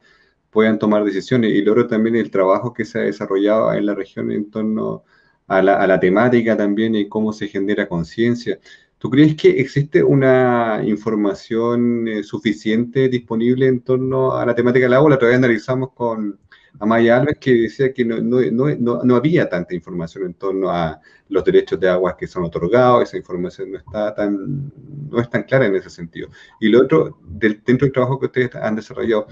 puedan 0.50 0.78
tomar 0.78 1.04
decisiones. 1.04 1.52
Y 1.52 1.62
luego 1.62 1.86
también 1.88 2.14
el 2.16 2.30
trabajo 2.30 2.72
que 2.72 2.84
se 2.84 3.00
ha 3.00 3.02
desarrollado 3.02 3.72
en 3.72 3.86
la 3.86 3.94
región 3.94 4.30
en 4.30 4.50
torno 4.50 5.04
a 5.48 5.62
la, 5.62 5.76
a 5.80 5.86
la 5.88 5.98
temática 5.98 6.56
también 6.56 6.94
y 6.94 7.08
cómo 7.08 7.32
se 7.32 7.48
genera 7.48 7.88
conciencia. 7.88 8.60
¿Tú 8.98 9.10
crees 9.10 9.36
que 9.36 9.50
existe 9.60 10.02
una 10.02 10.82
información 10.84 12.08
eh, 12.08 12.22
suficiente 12.24 13.08
disponible 13.08 13.66
en 13.66 13.80
torno 13.80 14.36
a 14.36 14.44
la 14.46 14.54
temática 14.54 14.86
del 14.86 14.94
agua? 14.94 15.10
La 15.10 15.16
otra 15.16 15.28
vez 15.28 15.38
analizamos 15.38 15.92
con 15.92 16.38
Amaya 16.80 17.16
Alves 17.16 17.38
que 17.38 17.52
decía 17.52 17.92
que 17.92 18.04
no, 18.04 19.16
había 19.16 19.48
tanta 19.48 19.74
información 19.74 20.26
en 20.26 20.34
torno 20.34 20.70
a 20.70 21.00
los 21.28 21.44
derechos 21.44 21.78
de 21.80 21.88
aguas 21.88 22.14
que 22.14 22.26
son 22.26 22.44
otorgados, 22.44 23.02
esa 23.02 23.16
información 23.16 23.72
no 23.72 23.78
está 23.78 24.14
tan, 24.14 24.72
no 25.10 25.20
es 25.20 25.28
tan 25.28 25.42
clara 25.42 25.66
en 25.66 25.76
ese 25.76 25.90
sentido. 25.90 26.28
Y 26.60 26.68
lo 26.68 26.82
otro, 26.82 27.18
del, 27.22 27.62
dentro 27.64 27.86
del 27.86 27.92
trabajo 27.92 28.18
que 28.18 28.26
ustedes 28.26 28.54
han 28.54 28.76
desarrollado, 28.76 29.26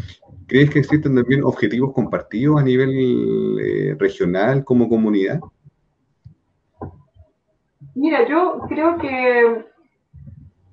¿crees 0.46 0.70
que 0.70 0.80
existen 0.80 1.14
también 1.14 1.44
objetivos 1.44 1.92
compartidos 1.92 2.60
a 2.60 2.64
nivel 2.64 3.58
eh, 3.60 3.96
regional 3.98 4.64
como 4.64 4.88
comunidad? 4.88 5.40
Mira, 7.94 8.28
yo 8.28 8.60
creo 8.68 8.98
que 8.98 9.64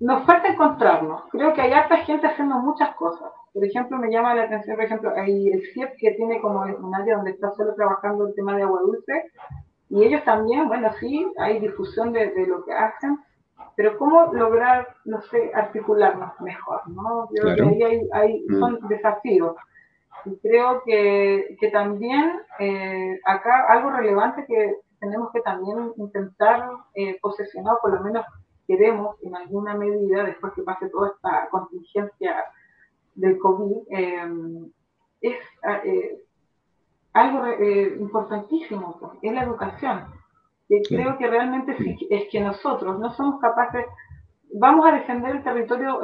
nos 0.02 0.26
falta 0.26 0.50
encontrarnos. 0.50 1.24
Creo 1.32 1.54
que 1.54 1.62
hay 1.62 1.72
harta 1.72 1.98
gente 1.98 2.28
haciendo 2.28 2.56
muchas 2.60 2.94
cosas. 2.96 3.32
Por 3.54 3.64
ejemplo, 3.64 3.98
me 3.98 4.10
llama 4.10 4.34
la 4.34 4.44
atención, 4.44 4.76
por 4.76 4.86
ejemplo, 4.86 5.12
hay 5.16 5.50
el 5.50 5.62
CIEP 5.74 5.96
que 5.98 6.12
tiene 6.12 6.42
como 6.42 6.62
un 6.62 6.96
área 6.96 7.18
donde 7.18 7.32
está 7.32 7.52
solo 7.52 7.76
trabajando 7.76 8.28
el 8.28 8.34
tema 8.34 8.56
de 8.56 8.64
agua 8.64 8.82
dulce. 8.82 9.32
Y 9.90 10.04
ellos 10.04 10.24
también, 10.24 10.68
bueno, 10.68 10.92
sí, 11.00 11.32
hay 11.38 11.60
difusión 11.60 12.14
de, 12.14 12.34
lo 12.48 12.66
que 12.66 12.74
hacen, 12.74 13.20
pero 13.76 13.96
cómo 14.00 14.34
lograr, 14.34 14.88
no 15.06 15.22
sé, 15.22 15.52
articularnos 15.54 16.32
mejor, 16.42 16.82
¿no? 16.90 17.30
Creo 17.32 17.56
que 17.56 17.86
ahí 17.86 18.10
hay, 18.12 18.46
mm. 18.48 18.60
son 18.60 18.80
desafíos. 18.88 19.56
Y 20.26 20.36
creo 20.38 20.82
que, 20.84 21.56
que 21.60 21.70
también 21.70 22.40
eh, 22.60 23.20
acá 23.26 23.66
algo 23.70 23.92
relevante 23.92 24.46
que 24.48 24.78
tenemos 25.00 25.32
que 25.32 25.42
también 25.42 25.94
intentar 25.98 26.70
eh, 26.96 27.20
posesionar, 27.22 27.76
por 27.82 27.94
lo 27.94 28.02
menos 28.02 28.26
queremos 28.66 29.16
en 29.22 29.36
alguna 29.36 29.76
medida, 29.76 30.24
después 30.24 30.54
que 30.54 30.64
pase 30.64 30.90
toda 30.90 31.10
esta 31.10 31.50
contingencia 31.50 32.36
del 33.16 33.38
COVID, 33.38 33.78
eh, 33.90 34.24
es 35.22 35.36
eh, 35.86 36.24
algo 37.14 37.46
eh, 37.48 37.96
importantísimo, 38.00 38.98
pues, 39.00 39.12
es 39.22 39.34
la 39.34 39.44
educación. 39.44 40.06
Y 40.70 40.82
creo 40.84 41.18
que 41.18 41.28
realmente 41.28 41.78
sí, 41.78 42.08
es 42.10 42.30
que 42.32 42.40
nosotros 42.40 43.00
no 43.00 43.12
somos 43.14 43.40
capaces, 43.40 43.86
vamos 44.54 44.88
a 44.88 44.94
defender 44.94 45.36
el 45.36 45.44
territorio 45.44 46.00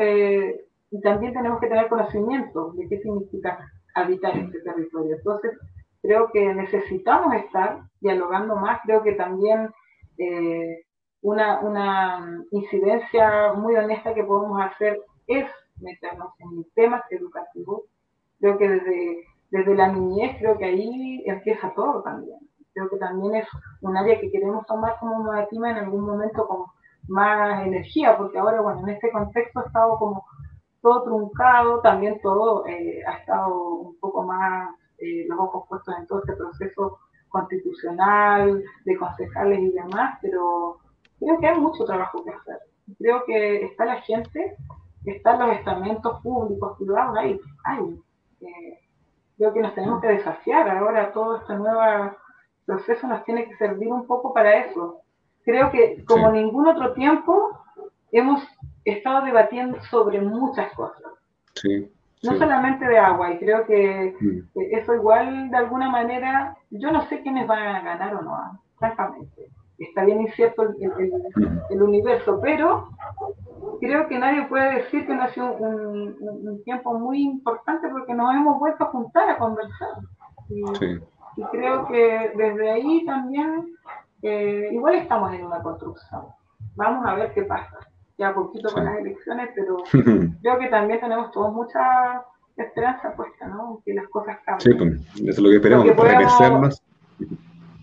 y 0.92 1.02
también 1.02 1.34
tenemos 1.34 1.60
que 1.60 1.68
tener 1.68 1.88
conocimiento 1.88 2.74
de 2.74 2.88
qué 2.88 3.00
significa 3.00 3.58
habitar 3.96 4.38
este 4.38 4.60
territorio. 4.62 5.16
Entonces, 5.16 5.58
creo 6.02 6.30
que 6.32 6.54
necesitamos 6.54 7.34
estar 7.36 7.82
dialogando 8.00 8.56
más, 8.56 8.80
creo 8.84 9.04
que 9.04 9.14
también 9.14 9.70
eh, 10.18 10.84
una, 11.22 11.60
una, 11.60 12.44
incidencia 12.52 13.54
muy 13.54 13.76
honesta 13.76 14.14
que 14.14 14.24
podemos 14.24 14.62
hacer 14.62 15.00
es 15.28 15.46
meternos 15.82 16.34
en 16.40 16.64
temas 16.76 17.04
educativos. 17.10 17.84
Creo 18.40 18.58
que 18.58 18.70
desde, 18.70 19.24
desde 19.52 19.76
la 19.76 19.92
niñez, 19.92 20.38
creo 20.40 20.58
que 20.58 20.66
ahí 20.66 21.24
empieza 21.26 21.74
todo 21.76 22.02
también. 22.04 22.40
Creo 22.74 22.90
que 22.90 22.98
también 22.98 23.36
es 23.36 23.48
un 23.82 23.98
área 23.98 24.20
que 24.20 24.32
queremos 24.32 24.66
tomar 24.66 24.98
como 25.00 25.24
normativa 25.24 25.72
en 25.72 25.78
algún 25.78 26.06
momento 26.06 26.48
con 26.48 26.66
más 27.08 27.66
energía, 27.66 28.18
porque 28.18 28.38
ahora, 28.38 28.62
bueno, 28.62 28.82
en 28.82 28.90
este 28.90 29.12
contexto 29.12 29.60
ha 29.60 29.66
estado 29.66 29.98
como 29.98 30.26
todo 30.82 31.04
truncado, 31.04 31.82
también 31.82 32.20
todo 32.22 32.66
eh, 32.68 33.02
ha 33.06 33.18
estado 33.18 33.54
un 33.54 34.00
poco 34.00 34.24
más 34.24 34.70
eh, 35.00 35.26
los 35.28 35.40
ojos 35.40 35.66
puestos 35.68 35.96
en 35.98 36.08
todo 36.08 36.20
este 36.20 36.34
proceso 36.34 37.00
constitucional, 37.30 38.64
de 38.86 38.98
concejales 38.98 39.60
y 39.60 39.72
demás, 39.72 40.18
pero 40.22 40.78
creo 41.20 41.40
que 41.40 41.48
hay 41.48 41.60
mucho 41.60 41.86
trabajo 41.86 42.24
que 42.24 42.32
hacer. 42.32 42.60
Creo 42.98 43.24
que 43.26 43.66
está 43.66 43.86
la 43.86 44.02
gente, 44.02 44.56
están 45.12 45.40
los 45.40 45.58
estamentos 45.58 46.22
públicos, 46.22 46.78
privados, 46.78 47.18
ahí, 47.18 47.40
hay. 47.64 48.02
Eh, 48.42 48.80
creo 49.38 49.54
que 49.54 49.62
nos 49.62 49.76
tenemos 49.76 50.02
que 50.02 50.08
desafiar 50.08 50.70
ahora, 50.70 51.12
todo 51.12 51.38
este 51.38 51.56
nuevo 51.56 51.82
proceso 52.66 53.08
nos 53.08 53.24
tiene 53.26 53.48
que 53.48 53.56
servir 53.56 53.88
un 53.90 54.06
poco 54.06 54.34
para 54.34 54.66
eso. 54.66 55.02
Creo 55.44 55.72
que 55.72 56.04
como 56.06 56.32
ningún 56.32 56.68
otro 56.68 56.94
tiempo 56.94 57.58
hemos 58.12 58.44
estado 58.86 59.26
debatiendo 59.26 59.82
sobre 59.84 60.22
muchas 60.22 60.74
cosas. 60.74 61.14
Sí 61.56 61.92
no 62.24 62.38
solamente 62.38 62.86
de 62.86 62.98
agua, 62.98 63.34
y 63.34 63.40
creo 63.40 63.66
que 63.66 64.16
mm. 64.20 64.60
eso 64.72 64.94
igual 64.94 65.50
de 65.50 65.58
alguna 65.58 65.90
manera, 65.90 66.58
yo 66.70 66.92
no 66.92 67.08
sé 67.08 67.22
quiénes 67.22 67.48
van 67.48 67.76
a 67.76 67.82
ganar 67.82 68.16
o 68.16 68.22
no, 68.22 68.36
¿ah? 68.36 68.60
francamente. 68.78 69.50
Está 69.80 70.04
bien 70.04 70.22
incierto 70.22 70.64
el, 71.70 71.82
universo, 71.82 72.40
pero 72.42 72.90
creo 73.80 74.08
que 74.08 74.20
nadie 74.20 74.46
puede 74.48 74.76
decir 74.76 75.08
que 75.08 75.16
no 75.16 75.24
ha 75.24 75.30
sido 75.30 75.54
un, 75.54 76.62
tiempo 76.66 76.98
muy 77.00 77.22
importante 77.24 77.88
porque 77.90 78.14
nos 78.14 78.36
hemos 78.36 78.60
vuelto 78.60 78.84
a 78.84 78.88
juntar 78.88 79.30
a 79.30 79.38
conversar. 79.38 79.90
Y, 80.50 80.64
Y 81.40 81.44
creo 81.52 81.88
que 81.88 82.34
desde 82.36 82.70
ahí 82.70 83.06
también, 83.06 83.74
eh, 84.22 84.70
igual 84.74 84.96
estamos 84.96 85.34
en 85.34 85.46
una 85.46 85.62
construcción. 85.62 86.24
Vamos 86.76 87.06
a 87.08 87.16
ver 87.16 87.34
qué 87.34 87.44
pasa. 87.44 87.78
Ya 88.18 88.34
poquito 88.34 88.70
con 88.74 88.84
las 88.84 88.98
elecciones, 88.98 89.50
pero 89.56 89.78
creo 90.42 90.60
que 90.60 90.68
también 90.68 91.00
tenemos 91.00 91.32
todos 91.32 91.54
mucha 91.54 92.26
esperanza 92.58 93.14
puesta, 93.16 93.48
¿no? 93.48 93.82
Que 93.86 93.94
las 93.94 94.08
cosas 94.10 94.38
cambien. 94.46 94.60
Sí, 94.60 94.74
pues, 94.74 95.30
eso 95.30 95.30
es 95.30 95.40
lo 95.40 95.50
que 95.50 95.56
esperamos. 95.56 96.84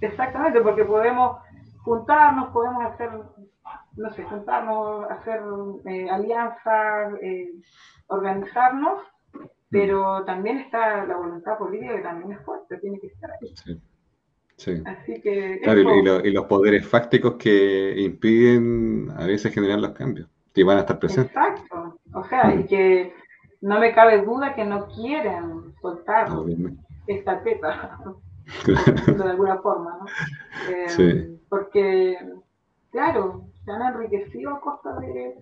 Exactamente, 0.02 0.60
porque 0.60 0.84
podemos 0.84 1.38
juntarnos, 1.86 2.48
podemos 2.48 2.84
hacer, 2.84 3.10
no 3.96 4.10
sé, 4.10 4.24
juntarnos, 4.24 5.08
hacer 5.08 5.40
eh, 5.84 6.10
alianzas, 6.10 7.14
eh, 7.22 7.52
organizarnos, 8.08 9.02
pero 9.70 10.24
también 10.24 10.58
está 10.58 11.06
la 11.06 11.16
voluntad 11.16 11.56
política 11.56 11.94
que 11.94 12.02
también 12.02 12.32
es 12.32 12.44
fuerte, 12.44 12.78
tiene 12.78 12.98
que 12.98 13.06
estar 13.06 13.30
ahí. 13.30 13.54
Sí. 13.54 13.80
Sí. 14.56 14.82
Así 14.86 15.20
que 15.20 15.60
claro, 15.62 16.24
y, 16.24 16.32
los 16.32 16.46
poderes 16.46 16.88
fácticos 16.88 17.34
que 17.34 17.94
impiden 18.00 19.10
a 19.16 19.26
veces 19.26 19.54
generar 19.54 19.78
los 19.78 19.90
cambios, 19.90 20.28
que 20.54 20.64
van 20.64 20.78
a 20.78 20.80
estar 20.80 20.98
presentes. 20.98 21.30
Exacto, 21.36 22.00
o 22.14 22.24
sea, 22.24 22.54
y 22.54 22.64
que 22.64 23.12
no 23.60 23.78
me 23.78 23.94
cabe 23.94 24.24
duda 24.24 24.54
que 24.54 24.64
no 24.64 24.88
quieren 24.88 25.74
soltar 25.80 26.30
esta 27.06 27.42
teta, 27.44 28.00
de 28.66 29.24
alguna 29.24 29.58
forma, 29.58 29.98
¿no? 30.00 30.06
Eh, 30.70 31.38
porque, 31.48 32.18
claro, 32.90 33.44
se 33.64 33.70
han 33.70 33.82
enriquecido 33.82 34.54
a 34.54 34.60
costa 34.60 34.94
de, 35.00 35.36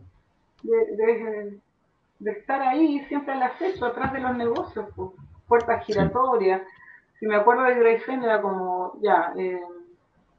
de, 0.63 1.61
de, 2.19 2.31
estar 2.31 2.63
ahí 2.63 3.05
siempre 3.09 3.35
al 3.35 3.43
acecho, 3.43 3.87
atrás 3.87 4.13
de 4.13 4.21
los 4.21 4.37
negocios, 4.37 4.87
pues, 4.97 5.11
puertas 5.47 5.85
giratorias. 5.85 6.63
Si 7.19 7.27
me 7.27 7.37
acuerdo 7.37 7.65
de 7.65 7.75
Hidroifen, 7.75 8.23
era 8.23 8.41
como, 8.41 8.99
ya, 9.03 9.33
eh, 9.37 9.61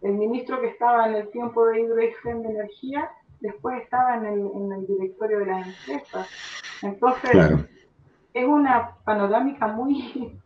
el 0.01 0.13
ministro 0.13 0.59
que 0.59 0.68
estaba 0.68 1.07
en 1.07 1.16
el 1.16 1.30
tiempo 1.30 1.66
de 1.68 1.82
Hidroifen 1.82 2.41
de 2.43 2.49
Energía, 2.49 3.09
después 3.39 3.82
estaba 3.84 4.18
en 4.18 4.26
el, 4.26 4.39
en 4.39 4.72
el 4.72 4.88
directorio 4.88 5.39
de 5.39 5.45
las 5.45 5.68
empresas. 5.68 6.30
Entonces, 6.82 7.68
es 8.34 8.45
una 8.45 8.95
panorámica 9.05 9.68
muy, 9.68 10.39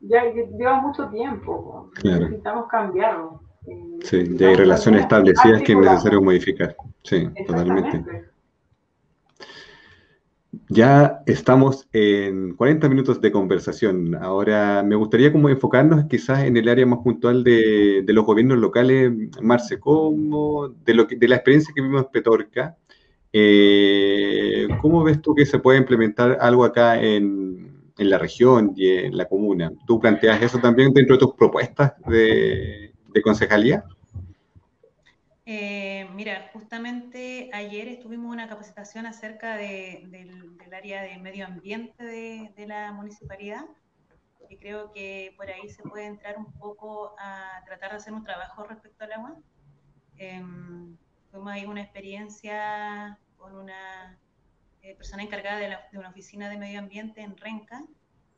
ya 0.00 0.24
lleva 0.32 0.80
mucho 0.80 1.08
tiempo, 1.08 1.90
necesitamos 2.02 2.68
cambiarlo. 2.68 3.40
Eh, 3.66 3.98
sí, 4.02 4.24
ya 4.36 4.48
hay 4.48 4.56
relaciones 4.56 5.02
establecidas 5.02 5.62
que 5.62 5.72
es 5.72 5.78
necesario 5.78 6.22
modificar. 6.22 6.76
Sí, 7.02 7.28
totalmente. 7.46 8.28
Ya 10.70 11.22
estamos 11.26 11.88
en 11.92 12.54
40 12.54 12.88
minutos 12.88 13.20
de 13.20 13.32
conversación. 13.32 14.14
Ahora 14.14 14.82
me 14.82 14.96
gustaría 14.96 15.32
como 15.32 15.48
enfocarnos 15.48 16.04
quizás 16.04 16.44
en 16.44 16.56
el 16.56 16.68
área 16.68 16.86
más 16.86 17.00
puntual 17.00 17.44
de, 17.44 18.04
los 18.06 18.24
gobiernos 18.24 18.58
locales, 18.58 19.12
Marce, 19.42 19.78
como 19.78 20.68
de, 20.68 20.94
lo 20.94 21.04
de 21.04 21.28
la 21.28 21.36
experiencia 21.36 21.72
que 21.74 21.82
vimos 21.82 22.02
en 22.02 22.10
Petorca. 22.10 22.76
Eh, 23.32 24.68
¿Cómo 24.80 25.02
ves 25.04 25.20
tú 25.20 25.34
que 25.34 25.46
se 25.46 25.58
puede 25.58 25.78
implementar 25.78 26.38
algo 26.40 26.64
acá 26.64 27.00
en, 27.00 27.77
en, 27.98 28.10
la 28.10 28.18
región 28.18 28.72
y 28.76 28.88
en 28.88 29.16
la 29.16 29.26
comuna? 29.26 29.72
¿Tú 29.86 30.00
planteas 30.00 30.42
eso 30.42 30.58
también 30.58 30.92
dentro 30.92 31.16
de 31.16 31.20
tus 31.20 31.34
propuestas 31.34 31.92
de, 32.06 32.92
de 33.08 33.22
concejalía? 33.22 33.84
Eh, 35.50 36.06
mira, 36.12 36.50
justamente 36.52 37.48
ayer 37.54 37.88
estuvimos 37.88 38.30
una 38.30 38.50
capacitación 38.50 39.06
acerca 39.06 39.56
del, 39.56 40.58
área 40.70 41.00
de 41.00 41.16
medio 41.16 41.46
ambiente 41.46 42.04
de, 42.04 42.66
la 42.66 42.92
municipalidad 42.92 43.64
y 44.50 44.58
creo 44.58 44.92
que 44.92 45.32
por 45.38 45.48
ahí 45.48 45.70
se 45.70 45.82
puede 45.84 46.04
entrar 46.04 46.36
un 46.36 46.52
poco 46.52 47.14
a 47.18 47.62
tratar 47.64 47.92
de 47.92 47.96
hacer 47.96 48.12
un 48.12 48.24
trabajo 48.24 48.64
respecto 48.64 49.04
al 49.04 49.12
agua. 49.12 49.36
Eh, 50.18 50.44
tuvimos 51.30 51.50
ahí 51.50 51.64
una 51.64 51.80
experiencia 51.80 53.18
con 53.38 53.54
una 53.56 54.18
eh, 54.82 54.94
persona 54.94 55.22
encargada 55.22 55.58
de, 55.58 55.98
una 55.98 56.10
oficina 56.10 56.48
de 56.48 56.56
medio 56.56 56.78
ambiente 56.78 57.20
en 57.20 57.36
Renca. 57.36 57.84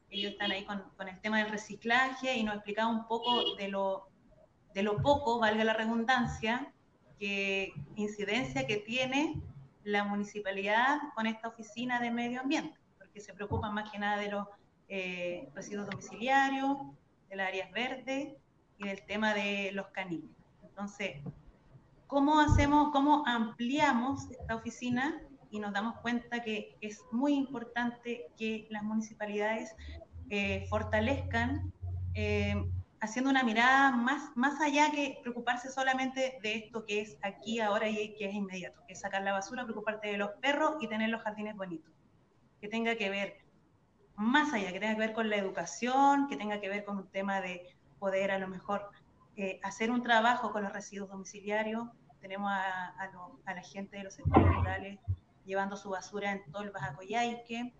Ellos 0.09 0.33
están 0.33 0.51
ahí 0.51 0.65
con, 0.65 0.83
el 1.07 1.21
tema 1.21 1.39
del 1.39 1.51
reciclaje 1.51 2.35
y 2.35 2.43
nos 2.43 2.57
explicaba 2.57 2.91
un 2.91 3.07
poco 3.07 3.57
de 3.57 3.69
lo, 3.69 4.09
de 4.75 4.83
lo 4.83 5.01
poco, 5.03 5.39
valga 5.39 5.65
la 5.65 5.75
redundancia, 5.75 6.73
qué 7.19 7.73
incidencia 7.97 8.67
que 8.67 8.79
tiene 8.79 9.41
la 9.85 10.05
municipalidad 10.05 10.99
con 11.15 11.27
esta 11.27 11.49
oficina 11.49 12.01
de 12.01 12.11
medio 12.11 12.41
ambiente, 12.41 12.79
porque 12.99 13.21
se 13.21 13.33
preocupan 13.33 13.75
más 13.75 13.91
que 13.91 13.99
nada 13.99 14.19
de 14.19 14.31
los 14.31 14.49
eh, 14.89 15.49
residuos 15.55 15.89
domiciliarios, 15.89 16.77
de 17.29 17.37
las 17.37 17.49
áreas 17.49 17.71
verdes 17.71 18.35
y 18.79 18.89
del 18.89 19.05
tema 19.07 19.35
de 19.35 19.71
los 19.73 19.89
caninos. 19.89 20.31
Entonces, 20.63 21.23
¿cómo 22.07 22.41
hacemos, 22.41 22.91
cómo 22.93 23.25
ampliamos 23.27 24.31
esta 24.31 24.57
oficina 24.57 25.23
y 25.51 25.59
nos 25.59 25.73
damos 25.73 25.97
cuenta 26.01 26.43
que 26.43 26.77
es 26.81 27.03
muy 27.13 27.35
importante 27.35 28.27
que 28.37 28.67
las 28.71 28.83
municipalidades 28.83 29.75
eh, 30.31 30.67
fortalezcan 30.69 31.73
eh, 32.15 32.55
haciendo 33.01 33.31
una 33.31 33.43
mirada 33.43 33.93
más, 33.93 34.31
más 34.37 34.61
allá 34.61 34.91
que 34.91 35.19
preocuparse 35.23 35.71
solamente 35.71 36.39
de 36.43 36.55
esto 36.57 36.85
que 36.85 37.01
es 37.01 37.17
aquí, 37.23 37.61
ahora 37.61 37.89
y 37.89 38.15
que 38.15 38.27
es 38.27 38.35
inmediato, 38.35 38.81
que 38.87 38.93
es 38.93 39.01
sacar 39.01 39.23
la 39.23 39.33
basura, 39.33 39.65
preocuparte 39.65 40.09
de 40.09 40.19
los 40.19 40.31
perros 40.41 40.77
y 40.81 40.87
tener 40.87 41.09
los 41.09 41.23
jardines 41.23 41.57
bonitos. 41.57 41.93
Que 42.61 42.69
tenga 42.69 42.95
que 42.97 43.09
ver 43.09 43.39
más 44.17 44.53
allá, 44.53 44.71
que 44.73 44.81
tenga 44.81 44.95
que 44.95 45.01
ver 45.01 45.13
con 45.15 45.31
la 45.31 45.37
educación, 45.37 46.29
que 46.29 46.37
tenga 46.37 46.61
que 46.61 46.69
ver 46.69 46.85
con 46.85 46.99
un 46.99 47.09
tema 47.09 47.41
de 47.41 47.75
poder 47.99 48.31
a 48.31 48.39
lo 48.39 48.49
mejor 48.49 48.91
eh, 49.37 49.59
hacer 49.63 49.91
un 49.91 50.03
trabajo 50.03 50.53
con 50.53 50.63
los 50.63 50.73
residuos 50.73 51.09
domiciliarios. 51.09 51.89
Tenemos 52.21 52.51
a, 52.51 52.89
a, 53.47 53.55
la 53.55 53.63
gente 53.63 53.97
de 53.97 54.05
los 54.05 54.15
sectores 54.15 54.55
rurales 54.55 54.99
llevando 55.45 55.77
su 55.77 55.91
basura 55.91 56.33
en 56.33 56.51
tolvas 56.53 56.83
a 56.83 56.95
Coyhaique, 56.95 57.75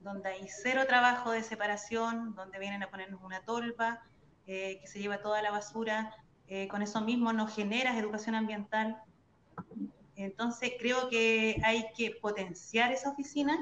donde 0.00 0.28
hay 0.28 0.48
cero 0.48 0.82
trabajo 0.86 1.32
de 1.32 1.42
separación, 1.42 2.34
donde 2.34 2.58
vienen 2.58 2.82
a 2.82 2.90
ponernos 2.90 3.22
una 3.22 3.40
tolva, 3.42 4.02
eh, 4.46 4.78
que 4.80 4.86
se 4.86 5.00
lleva 5.00 5.20
toda 5.20 5.42
la 5.42 5.50
basura, 5.50 6.14
eh, 6.46 6.68
con 6.68 6.82
eso 6.82 7.00
mismo 7.00 7.32
no 7.32 7.48
generas 7.48 7.96
educación 7.96 8.36
ambiental. 8.36 9.02
Entonces 10.14 10.72
creo 10.78 11.08
que 11.08 11.60
hay 11.64 11.86
que 11.96 12.12
potenciar 12.12 12.92
esa 12.92 13.10
oficina, 13.10 13.58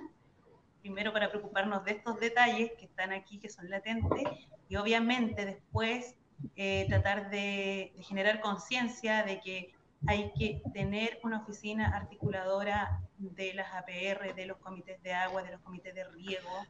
primero 0.83 1.13
para 1.13 1.31
preocuparnos 1.31 1.85
de 1.85 1.93
estos 1.93 2.21
detalles 2.21 2.73
que 2.79 2.85
están 2.85 3.13
aquí, 3.13 3.39
que 3.39 3.49
son 3.49 3.71
latentes, 3.71 4.25
y 4.69 4.77
obviamente 4.77 5.47
después 5.47 6.15
eh, 6.57 6.85
tratar 6.89 7.31
de, 7.31 7.93
de 7.97 8.03
generar 8.03 8.41
conciencia 8.41 9.23
de 9.23 9.41
que 9.41 9.74
hay 10.07 10.33
que 10.39 10.63
tener 10.73 11.19
una 11.23 11.39
oficina 11.39 11.89
articuladora 11.89 13.01
de 13.19 13.55
las 13.55 13.73
APR, 13.73 14.35
de 14.35 14.47
los 14.47 14.59
comités 14.59 15.03
de 15.03 15.13
agua, 15.13 15.43
de 15.43 15.53
los 15.53 15.61
comités 15.63 15.95
de 15.95 16.05
riego, 16.05 16.67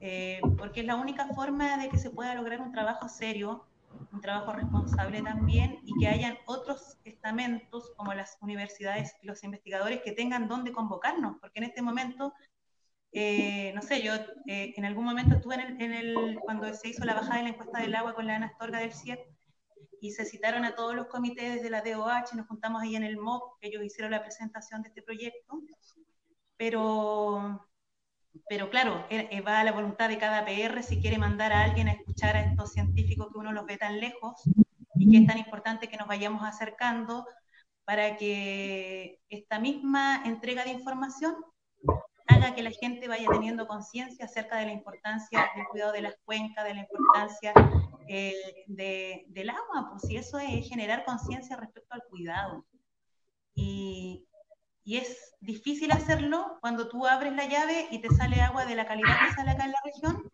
eh, 0.00 0.40
porque 0.58 0.80
es 0.80 0.86
la 0.86 0.96
única 0.96 1.26
forma 1.28 1.76
de 1.78 1.88
que 1.88 1.98
se 1.98 2.10
pueda 2.10 2.34
lograr 2.34 2.60
un 2.60 2.72
trabajo 2.72 3.08
serio, 3.08 3.66
un 4.12 4.20
trabajo 4.20 4.52
responsable 4.52 5.22
también, 5.22 5.78
y 5.84 5.98
que 6.00 6.08
hayan 6.08 6.36
otros 6.46 6.98
estamentos 7.04 7.92
como 7.96 8.12
las 8.12 8.38
universidades 8.40 9.14
y 9.22 9.26
los 9.26 9.44
investigadores 9.44 10.02
que 10.02 10.12
tengan 10.12 10.48
dónde 10.48 10.72
convocarnos, 10.72 11.36
porque 11.40 11.60
en 11.60 11.64
este 11.64 11.80
momento, 11.80 12.34
eh, 13.12 13.72
no 13.74 13.82
sé, 13.82 14.02
yo 14.02 14.14
eh, 14.46 14.74
en 14.76 14.84
algún 14.84 15.04
momento 15.04 15.36
estuve 15.36 15.54
en 15.54 15.92
el, 15.92 16.38
cuando 16.40 16.74
se 16.74 16.88
hizo 16.88 17.04
la 17.04 17.14
bajada 17.14 17.36
de 17.36 17.42
la 17.44 17.48
encuesta 17.50 17.78
del 17.78 17.94
agua 17.94 18.14
con 18.14 18.26
la 18.26 18.36
Ana 18.36 18.46
Astorga 18.46 18.80
del 18.80 18.92
CIEP, 18.92 19.20
y 20.04 20.10
se 20.10 20.26
citaron 20.26 20.66
a 20.66 20.74
todos 20.74 20.94
los 20.94 21.06
comités 21.06 21.62
de 21.62 21.70
la 21.70 21.80
DOH, 21.80 22.34
nos 22.34 22.46
juntamos 22.46 22.82
ahí 22.82 22.94
en 22.94 23.04
el 23.04 23.16
MOP, 23.16 23.56
ellos 23.62 23.82
hicieron 23.82 24.10
la 24.10 24.22
presentación 24.22 24.82
de 24.82 24.88
este 24.88 25.00
proyecto, 25.00 25.62
pero 26.58 27.66
pero 28.46 28.68
claro, 28.68 29.06
eh, 29.08 29.28
eh, 29.30 29.40
va 29.40 29.60
a 29.60 29.64
la 29.64 29.72
voluntad 29.72 30.10
de 30.10 30.18
cada 30.18 30.44
PR 30.44 30.82
si 30.82 31.00
quiere 31.00 31.16
mandar 31.16 31.52
a 31.52 31.62
alguien 31.62 31.88
a 31.88 31.92
escuchar 31.92 32.36
a 32.36 32.42
estos 32.42 32.72
científicos 32.72 33.28
que 33.32 33.38
uno 33.38 33.52
los 33.52 33.64
ve 33.64 33.78
tan 33.78 33.98
lejos 33.98 34.42
y 34.96 35.10
que 35.10 35.18
es 35.18 35.26
tan 35.26 35.38
importante 35.38 35.88
que 35.88 35.96
nos 35.96 36.08
vayamos 36.08 36.42
acercando 36.42 37.26
para 37.86 38.18
que 38.18 39.20
esta 39.30 39.58
misma 39.58 40.22
entrega 40.26 40.64
de 40.64 40.70
información 40.72 41.34
haga 42.26 42.54
que 42.54 42.62
la 42.62 42.70
gente 42.70 43.08
vaya 43.08 43.28
teniendo 43.30 43.66
conciencia 43.66 44.24
acerca 44.24 44.56
de 44.56 44.66
la 44.66 44.72
importancia 44.72 45.50
del 45.54 45.66
cuidado 45.66 45.92
de 45.92 46.02
las 46.02 46.14
cuencas, 46.24 46.64
de 46.64 46.74
la 46.74 46.80
importancia 46.80 47.52
eh, 48.08 48.64
del 48.66 49.50
agua, 49.50 49.90
pues 49.90 50.02
si 50.02 50.16
eso 50.16 50.38
es 50.38 50.68
generar 50.68 51.04
conciencia 51.04 51.56
respecto 51.56 51.94
al 51.94 52.04
cuidado. 52.04 52.64
Y, 53.54 54.26
y 54.84 54.96
es 54.96 55.34
difícil 55.40 55.92
hacerlo 55.92 56.58
cuando 56.60 56.88
tú 56.88 57.06
abres 57.06 57.34
la 57.34 57.46
llave 57.46 57.88
y 57.90 58.00
te 58.00 58.08
sale 58.10 58.40
agua 58.40 58.64
de 58.66 58.74
la 58.74 58.86
calidad 58.86 59.16
que 59.26 59.34
sale 59.34 59.50
acá 59.50 59.64
en 59.64 59.72
la 59.72 59.80
región. 59.84 60.30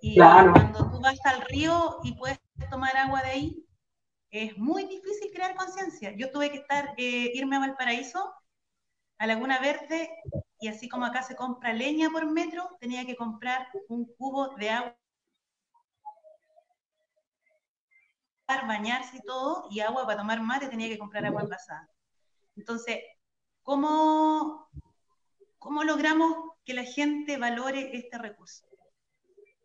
Y 0.00 0.16
cuando 0.16 0.90
tú 0.90 1.00
vas 1.00 1.18
al 1.24 1.40
río 1.42 1.98
y 2.04 2.12
puedes 2.14 2.38
tomar 2.70 2.96
agua 2.96 3.22
de 3.22 3.30
ahí, 3.30 3.66
es 4.30 4.56
muy 4.58 4.84
difícil 4.84 5.30
crear 5.32 5.54
conciencia. 5.54 6.14
Yo 6.16 6.30
tuve 6.30 6.50
que 6.50 6.58
estar, 6.58 6.94
eh, 6.96 7.32
irme 7.34 7.56
a 7.56 7.60
Valparaíso, 7.60 8.32
a 9.18 9.26
Laguna 9.26 9.58
Verde, 9.60 10.10
y 10.58 10.68
así 10.68 10.88
como 10.88 11.04
acá 11.04 11.22
se 11.22 11.36
compra 11.36 11.72
leña 11.72 12.10
por 12.10 12.26
metro, 12.26 12.68
tenía 12.80 13.04
que 13.04 13.16
comprar 13.16 13.68
un 13.88 14.06
cubo 14.16 14.54
de 14.56 14.70
agua 14.70 14.96
bañarse 18.66 19.16
y 19.16 19.22
todo, 19.22 19.66
y 19.70 19.80
agua 19.80 20.06
para 20.06 20.18
tomar 20.18 20.40
mate 20.40 20.68
tenía 20.68 20.88
que 20.88 20.98
comprar 20.98 21.26
agua 21.26 21.42
envasada. 21.42 21.88
Entonces, 22.54 22.98
¿cómo, 23.62 24.68
cómo 25.58 25.84
logramos 25.84 26.52
que 26.64 26.74
la 26.74 26.84
gente 26.84 27.36
valore 27.36 27.96
este 27.96 28.18
recurso? 28.18 28.64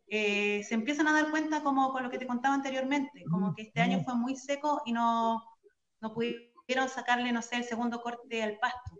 Eh, 0.08 0.64
se 0.64 0.74
empiezan 0.74 1.08
a 1.08 1.14
dar 1.14 1.32
cuenta 1.32 1.64
como 1.64 1.92
con 1.92 2.04
lo 2.04 2.10
que 2.10 2.18
te 2.18 2.28
contaba 2.28 2.56
anteriormente, 2.56 3.24
como 3.30 3.54
que 3.54 3.64
este 3.64 3.82
año 3.82 4.04
fue 4.04 4.16
muy 4.16 4.36
seco 4.36 4.82
y 4.86 4.92
no, 4.92 5.42
no 6.02 6.14
pudieron 6.14 6.89
sacarle, 6.89 7.32
no 7.32 7.42
sé, 7.42 7.58
el 7.58 7.64
segundo 7.64 8.02
corte 8.02 8.44
al 8.44 8.58
pasto. 8.58 8.91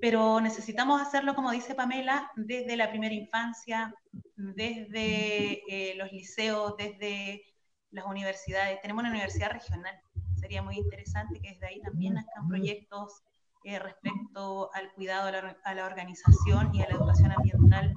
Pero 0.00 0.40
necesitamos 0.40 1.00
hacerlo, 1.00 1.34
como 1.34 1.50
dice 1.50 1.74
Pamela, 1.74 2.30
desde 2.36 2.76
la 2.76 2.90
primera 2.90 3.14
infancia, 3.14 3.94
desde 4.36 5.62
eh, 5.68 5.94
los 5.96 6.12
liceos, 6.12 6.76
desde 6.76 7.42
las 7.90 8.06
universidades. 8.06 8.80
Tenemos 8.80 9.02
una 9.02 9.10
universidad 9.10 9.50
regional. 9.50 10.00
Sería 10.36 10.62
muy 10.62 10.76
interesante 10.76 11.40
que 11.40 11.50
desde 11.52 11.66
ahí 11.66 11.80
también 11.80 12.14
nazcan 12.14 12.46
proyectos 12.46 13.22
eh, 13.64 13.78
respecto 13.80 14.72
al 14.72 14.92
cuidado 14.92 15.28
a 15.28 15.32
la, 15.32 15.56
a 15.64 15.74
la, 15.74 15.86
organización 15.86 16.72
y 16.74 16.82
a 16.82 16.88
la 16.88 16.94
educación 16.94 17.32
ambiental 17.32 17.92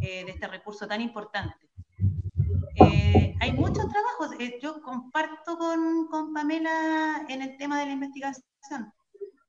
eh, 0.00 0.24
de 0.24 0.30
este 0.32 0.48
recurso 0.48 0.88
tan 0.88 1.00
importante. 1.00 1.54
Hay 3.38 3.52
muchos 3.52 3.86
trabajos, 3.88 4.36
yo 4.60 4.82
comparto 4.82 5.56
con, 5.56 6.08
con, 6.08 6.32
Pamela 6.32 7.24
en 7.28 7.42
el 7.42 7.56
tema 7.56 7.78
de 7.78 7.86
la 7.86 7.92
investigación. 7.92 8.92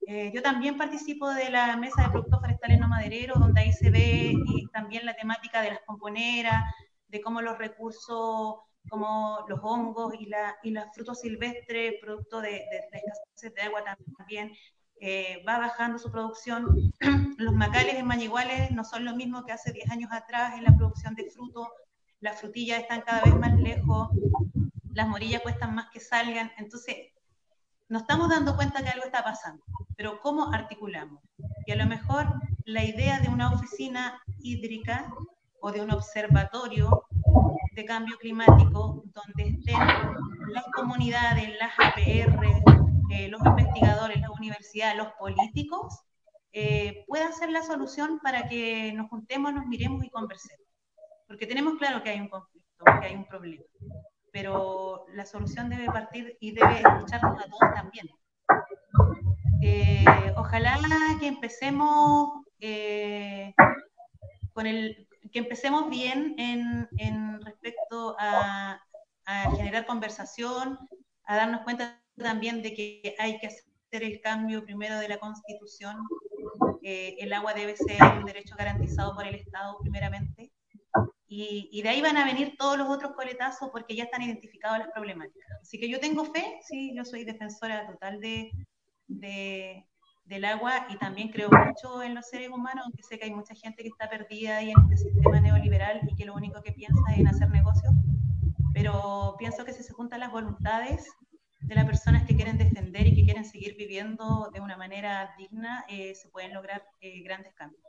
Yo 0.08 0.42
también 0.42 0.78
participo 0.78 1.30
de 1.30 1.50
la 1.50 1.76
mesa 1.76 2.04
de 2.04 2.10
productos 2.10 2.40
forestales 2.40 2.80
no 2.80 2.88
madereros, 2.88 3.40
donde 3.40 3.62
ahí 3.62 3.74
se 3.74 3.90
ve 3.90 4.34
también 4.72 5.06
la 5.06 5.16
temática 5.16 5.62
de 5.62 5.72
las 5.72 5.82
componeras, 5.86 6.64
de 7.10 7.20
cómo 7.20 7.42
los 7.42 7.58
recursos, 7.58 8.56
como 8.90 9.46
los 9.50 9.60
hongos 9.62 10.14
y, 10.18 10.28
la, 10.28 10.56
y 10.64 10.72
los 10.72 10.86
frutos 10.94 11.20
silvestres, 11.20 11.96
producto 12.02 12.40
de, 12.40 12.52
de, 12.52 12.84
de 12.92 13.02
escasez 13.06 13.54
de 13.54 13.62
agua 13.64 13.84
también, 14.18 14.54
eh, 15.00 15.44
va 15.48 15.60
bajando 15.60 16.00
su 16.00 16.12
producción. 16.12 16.94
Los 17.38 17.54
macales 17.54 17.96
en 17.96 18.08
Mañiguales 18.08 18.72
no 18.72 18.84
son 18.84 19.06
lo 19.06 19.16
mismo 19.16 19.46
que 19.46 19.52
hace 19.52 19.72
10 19.72 19.92
años 19.92 20.12
atrás 20.12 20.56
en 20.58 20.64
la 20.64 20.76
producción 20.76 21.14
de 21.16 21.30
frutos. 21.30 21.68
Las 22.20 22.40
frutillas 22.40 22.80
están 22.82 23.02
cada 23.02 23.22
vez 23.22 23.36
más 23.36 23.54
lejos, 23.60 24.10
las 24.94 25.08
morillas 25.08 25.44
cuestan 25.44 25.76
más 25.76 25.90
que 25.92 26.00
salgan. 26.00 26.52
Entonces, 26.58 26.96
nos 27.90 28.02
estamos 28.02 28.30
dando 28.30 28.56
cuenta 28.56 28.84
que 28.84 28.90
algo 28.90 29.06
está 29.06 29.24
pasando. 29.24 29.64
Pero 29.96 30.20
¿cómo 30.22 30.54
articulamos? 30.54 31.22
Y 31.66 31.72
a 31.72 31.76
lo 31.76 31.86
mejor 31.86 32.28
la 32.66 32.84
idea 32.84 33.20
de 33.20 33.30
una 33.30 33.52
oficina 33.52 34.22
hídrica 34.40 35.12
o 35.62 35.72
de 35.72 35.82
un 35.82 35.92
observatorio 35.92 37.06
de 37.74 37.86
cambio 37.86 38.18
climático 38.18 39.04
donde 39.14 39.50
estén 39.52 39.80
las 40.50 40.66
comunidades, 40.74 41.58
las 41.60 41.74
APR, 41.78 42.46
eh, 43.12 43.30
los 43.30 43.42
investigadores, 43.46 44.20
la 44.20 44.32
universidad, 44.32 44.96
los 44.96 45.14
políticos, 45.14 46.02
eh, 46.52 47.06
puedan 47.08 47.34
ser 47.34 47.50
la 47.50 47.62
solución 47.62 48.20
para 48.20 48.48
que 48.48 48.92
nos 48.94 49.10
juntemos, 49.10 49.54
nos 49.54 49.66
miremos 49.66 50.04
y 50.04 50.10
conversemos. 50.10 50.66
Porque 51.28 51.46
tenemos 51.46 51.78
claro 51.78 52.02
que 52.04 52.10
hay 52.10 52.20
un 52.20 52.30
conflicto, 52.30 52.86
que 53.00 53.08
hay 53.08 53.16
un 53.16 53.26
problema, 53.26 53.64
pero 54.38 55.08
la 55.14 55.26
solución 55.26 55.68
debe 55.68 55.88
partir 55.88 56.38
y 56.40 56.52
debe 56.52 56.82
escucharnos 56.82 57.40
a 57.40 57.46
todos 57.46 57.74
también. 57.74 58.08
Eh, 59.64 60.06
ojalá 60.36 60.78
que 61.20 61.26
empecemos 61.26 62.44
con 64.54 64.68
el 64.68 65.08
que 65.32 65.40
empecemos 65.40 65.90
bien 65.90 66.36
en, 66.38 66.88
en 66.98 67.42
respecto 67.42 68.16
a, 68.20 68.80
a 69.26 69.52
generar 69.56 69.88
conversación, 69.88 70.78
a 71.24 71.36
darnos 71.36 71.62
cuenta 71.62 72.00
también 72.16 72.62
de 72.62 72.76
que 72.76 73.16
hay 73.18 73.40
que 73.40 73.48
hacer 73.48 74.04
el 74.04 74.22
cambio 74.22 74.64
primero 74.64 75.00
de 75.00 75.10
la 75.10 75.18
constitución. 75.18 75.98
Eh, 76.84 77.16
el 77.18 77.34
agua 77.34 77.56
debe 77.56 77.76
ser 77.76 78.00
un 78.20 78.26
derecho 78.26 78.56
garantizado 78.56 79.16
por 79.16 79.26
el 79.26 79.34
Estado 79.34 79.80
primeramente. 79.80 80.52
Y, 81.30 81.70
y, 81.74 81.82
de 81.82 81.90
ahí 81.90 82.02
van 82.02 82.16
a 82.16 82.26
venir 82.26 82.56
todos 82.58 82.78
los 82.78 82.88
otros 82.88 83.12
coletazos 83.12 83.70
porque 83.72 83.96
ya 83.96 84.06
están 84.06 84.22
identificadas 84.22 84.80
las 84.80 84.90
problemáticas. 84.94 85.62
Así 85.62 85.78
que 85.78 85.90
yo 85.90 86.00
tengo 86.00 86.24
fe, 86.24 86.60
sí, 86.62 86.94
yo 86.96 87.04
soy 87.04 87.26
defensora 87.26 87.86
total 87.86 88.22
de, 88.22 88.50
de, 89.08 89.86
del 90.28 90.46
agua 90.46 90.88
y 90.90 90.98
también 90.98 91.30
creo 91.30 91.50
mucho 91.50 92.04
en 92.04 92.14
los 92.14 92.28
seres 92.28 92.50
humanos, 92.50 92.84
aunque 92.86 93.04
sé 93.04 93.18
que 93.18 93.26
hay 93.26 93.34
mucha 93.34 93.56
gente 93.56 93.82
que 93.82 93.90
está 93.90 94.10
perdida 94.10 94.58
ahí 94.58 94.72
en 94.72 94.80
este 94.92 95.10
sistema 95.10 95.40
neoliberal 95.40 96.02
y 96.08 96.16
que 96.16 96.26
lo 96.26 96.34
único 96.34 96.62
que 96.62 96.74
piensa 96.74 97.02
es 97.12 97.20
en 97.20 97.28
hacer 97.28 97.50
negocios. 97.50 97.94
Pero 98.74 99.36
pienso 99.40 99.66
que 99.66 99.74
si 99.74 99.84
se 99.84 99.94
juntan 99.94 100.20
las 100.20 100.32
voluntades 100.32 101.10
de 101.62 101.76
las 101.76 101.86
personas 101.86 102.28
que 102.28 102.36
quieren 102.36 102.58
defender 102.58 103.08
y 103.08 103.16
que 103.16 103.24
quieren 103.24 103.46
seguir 103.46 103.76
viviendo 103.78 104.50
de 104.54 104.60
una 104.60 104.78
manera 104.78 105.34
digna, 105.38 105.86
eh, 105.88 106.14
se 106.14 106.30
pueden 106.30 106.54
lograr 106.54 106.84
eh, 107.02 107.22
grandes 107.24 107.54
cambios. 107.54 107.82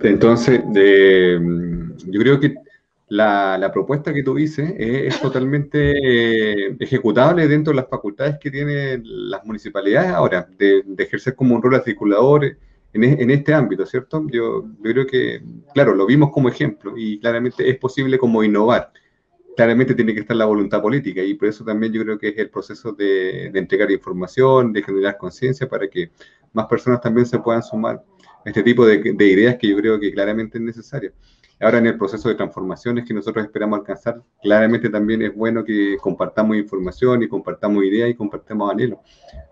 Entonces, 0.00 0.62
de, 0.72 1.40
yo 2.06 2.20
creo 2.20 2.38
que 2.38 2.54
la, 3.08 3.70
propuesta 3.72 4.12
que 4.12 4.22
tú 4.22 4.34
dices 4.34 4.74
es, 4.76 5.20
totalmente 5.20 5.92
eh, 6.68 6.76
ejecutable 6.78 7.48
dentro 7.48 7.72
de 7.72 7.76
las 7.76 7.88
facultades 7.88 8.36
que 8.38 8.50
tienen 8.50 9.02
las 9.04 9.44
municipalidades 9.44 10.10
ahora, 10.10 10.48
de, 10.58 10.84
ejercer 10.98 11.34
como 11.34 11.54
un 11.54 11.62
rol 11.62 11.74
articulador 11.74 12.44
en, 12.44 13.04
en, 13.04 13.30
este 13.30 13.54
ámbito, 13.54 13.86
¿cierto? 13.86 14.26
Yo, 14.30 14.66
creo 14.82 15.06
que, 15.06 15.42
claro, 15.74 15.94
lo 15.94 16.06
vimos 16.06 16.30
como 16.30 16.48
ejemplo 16.48 16.94
y 16.96 17.18
claramente 17.18 17.68
es 17.68 17.78
posible 17.78 18.18
como 18.18 18.42
innovar 18.42 18.92
claramente 19.56 19.96
tiene 19.96 20.14
que 20.14 20.20
estar 20.20 20.36
la 20.36 20.44
voluntad 20.44 20.80
política 20.80 21.20
y 21.20 21.34
por 21.34 21.48
eso 21.48 21.64
también 21.64 21.92
yo 21.92 22.00
creo 22.04 22.16
que 22.16 22.28
es 22.28 22.38
el 22.38 22.48
proceso 22.48 22.92
de, 22.92 23.50
de 23.52 23.58
entregar 23.58 23.90
información, 23.90 24.72
de 24.72 24.84
generar 24.84 25.18
conciencia 25.18 25.68
para 25.68 25.88
que 25.88 26.12
más 26.52 26.66
personas 26.66 27.00
también 27.00 27.26
se 27.26 27.40
puedan 27.40 27.64
sumar 27.64 28.00
este 28.44 28.62
tipo 28.62 28.86
de, 28.86 28.98
de, 29.14 29.26
ideas 29.26 29.56
que 29.56 29.68
yo 29.68 29.76
creo 29.76 29.98
que 29.98 30.12
claramente 30.12 30.58
es 30.58 30.64
necesario. 30.64 31.12
Ahora 31.60 31.78
en 31.78 31.86
el 31.86 31.98
proceso 31.98 32.28
de 32.28 32.36
transformaciones 32.36 33.04
que 33.04 33.12
nosotros 33.12 33.44
esperamos 33.44 33.80
alcanzar, 33.80 34.22
claramente 34.40 34.88
también 34.90 35.22
es 35.22 35.34
bueno 35.34 35.64
que 35.64 35.96
compartamos 36.00 36.56
información 36.56 37.22
y 37.22 37.28
compartamos 37.28 37.84
ideas 37.84 38.10
y 38.10 38.14
compartamos 38.14 38.70
anhelos. 38.70 39.00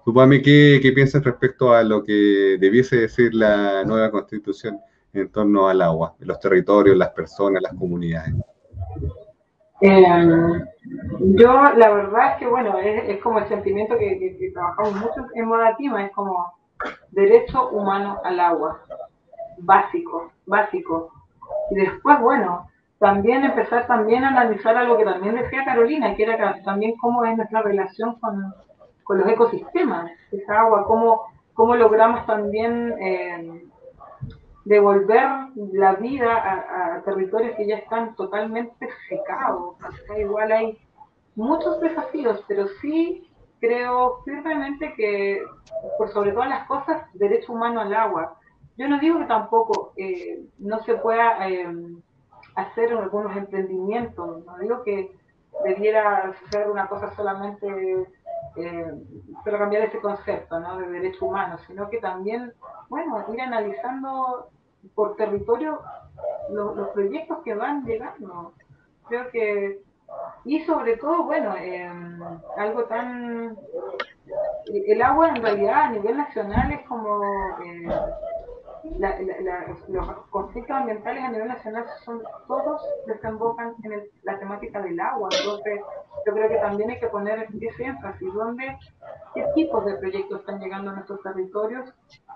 Tú, 0.05 0.15
¿qué, 0.45 0.79
¿qué 0.81 0.93
piensas 0.93 1.25
respecto 1.25 1.73
a 1.73 1.83
lo 1.83 2.05
que 2.05 2.59
debiese 2.61 2.97
decir 2.97 3.35
la 3.35 3.85
nueva 3.85 4.13
constitución 4.13 4.79
en 5.13 5.29
torno 5.33 5.69
al 5.69 5.83
agua, 5.83 6.15
los 6.21 6.39
territorios, 6.39 6.97
las 6.97 7.11
personas, 7.11 7.61
las 7.61 7.75
comunidades? 7.75 8.35
Eh, 9.81 10.65
yo, 11.21 11.63
la 11.77 11.91
verdad 11.91 12.33
es 12.33 12.39
que, 12.39 12.47
bueno, 12.47 12.79
es, 12.79 13.09
es 13.09 13.21
como 13.21 13.41
el 13.41 13.49
sentimiento 13.49 13.99
que, 13.99 14.19
que, 14.19 14.37
que, 14.39 14.51
trabajamos 14.53 14.95
mucho 14.95 15.27
en 15.35 15.47
Modatima, 15.47 16.05
es 16.05 16.13
como 16.13 16.53
derecho 17.11 17.69
humano 17.71 18.21
al 18.25 18.41
agua, 18.41 18.81
básico, 19.59 20.33
básico. 20.47 21.13
Y 21.71 21.77
después, 21.77 22.21
bueno, 22.21 22.69
también 22.99 23.45
empezar 23.45 23.87
también 23.87 24.25
a 24.25 24.29
analizar 24.29 24.77
algo 24.77 24.97
que 24.97 25.05
también 25.05 25.37
decía 25.37 25.65
Carolina, 25.65 26.15
que 26.15 26.23
era 26.23 26.63
también 26.63 26.97
cómo 26.97 27.25
es 27.25 27.37
nuestra 27.37 27.63
relación 27.63 28.15
con, 28.21 28.55
con 29.05 29.19
los 29.19 29.29
ecosistemas, 29.29 30.11
esa 30.33 30.61
agua, 30.61 30.85
cómo, 30.87 31.27
cómo 31.55 31.77
logramos 31.77 32.25
también 32.27 32.95
eh, 33.01 33.65
devolver 34.65 35.29
la 35.73 35.95
vida 35.95 36.35
a, 36.35 36.97
a, 36.97 37.03
territorios 37.03 37.55
que 37.57 37.67
ya 37.67 37.77
están 37.77 38.15
totalmente 38.17 38.89
secados. 39.09 39.77
igual 40.19 40.53
hay 40.53 40.79
muchos 41.35 41.81
desafíos, 41.81 42.43
pero 42.49 42.67
sí 42.81 43.26
creo 43.61 44.23
firmemente 44.25 44.95
que, 44.95 45.43
por 45.99 46.11
sobre 46.11 46.33
todas 46.33 46.49
las 46.49 46.67
cosas, 46.67 47.03
derecho 47.15 47.53
humano 47.53 47.81
al 47.81 47.95
agua. 47.95 48.39
Yo 48.77 48.89
no 48.89 48.99
digo 48.99 49.19
que 49.19 49.27
tampoco 49.27 49.93
eh, 49.97 50.45
no 50.59 50.83
se 50.85 50.95
pueda 50.97 51.49
eh, 51.49 51.67
hacer 52.55 52.93
algunos 52.93 53.37
emprendimientos, 53.37 54.45
no 54.45 54.59
digo 54.59 54.83
que 54.83 55.13
debiera 55.65 56.35
ser 56.51 56.71
una 56.71 56.87
cosa 56.87 57.15
solamente, 57.15 58.07
eh, 58.57 58.93
pero 59.45 59.59
cambiar 59.59 59.85
ese 59.85 60.01
concepto 60.01 60.61
¿no? 60.61 60.79
de 60.79 60.89
derecho 60.89 61.27
humano, 61.27 61.59
sino 61.67 61.89
que 61.89 61.99
también, 61.99 62.53
bueno, 62.89 63.25
ir 63.33 63.41
analizando 63.41 64.51
por 64.95 65.17
territorio 65.17 65.81
los 66.51 66.89
proyectos 66.91 67.39
que 67.45 67.55
van 67.55 67.85
llegando. 67.85 68.53
Creo 69.09 69.31
que, 69.31 69.81
y 70.47 70.65
sobre 70.65 70.97
todo, 70.97 71.25
bueno, 71.25 71.55
eh, 71.57 71.91
algo 72.57 72.85
tan... 72.85 73.57
El 74.67 75.03
agua 75.03 75.29
en 75.31 75.43
realidad 75.43 75.83
a 75.83 75.91
nivel 75.91 76.17
nacional 76.17 76.73
es 76.73 76.87
como... 76.87 77.23
Eh, 77.65 77.89
los 79.89 80.09
conflictos 80.31 80.77
ambientales 80.77 81.25
a 81.25 81.31
nivel 81.31 81.49
nacional 81.49 81.85
son 82.05 82.23
todos 82.47 82.81
desembocan 83.07 83.75
en 83.83 84.05
la 84.23 84.39
temática 84.39 84.81
del 84.81 85.01
agua. 85.01 85.29
Entonces, 85.41 85.81
yo 86.25 86.33
creo 86.33 86.49
que 86.49 86.59
también 86.59 86.91
hay 86.91 87.01
que 87.01 87.09
poner 87.09 87.49
ese 87.61 87.85
énfasis, 87.85 88.33
dónde, 88.33 88.79
qué 89.35 89.45
tipos 89.55 89.85
de 89.85 89.97
proyectos 89.97 90.41
están 90.41 90.61
llegando 90.61 90.91
a 90.91 90.95
nuestros 90.95 91.21
territorios 91.23 91.93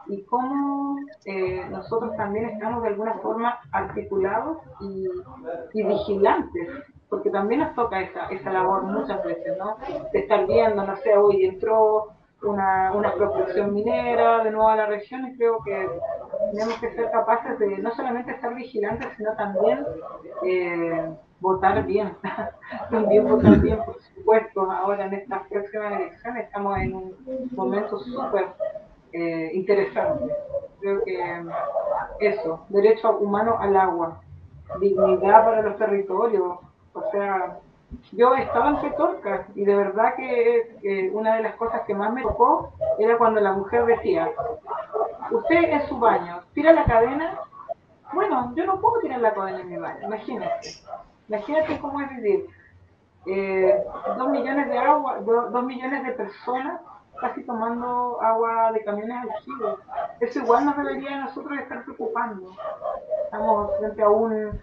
y 0.07 0.23
cómo 0.25 0.99
eh, 1.25 1.65
nosotros 1.71 2.17
también 2.17 2.47
estamos 2.47 2.83
de 2.83 2.89
alguna 2.89 3.15
forma 3.15 3.59
articulados 3.73 4.59
y, 4.81 5.83
vigilantes, 5.83 6.69
porque 7.11 7.29
también 7.31 7.61
nos 7.61 7.75
toca 7.75 8.01
esa, 8.01 8.27
esa 8.29 8.53
labor 8.53 8.85
muchas 8.85 9.23
veces, 9.25 9.59
¿no? 9.59 9.77
De 10.13 10.21
estar 10.21 10.47
viendo, 10.47 10.85
no 10.85 10.97
sé, 10.99 11.17
hoy 11.17 11.45
entró 11.45 12.13
una, 12.43 12.93
una 12.93 13.13
minera 13.67 14.43
de 14.45 14.51
nuevo 14.51 14.69
a 14.69 14.77
la 14.77 14.87
región 14.87 15.27
y 15.27 15.37
creo 15.37 15.59
que 15.63 15.89
tenemos 16.53 16.75
que 16.79 16.95
ser 16.95 17.11
capaces 17.11 17.59
de 17.59 17.79
no 17.79 17.91
solamente 17.95 18.31
estar 18.31 18.55
vigilantes, 18.55 19.09
sino 19.17 19.35
también 19.35 19.85
eh, 20.45 21.11
votar 21.41 21.85
bien. 21.85 22.15
también 22.91 23.29
votar 23.29 23.59
bien, 23.59 23.79
por 23.85 24.01
supuesto. 24.01 24.71
Ahora 24.71 25.07
en 25.07 25.15
estas 25.15 25.47
próximas 25.49 26.01
elecciones 26.01 26.47
estamos 26.47 26.79
en 26.79 26.95
un 26.95 27.15
momento 27.53 27.99
súper 27.99 28.47
eh, 29.13 29.51
interesante. 29.53 30.35
Creo 30.81 31.03
que 31.05 31.45
eso, 32.21 32.65
derecho 32.71 33.19
humano 33.19 33.57
al 33.59 33.77
agua, 33.77 34.23
dignidad 34.81 35.45
para 35.45 35.61
los 35.61 35.77
territorios, 35.77 36.59
o 36.93 37.11
sea, 37.11 37.59
yo 38.13 38.35
estaba 38.35 38.71
en 38.71 38.81
Petorca 38.81 39.47
y 39.55 39.65
de 39.65 39.75
verdad 39.75 40.15
que 40.15 41.11
una 41.13 41.37
de 41.37 41.43
las 41.43 41.55
cosas 41.57 41.83
que 41.87 41.95
más 41.95 42.13
me 42.13 42.23
tocó 42.23 42.73
era 42.99 43.19
cuando 43.19 43.41
la 43.41 43.53
mujer 43.53 43.85
decía, 43.85 44.31
usted 45.31 45.65
en 45.65 45.87
su 45.89 45.99
baño, 45.99 46.43
tira 46.55 46.73
la 46.73 46.85
cadena, 46.85 47.39
bueno, 48.13 48.53
yo 48.55 48.67
no 48.67 48.81
puedo 48.81 49.01
tirar 49.01 49.21
la 49.21 49.35
cadena 49.35 49.61
en 49.61 49.71
mi 49.71 49.77
baño, 49.77 50.07
imagínate, 50.07 50.71
imagínate 51.29 51.79
cómo 51.81 52.01
es 52.01 52.11
vivir. 52.11 52.47
Eh, 53.27 53.85
dos 54.17 54.29
millones 54.31 54.69
de 54.69 54.79
agua, 54.79 55.19
dos 55.21 55.65
millones 55.65 56.05
de 56.05 56.13
personas 56.13 56.81
casi 57.21 57.43
tomando 57.45 58.21
agua 58.23 58.73
de 58.73 58.83
camiones 58.83 59.17
aljidos. 59.23 59.79
Eso 60.21 60.39
igual 60.41 60.65
nos 60.65 60.77
debería 60.77 61.21
nosotros 61.21 61.59
estar 61.59 61.85
preocupando. 61.85 62.51
Estamos 63.25 63.77
frente 63.79 64.03
a 64.03 64.09
un 64.09 64.61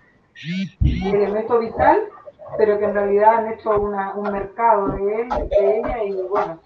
elemento 0.83 1.59
vital 1.59 2.09
pero 2.57 2.79
que 2.79 2.85
en 2.85 2.93
realidad 2.93 3.35
han 3.35 3.53
hecho 3.53 3.79
una, 3.79 4.13
un 4.15 4.31
mercado 4.31 4.89
de 4.89 5.21
él, 5.21 5.29
de 5.29 5.79
ella, 5.79 6.03
y 6.03 6.13
bueno, 6.29 6.59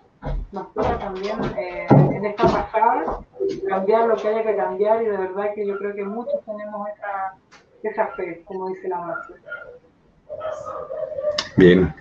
nos 0.51 0.73
toca 0.73 0.99
también 0.99 1.37
eh, 1.57 1.87
en 1.89 2.25
esta 2.25 2.43
pasada 2.43 3.19
cambiar 3.67 4.07
lo 4.07 4.15
que 4.15 4.27
haya 4.27 4.43
que 4.43 4.55
cambiar, 4.55 5.01
y 5.01 5.05
de 5.05 5.17
verdad 5.17 5.53
que 5.55 5.65
yo 5.65 5.77
creo 5.77 5.95
que 5.95 6.03
muchos 6.03 6.43
tenemos 6.45 6.87
esa, 6.89 7.35
esa 7.83 8.07
fe, 8.15 8.43
como 8.45 8.69
dice 8.69 8.87
la 8.87 8.99
Marcia. 8.99 9.35
Bien. 11.57 11.93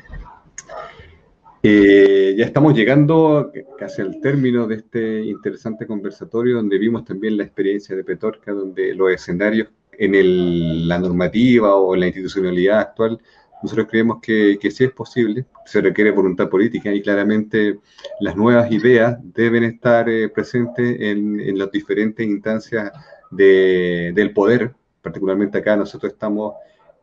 Eh, 1.63 2.35
ya 2.39 2.47
estamos 2.47 2.75
llegando 2.75 3.53
casi 3.79 4.01
al 4.01 4.19
término 4.23 4.67
de 4.67 4.77
este 4.77 5.21
interesante 5.25 5.87
conversatorio 5.87 6.57
donde 6.57 6.79
vimos 6.79 7.05
también 7.05 7.37
la 7.37 7.43
experiencia 7.43 7.95
de 7.95 8.03
Petorca, 8.03 8.53
donde 8.53 8.95
los 8.95 9.11
escenarios 9.11 9.69
en 10.01 10.15
el, 10.15 10.89
la 10.89 10.99
normativa 10.99 11.77
o 11.77 11.95
en 11.95 12.01
la 12.01 12.07
institucionalidad 12.07 12.81
actual 12.81 13.21
nosotros 13.63 13.89
creemos 13.91 14.21
que, 14.23 14.59
sí 14.71 14.85
es 14.85 14.93
posible, 14.93 15.45
se 15.67 15.81
requiere 15.81 16.11
voluntad 16.11 16.49
política 16.49 16.93
y 16.93 17.03
claramente 17.03 17.79
las 18.21 18.35
nuevas 18.35 18.73
ideas 18.73 19.19
deben 19.23 19.65
estar 19.65 20.09
eh, 20.09 20.29
presentes 20.31 20.97
en, 21.01 21.59
las 21.59 21.71
diferentes 21.71 22.27
instancias 22.27 22.91
de, 23.31 24.13
del 24.15 24.33
poder. 24.33 24.75
Particularmente 25.03 25.59
acá 25.59 25.77
nosotros 25.77 26.13
estamos 26.13 26.55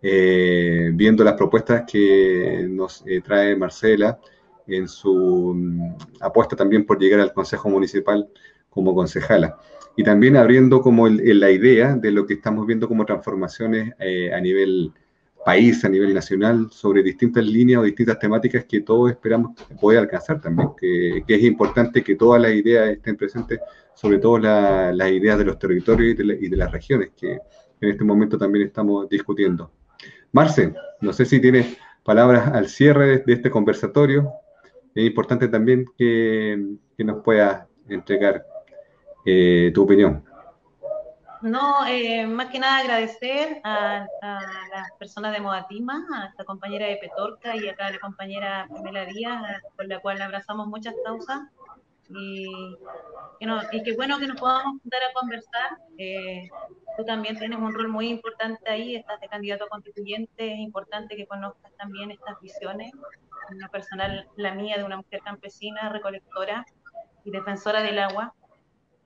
eh, 0.02 0.90
viendo 0.94 1.24
las 1.24 1.34
propuestas 1.34 1.84
que 1.90 2.66
nos 2.68 3.04
eh, 3.06 3.22
trae 3.22 3.56
Marcela 3.56 4.20
en 4.66 4.88
su 4.88 5.54
mm, 5.56 5.96
apuesta 6.22 6.56
también 6.56 6.86
por 6.86 7.00
llegar 7.00 7.20
al 7.20 7.34
Consejo 7.34 7.70
Municipal 7.70 8.28
como 8.70 8.96
concejala. 8.96 9.58
Y 9.98 10.04
también 10.04 10.38
abriendo 10.38 10.82
como 10.82 11.08
el, 11.08 11.40
la 11.40 11.52
idea 11.52 11.96
de 11.96 12.12
lo 12.12 12.26
que 12.26 12.36
estamos 12.36 12.66
viendo 12.66 12.88
como 12.88 13.06
transformaciones 13.06 13.94
a 14.34 14.40
nivel 14.40 14.94
país, 15.48 15.86
a 15.86 15.88
nivel 15.88 16.14
nacional, 16.14 16.68
sobre 16.72 17.02
distintas 17.02 17.46
líneas 17.46 17.80
o 17.80 17.84
distintas 17.84 18.20
temáticas 18.20 18.66
que 18.66 18.82
todos 18.82 19.10
esperamos 19.10 19.56
poder 19.80 20.00
alcanzar 20.00 20.42
también, 20.42 20.72
que, 20.78 21.24
es 21.26 21.44
importante 21.44 22.04
que 22.04 22.16
todas 22.16 22.42
las 22.42 22.52
ideas 22.52 22.90
estén 22.90 23.16
presentes, 23.16 23.62
sobre 23.94 24.20
todo 24.20 24.40
las 24.40 25.10
ideas 25.10 25.38
de 25.38 25.46
los 25.46 25.58
territorios 25.58 26.20
y 26.20 26.50
de, 26.50 26.58
las 26.58 26.70
regiones, 26.70 27.12
que 27.16 27.40
en 27.80 27.90
este 27.90 28.04
momento 28.04 28.38
también 28.38 28.68
estamos 28.68 29.08
discutiendo. 29.08 29.72
Marce, 30.34 30.74
no 31.00 31.14
sé 31.14 31.24
si 31.24 31.40
tienes 31.40 31.78
palabras 32.04 32.52
al 32.54 32.68
cierre 32.68 33.20
de, 33.20 33.34
este 33.34 33.50
conversatorio. 33.50 34.30
Es 34.94 35.06
importante 35.06 35.48
también 35.48 35.86
que, 35.98 36.76
nos 36.98 37.24
puedas 37.24 37.66
entregar 37.88 38.46
eh, 39.30 39.72
tu 39.74 39.84
opinión. 39.84 40.24
No, 41.42 41.86
eh, 41.86 42.26
más 42.26 42.48
que 42.48 42.60
nada 42.60 42.78
agradecer 42.78 43.60
a, 43.66 44.08
las 44.22 44.92
personas 44.98 45.34
de 45.34 45.42
Modatima, 45.42 46.06
a 46.16 46.28
esta 46.28 46.46
compañera 46.46 46.88
de 46.88 46.96
Petorca 46.96 47.56
y 47.56 47.68
acá 47.68 47.88
a 47.88 47.92
la 47.92 48.00
compañera 48.00 48.68
Pamela 48.70 49.06
Díaz, 49.06 49.62
con 49.76 49.90
la 49.90 50.00
cual 50.00 50.22
abrazamos 50.22 50.68
muchas 50.68 50.96
causas. 51.04 51.42
Y, 52.10 52.48
y 53.74 53.84
qué 53.84 53.96
bueno 53.98 54.18
que 54.18 54.28
nos 54.28 54.40
podamos 54.40 54.82
juntar 54.82 55.02
a 55.04 55.14
conversar. 55.14 55.78
Eh, 55.98 56.48
tú 56.96 57.04
también 57.04 57.38
tienes 57.38 57.60
un 57.60 57.74
rol 57.74 57.90
muy 57.90 58.08
importante 58.08 58.70
ahí, 58.70 58.96
estás 58.96 59.20
de 59.20 59.28
candidato 59.28 59.66
a 59.66 59.70
constituyente, 59.70 60.54
es 60.54 60.60
importante 60.60 61.18
que 61.18 61.28
conozcas 61.28 61.74
también 61.78 62.12
estas 62.12 62.40
visiones. 62.40 62.94
Una 63.52 63.68
personal, 63.68 64.28
la 64.38 64.56
mía, 64.56 64.78
de 64.78 64.86
una 64.86 64.98
mujer 64.98 65.20
campesina, 65.22 65.90
recolectora 65.90 66.66
y 67.26 67.32
defensora 67.32 67.82
del 67.82 68.00
agua 68.00 68.34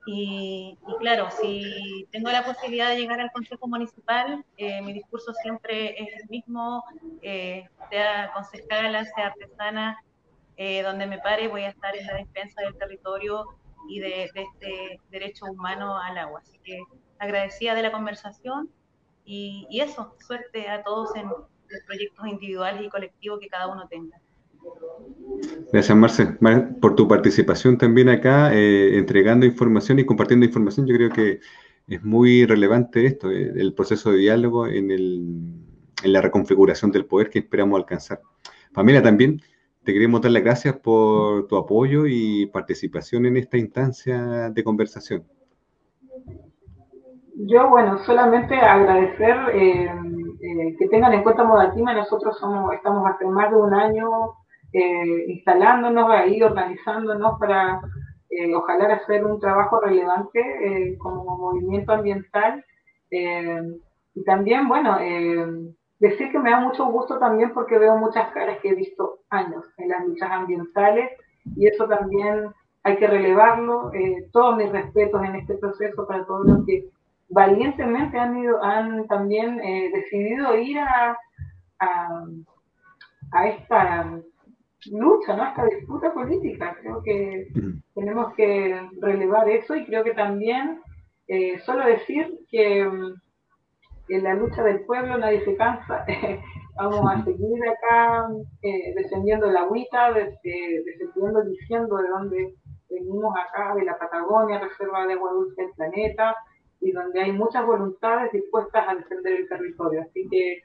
y, 0.04 0.76
claro, 0.98 1.28
si 1.30 2.08
tengo 2.10 2.30
la 2.30 2.44
posibilidad 2.44 2.90
de 2.90 2.96
llegar 2.96 3.20
al 3.20 3.30
Consejo 3.30 3.68
Municipal, 3.68 4.44
eh, 4.56 4.82
mi 4.82 4.92
discurso 4.92 5.32
siempre 5.34 6.02
es 6.02 6.22
el 6.22 6.28
mismo, 6.28 6.84
eh, 7.22 7.68
sea 7.88 8.32
concejala, 8.32 9.04
sea 9.04 9.26
artesana, 9.26 10.02
eh, 10.56 10.82
donde 10.82 11.06
me 11.06 11.18
pare 11.18 11.46
voy 11.46 11.62
a 11.62 11.68
estar 11.68 11.96
en 11.96 12.06
la 12.06 12.14
defensa 12.14 12.62
del 12.62 12.76
territorio 12.76 13.46
y 13.88 14.00
de, 14.00 14.24
este 14.24 15.00
derecho 15.10 15.46
humano 15.46 15.96
al 15.96 16.18
agua. 16.18 16.40
Así 16.40 16.58
que 16.64 16.82
agradecida 17.18 17.74
de 17.74 17.82
la 17.82 17.92
conversación 17.92 18.70
y, 19.24 19.68
y 19.70 19.80
eso, 19.80 20.16
suerte 20.26 20.68
a 20.68 20.82
todos 20.82 21.14
en 21.14 21.28
los 21.28 21.46
proyectos 21.86 22.26
individuales 22.26 22.82
y 22.82 22.88
colectivos 22.88 23.38
que 23.38 23.48
cada 23.48 23.68
uno 23.68 23.86
tenga. 23.86 24.20
Gracias, 25.72 25.96
Marce, 25.96 26.26
por 26.80 26.94
tu 26.94 27.08
participación 27.08 27.78
también 27.78 28.10
acá, 28.10 28.54
eh, 28.54 28.98
entregando 28.98 29.46
información 29.46 29.98
y 29.98 30.04
compartiendo 30.04 30.44
información. 30.44 30.86
Yo 30.86 30.94
creo 30.94 31.10
que 31.10 31.40
es 31.88 32.04
muy 32.04 32.44
relevante 32.44 33.06
esto, 33.06 33.30
eh, 33.30 33.52
el 33.56 33.72
proceso 33.72 34.12
de 34.12 34.18
diálogo 34.18 34.66
en, 34.66 34.90
en, 34.90 35.72
la 36.04 36.20
reconfiguración 36.20 36.90
del 36.92 37.06
poder 37.06 37.30
que 37.30 37.38
esperamos 37.38 37.78
alcanzar. 37.78 38.20
Pamela, 38.74 39.02
también 39.02 39.40
te 39.82 39.92
queremos 39.92 40.20
dar 40.20 40.32
las 40.32 40.42
gracias 40.42 40.76
por 40.76 41.46
tu 41.46 41.56
apoyo 41.56 42.06
y 42.06 42.46
participación 42.46 43.24
en 43.26 43.38
esta 43.38 43.56
instancia 43.56 44.50
de 44.50 44.64
conversación. 44.64 45.24
Yo, 47.34 47.70
bueno, 47.70 47.98
solamente 48.04 48.54
agradecer 48.56 49.36
eh, 49.54 49.90
que 50.78 50.88
tengan 50.88 51.14
en 51.14 51.22
cuenta 51.22 51.44
Modatima. 51.44 51.94
Nosotros 51.94 52.36
somos, 52.38 52.74
estamos 52.74 53.08
hace 53.08 53.24
más 53.24 53.50
de 53.50 53.56
un 53.56 53.72
año 53.72 54.06
eh, 54.72 55.24
instalándonos 55.28 56.10
ahí, 56.10 56.42
organizándonos 56.42 57.38
para 57.38 57.78
eh, 58.30 58.54
ojalá 58.54 58.94
hacer 58.94 59.22
un 59.22 59.38
trabajo 59.38 59.78
relevante 59.80 60.40
eh, 60.40 60.96
como 60.96 61.36
movimiento 61.36 61.92
ambiental. 61.92 62.64
y 64.14 64.24
también, 64.24 64.68
bueno, 64.68 64.96
decir 65.98 66.32
que 66.32 66.38
me 66.38 66.50
da 66.50 66.60
mucho 66.60 66.86
gusto 66.86 67.18
también 67.18 67.52
porque 67.52 67.78
veo 67.78 67.96
muchas 67.98 68.32
caras 68.32 68.58
que 68.62 68.70
he 68.70 68.74
visto 68.74 69.18
años 69.28 69.64
en 69.76 69.88
las 69.90 70.06
luchas 70.06 70.30
ambientales 70.30 71.10
y 71.56 71.66
eso 71.66 71.86
también 71.86 72.48
hay 72.84 72.96
que 72.96 73.06
relevarlo. 73.06 73.92
todos 74.32 74.56
mis 74.56 74.72
respetos 74.72 75.22
en 75.22 75.36
este 75.36 75.54
proceso 75.58 76.06
para 76.06 76.24
todos 76.24 76.46
los 76.46 76.66
que 76.66 76.88
valientemente 77.28 78.18
han, 78.18 78.38
ido, 78.38 78.62
han 78.62 79.06
también 79.08 79.58
decidido 79.92 80.56
ir 80.56 80.78
a, 80.78 81.18
a, 81.80 82.24
a 83.32 83.48
esta 83.48 84.22
lucha, 84.90 85.36
¿no? 85.36 85.44
Esta 85.44 85.64
disputa 85.66 86.12
política. 86.12 86.76
Creo 86.80 87.02
que 87.02 87.48
tenemos 87.94 88.34
que 88.34 88.88
relevar 89.00 89.48
eso 89.48 89.74
y 89.76 89.84
creo 89.84 90.04
que 90.04 90.14
también 90.14 90.80
eh, 91.28 91.58
solo 91.60 91.86
decir 91.86 92.40
que 92.50 92.84
mm, 92.84 93.14
en 94.08 94.24
la 94.24 94.34
lucha 94.34 94.62
del 94.62 94.84
pueblo 94.84 95.18
nadie 95.18 95.44
se 95.44 95.56
cansa. 95.56 96.04
Vamos 96.76 97.04
a 97.10 97.22
seguir 97.24 97.58
acá 97.68 98.28
eh, 98.62 98.94
defendiendo 98.96 99.50
la 99.50 99.60
agüita, 99.60 100.12
defendiendo, 100.12 101.44
diciendo 101.44 101.96
de 101.98 102.08
dónde 102.08 102.54
venimos 102.88 103.34
acá, 103.36 103.74
de 103.74 103.84
la 103.84 103.98
Patagonia, 103.98 104.58
reserva 104.58 105.06
de 105.06 105.12
agua 105.14 105.32
dulce 105.32 105.62
del 105.62 105.70
planeta, 105.72 106.34
y 106.80 106.92
donde 106.92 107.20
hay 107.20 107.32
muchas 107.32 107.64
voluntades 107.66 108.32
dispuestas 108.32 108.88
a 108.88 108.94
defender 108.94 109.34
el 109.40 109.48
territorio. 109.48 110.02
Así 110.02 110.26
que 110.30 110.62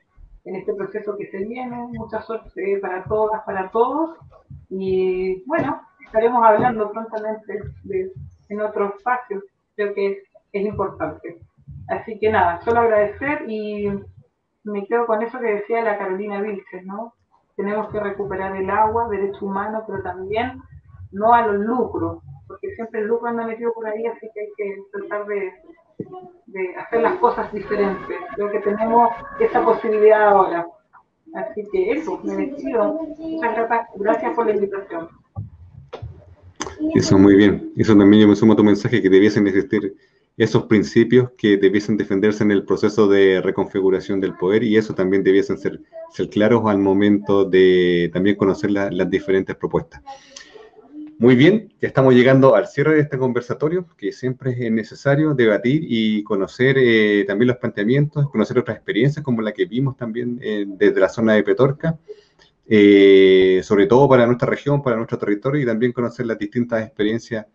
en 0.48 0.56
este 0.56 0.74
proceso 0.74 1.18
que 1.18 1.28
se 1.28 1.40
viene, 1.40 1.76
mucha 1.92 2.22
suerte 2.22 2.80
para 2.82 3.04
todas, 3.04 3.44
para 3.44 3.70
todos. 3.70 4.18
Y 4.70 5.44
bueno, 5.46 5.82
estaremos 6.06 6.42
hablando 6.44 6.90
prontamente 6.90 7.60
de, 7.84 8.12
en 8.48 8.62
otro 8.62 8.96
espacio, 8.96 9.44
creo 9.76 9.94
que 9.94 10.24
es, 10.54 10.66
importante. 10.66 11.40
Así 11.90 12.18
que 12.18 12.32
nada, 12.32 12.62
solo 12.62 12.80
agradecer 12.80 13.44
y 13.50 13.90
me 14.64 14.88
quedo 14.88 15.06
con 15.06 15.22
eso 15.22 15.38
que 15.40 15.56
decía 15.56 15.82
la 15.82 15.98
Carolina 15.98 16.42
Vilches, 16.42 16.86
¿no? 16.86 17.14
Tenemos 17.58 17.90
que 17.90 18.00
recuperar 18.00 18.56
el 18.56 18.70
agua, 18.70 19.10
derecho 19.10 19.46
humano, 19.46 19.84
pero 19.86 20.02
también 20.02 20.62
no 21.12 21.34
a 21.34 21.46
los 21.46 21.58
lucros, 21.58 22.24
porque 22.48 22.74
siempre 22.76 23.02
el 23.02 23.08
lucro 23.08 23.28
anda 23.28 23.46
metido 23.46 23.74
por 23.74 23.86
ahí, 23.86 24.06
así 24.06 24.30
que 24.34 24.40
hay 24.40 24.50
que 24.56 24.78
tratar 24.94 25.26
de, 25.28 25.52
de 25.98 26.76
hacer 26.76 27.02
las 27.02 27.18
cosas 27.20 27.52
diferentes. 27.52 28.18
Creo 28.36 28.52
que 28.52 28.60
tenemos 28.60 29.10
esa 29.40 29.64
posibilidad 29.64 30.30
ahora. 30.30 30.68
Así 31.34 31.64
que 31.72 31.92
eso, 31.92 32.20
me 32.24 32.36
despido. 32.36 33.00
Muchas 33.18 33.70
gracias, 33.96 34.36
por 34.36 34.46
la 34.46 34.54
invitación. 34.54 35.10
Eso, 36.96 37.18
muy 37.18 37.36
bien. 37.36 37.72
Eso 37.76 37.96
también 37.98 38.22
yo 38.22 38.28
me 38.28 38.36
sumo 38.36 38.54
a 38.54 38.56
tu 38.56 38.64
mensaje 38.64 39.02
que 39.02 39.10
debiesen 39.10 39.48
existir 39.48 39.96
esos 40.38 40.66
principios 40.66 41.32
que 41.36 41.58
debiesen 41.58 41.98
defenderse 41.98 42.44
en 42.44 42.52
el 42.52 42.64
proceso 42.64 43.08
de 43.08 43.42
reconfiguración 43.42 44.22
del 44.22 44.36
poder 44.36 44.64
y 44.64 44.78
eso 44.78 44.94
también 44.94 45.24
debiesen 45.24 45.58
ser, 45.58 45.82
ser 46.12 46.30
claros 46.30 46.64
al 46.68 46.78
momento 46.78 47.44
de 47.44 48.12
también 48.14 48.36
conocer 48.36 48.70
las 48.70 49.10
diferentes 49.10 49.56
propuestas. 49.56 50.02
Muy 51.20 51.36
bien, 51.36 51.74
ya 51.82 51.88
estamos 51.88 52.14
llegando 52.14 52.54
al 52.54 52.68
cierre 52.68 52.94
de 52.94 53.02
este 53.02 53.18
conversatorio, 53.18 53.88
que 53.98 54.12
siempre 54.12 54.52
es 54.52 54.72
necesario 54.72 55.34
debatir 55.34 55.84
y 55.88 56.22
conocer 56.24 56.76
eh, 56.78 57.26
también 57.26 57.48
los 57.48 57.58
planteamientos, 57.58 58.30
conocer 58.30 58.60
otras 58.60 58.78
experiencias 58.78 59.26
como 59.26 59.42
la 59.42 59.52
que 59.52 59.66
vimos 59.66 59.98
también 59.98 60.38
eh, 60.44 60.66
desde 60.68 61.00
la 61.00 61.10
zona 61.10 61.34
de 61.34 61.42
Petorca, 61.42 61.98
eh, 62.68 63.62
sobre 63.64 63.88
todo 63.88 64.08
para 64.08 64.28
nuestra 64.28 64.48
región, 64.48 64.84
para 64.84 64.96
nuestro 64.96 65.18
territorio 65.18 65.64
y 65.64 65.66
también 65.66 65.92
conocer 65.92 66.28
las 66.28 66.38
distintas 66.38 66.86
experiencias 66.86 67.48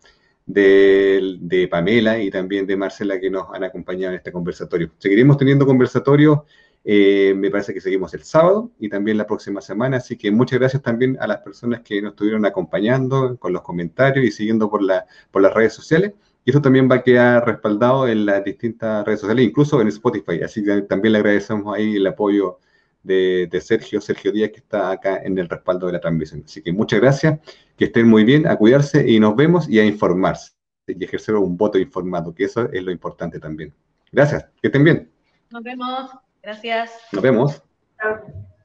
de, 0.45 1.37
de, 1.39 1.69
Pamela 1.69 2.19
y 2.19 2.29
también 2.29 2.67
de 2.67 2.75
Marcela 2.75 3.17
que 3.17 3.29
nos 3.29 3.47
han 3.53 3.63
acompañado 3.63 4.11
en 4.11 4.17
este 4.17 4.33
conversatorio. 4.33 4.91
Seguiremos 4.97 5.37
teniendo 5.37 5.65
conversatorios 5.65 6.39
eh, 6.85 7.33
me 7.35 7.49
parece 7.49 7.73
que 7.73 7.79
seguimos 7.79 8.13
el 8.13 8.23
sábado 8.23 8.71
y 8.77 8.89
también 8.89 9.17
la 9.17 9.25
próxima 9.25 9.61
semana, 9.61 9.97
así 9.97 10.17
que 10.17 10.31
muchas 10.31 10.59
gracias 10.59 10.81
también 10.81 11.17
a 11.19 11.27
las 11.27 11.37
personas 11.37 11.81
que 11.81 12.01
nos 12.01 12.11
estuvieron 12.11 12.45
acompañando 12.45 13.37
con 13.37 13.53
los 13.53 13.61
comentarios 13.61 14.25
y 14.25 14.31
siguiendo 14.31 14.69
por, 14.69 14.83
la, 14.83 15.05
por 15.31 15.41
las 15.41 15.53
redes 15.53 15.73
sociales. 15.73 16.13
Y 16.45 16.49
esto 16.49 16.61
también 16.61 16.89
va 16.91 16.95
a 16.95 17.03
quedar 17.03 17.45
respaldado 17.45 18.05
en 18.07 18.25
las 18.25 18.43
distintas 18.43 19.05
redes 19.05 19.21
sociales, 19.21 19.45
incluso 19.45 19.79
en 19.79 19.87
Spotify. 19.87 20.41
Así 20.43 20.61
que 20.61 20.81
también 20.81 21.13
le 21.13 21.19
agradecemos 21.19 21.73
ahí 21.73 21.95
el 21.95 22.05
apoyo 22.05 22.59
de, 23.01 23.47
de, 23.49 23.61
Sergio, 23.61 24.01
Sergio 24.01 24.33
Díaz, 24.33 24.51
que 24.51 24.57
está 24.57 24.91
acá 24.91 25.21
en 25.23 25.37
el 25.37 25.47
respaldo 25.47 25.87
de 25.87 25.93
la 25.93 26.01
transmisión. 26.01 26.43
Así 26.45 26.61
que 26.61 26.73
muchas 26.73 26.99
gracias, 26.99 27.39
que 27.77 27.85
estén 27.85 28.09
muy 28.09 28.25
bien, 28.25 28.45
a 28.45 28.57
cuidarse 28.57 29.09
y 29.09 29.21
nos 29.21 29.37
vemos 29.37 29.69
y 29.69 29.79
a 29.79 29.85
informarse 29.85 30.51
y 30.87 31.01
ejercer 31.01 31.35
un 31.35 31.55
voto 31.55 31.79
informado, 31.79 32.33
que 32.35 32.43
eso 32.43 32.69
es 32.71 32.83
lo 32.83 32.91
importante 32.91 33.39
también. 33.39 33.73
Gracias, 34.11 34.45
que 34.61 34.67
estén 34.67 34.83
bien. 34.83 35.09
Nos 35.49 35.63
vemos. 35.63 36.11
Gracias. 36.43 36.91
Nos 37.11 37.23
vemos. 37.23 37.63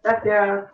Gracias. 0.02 0.64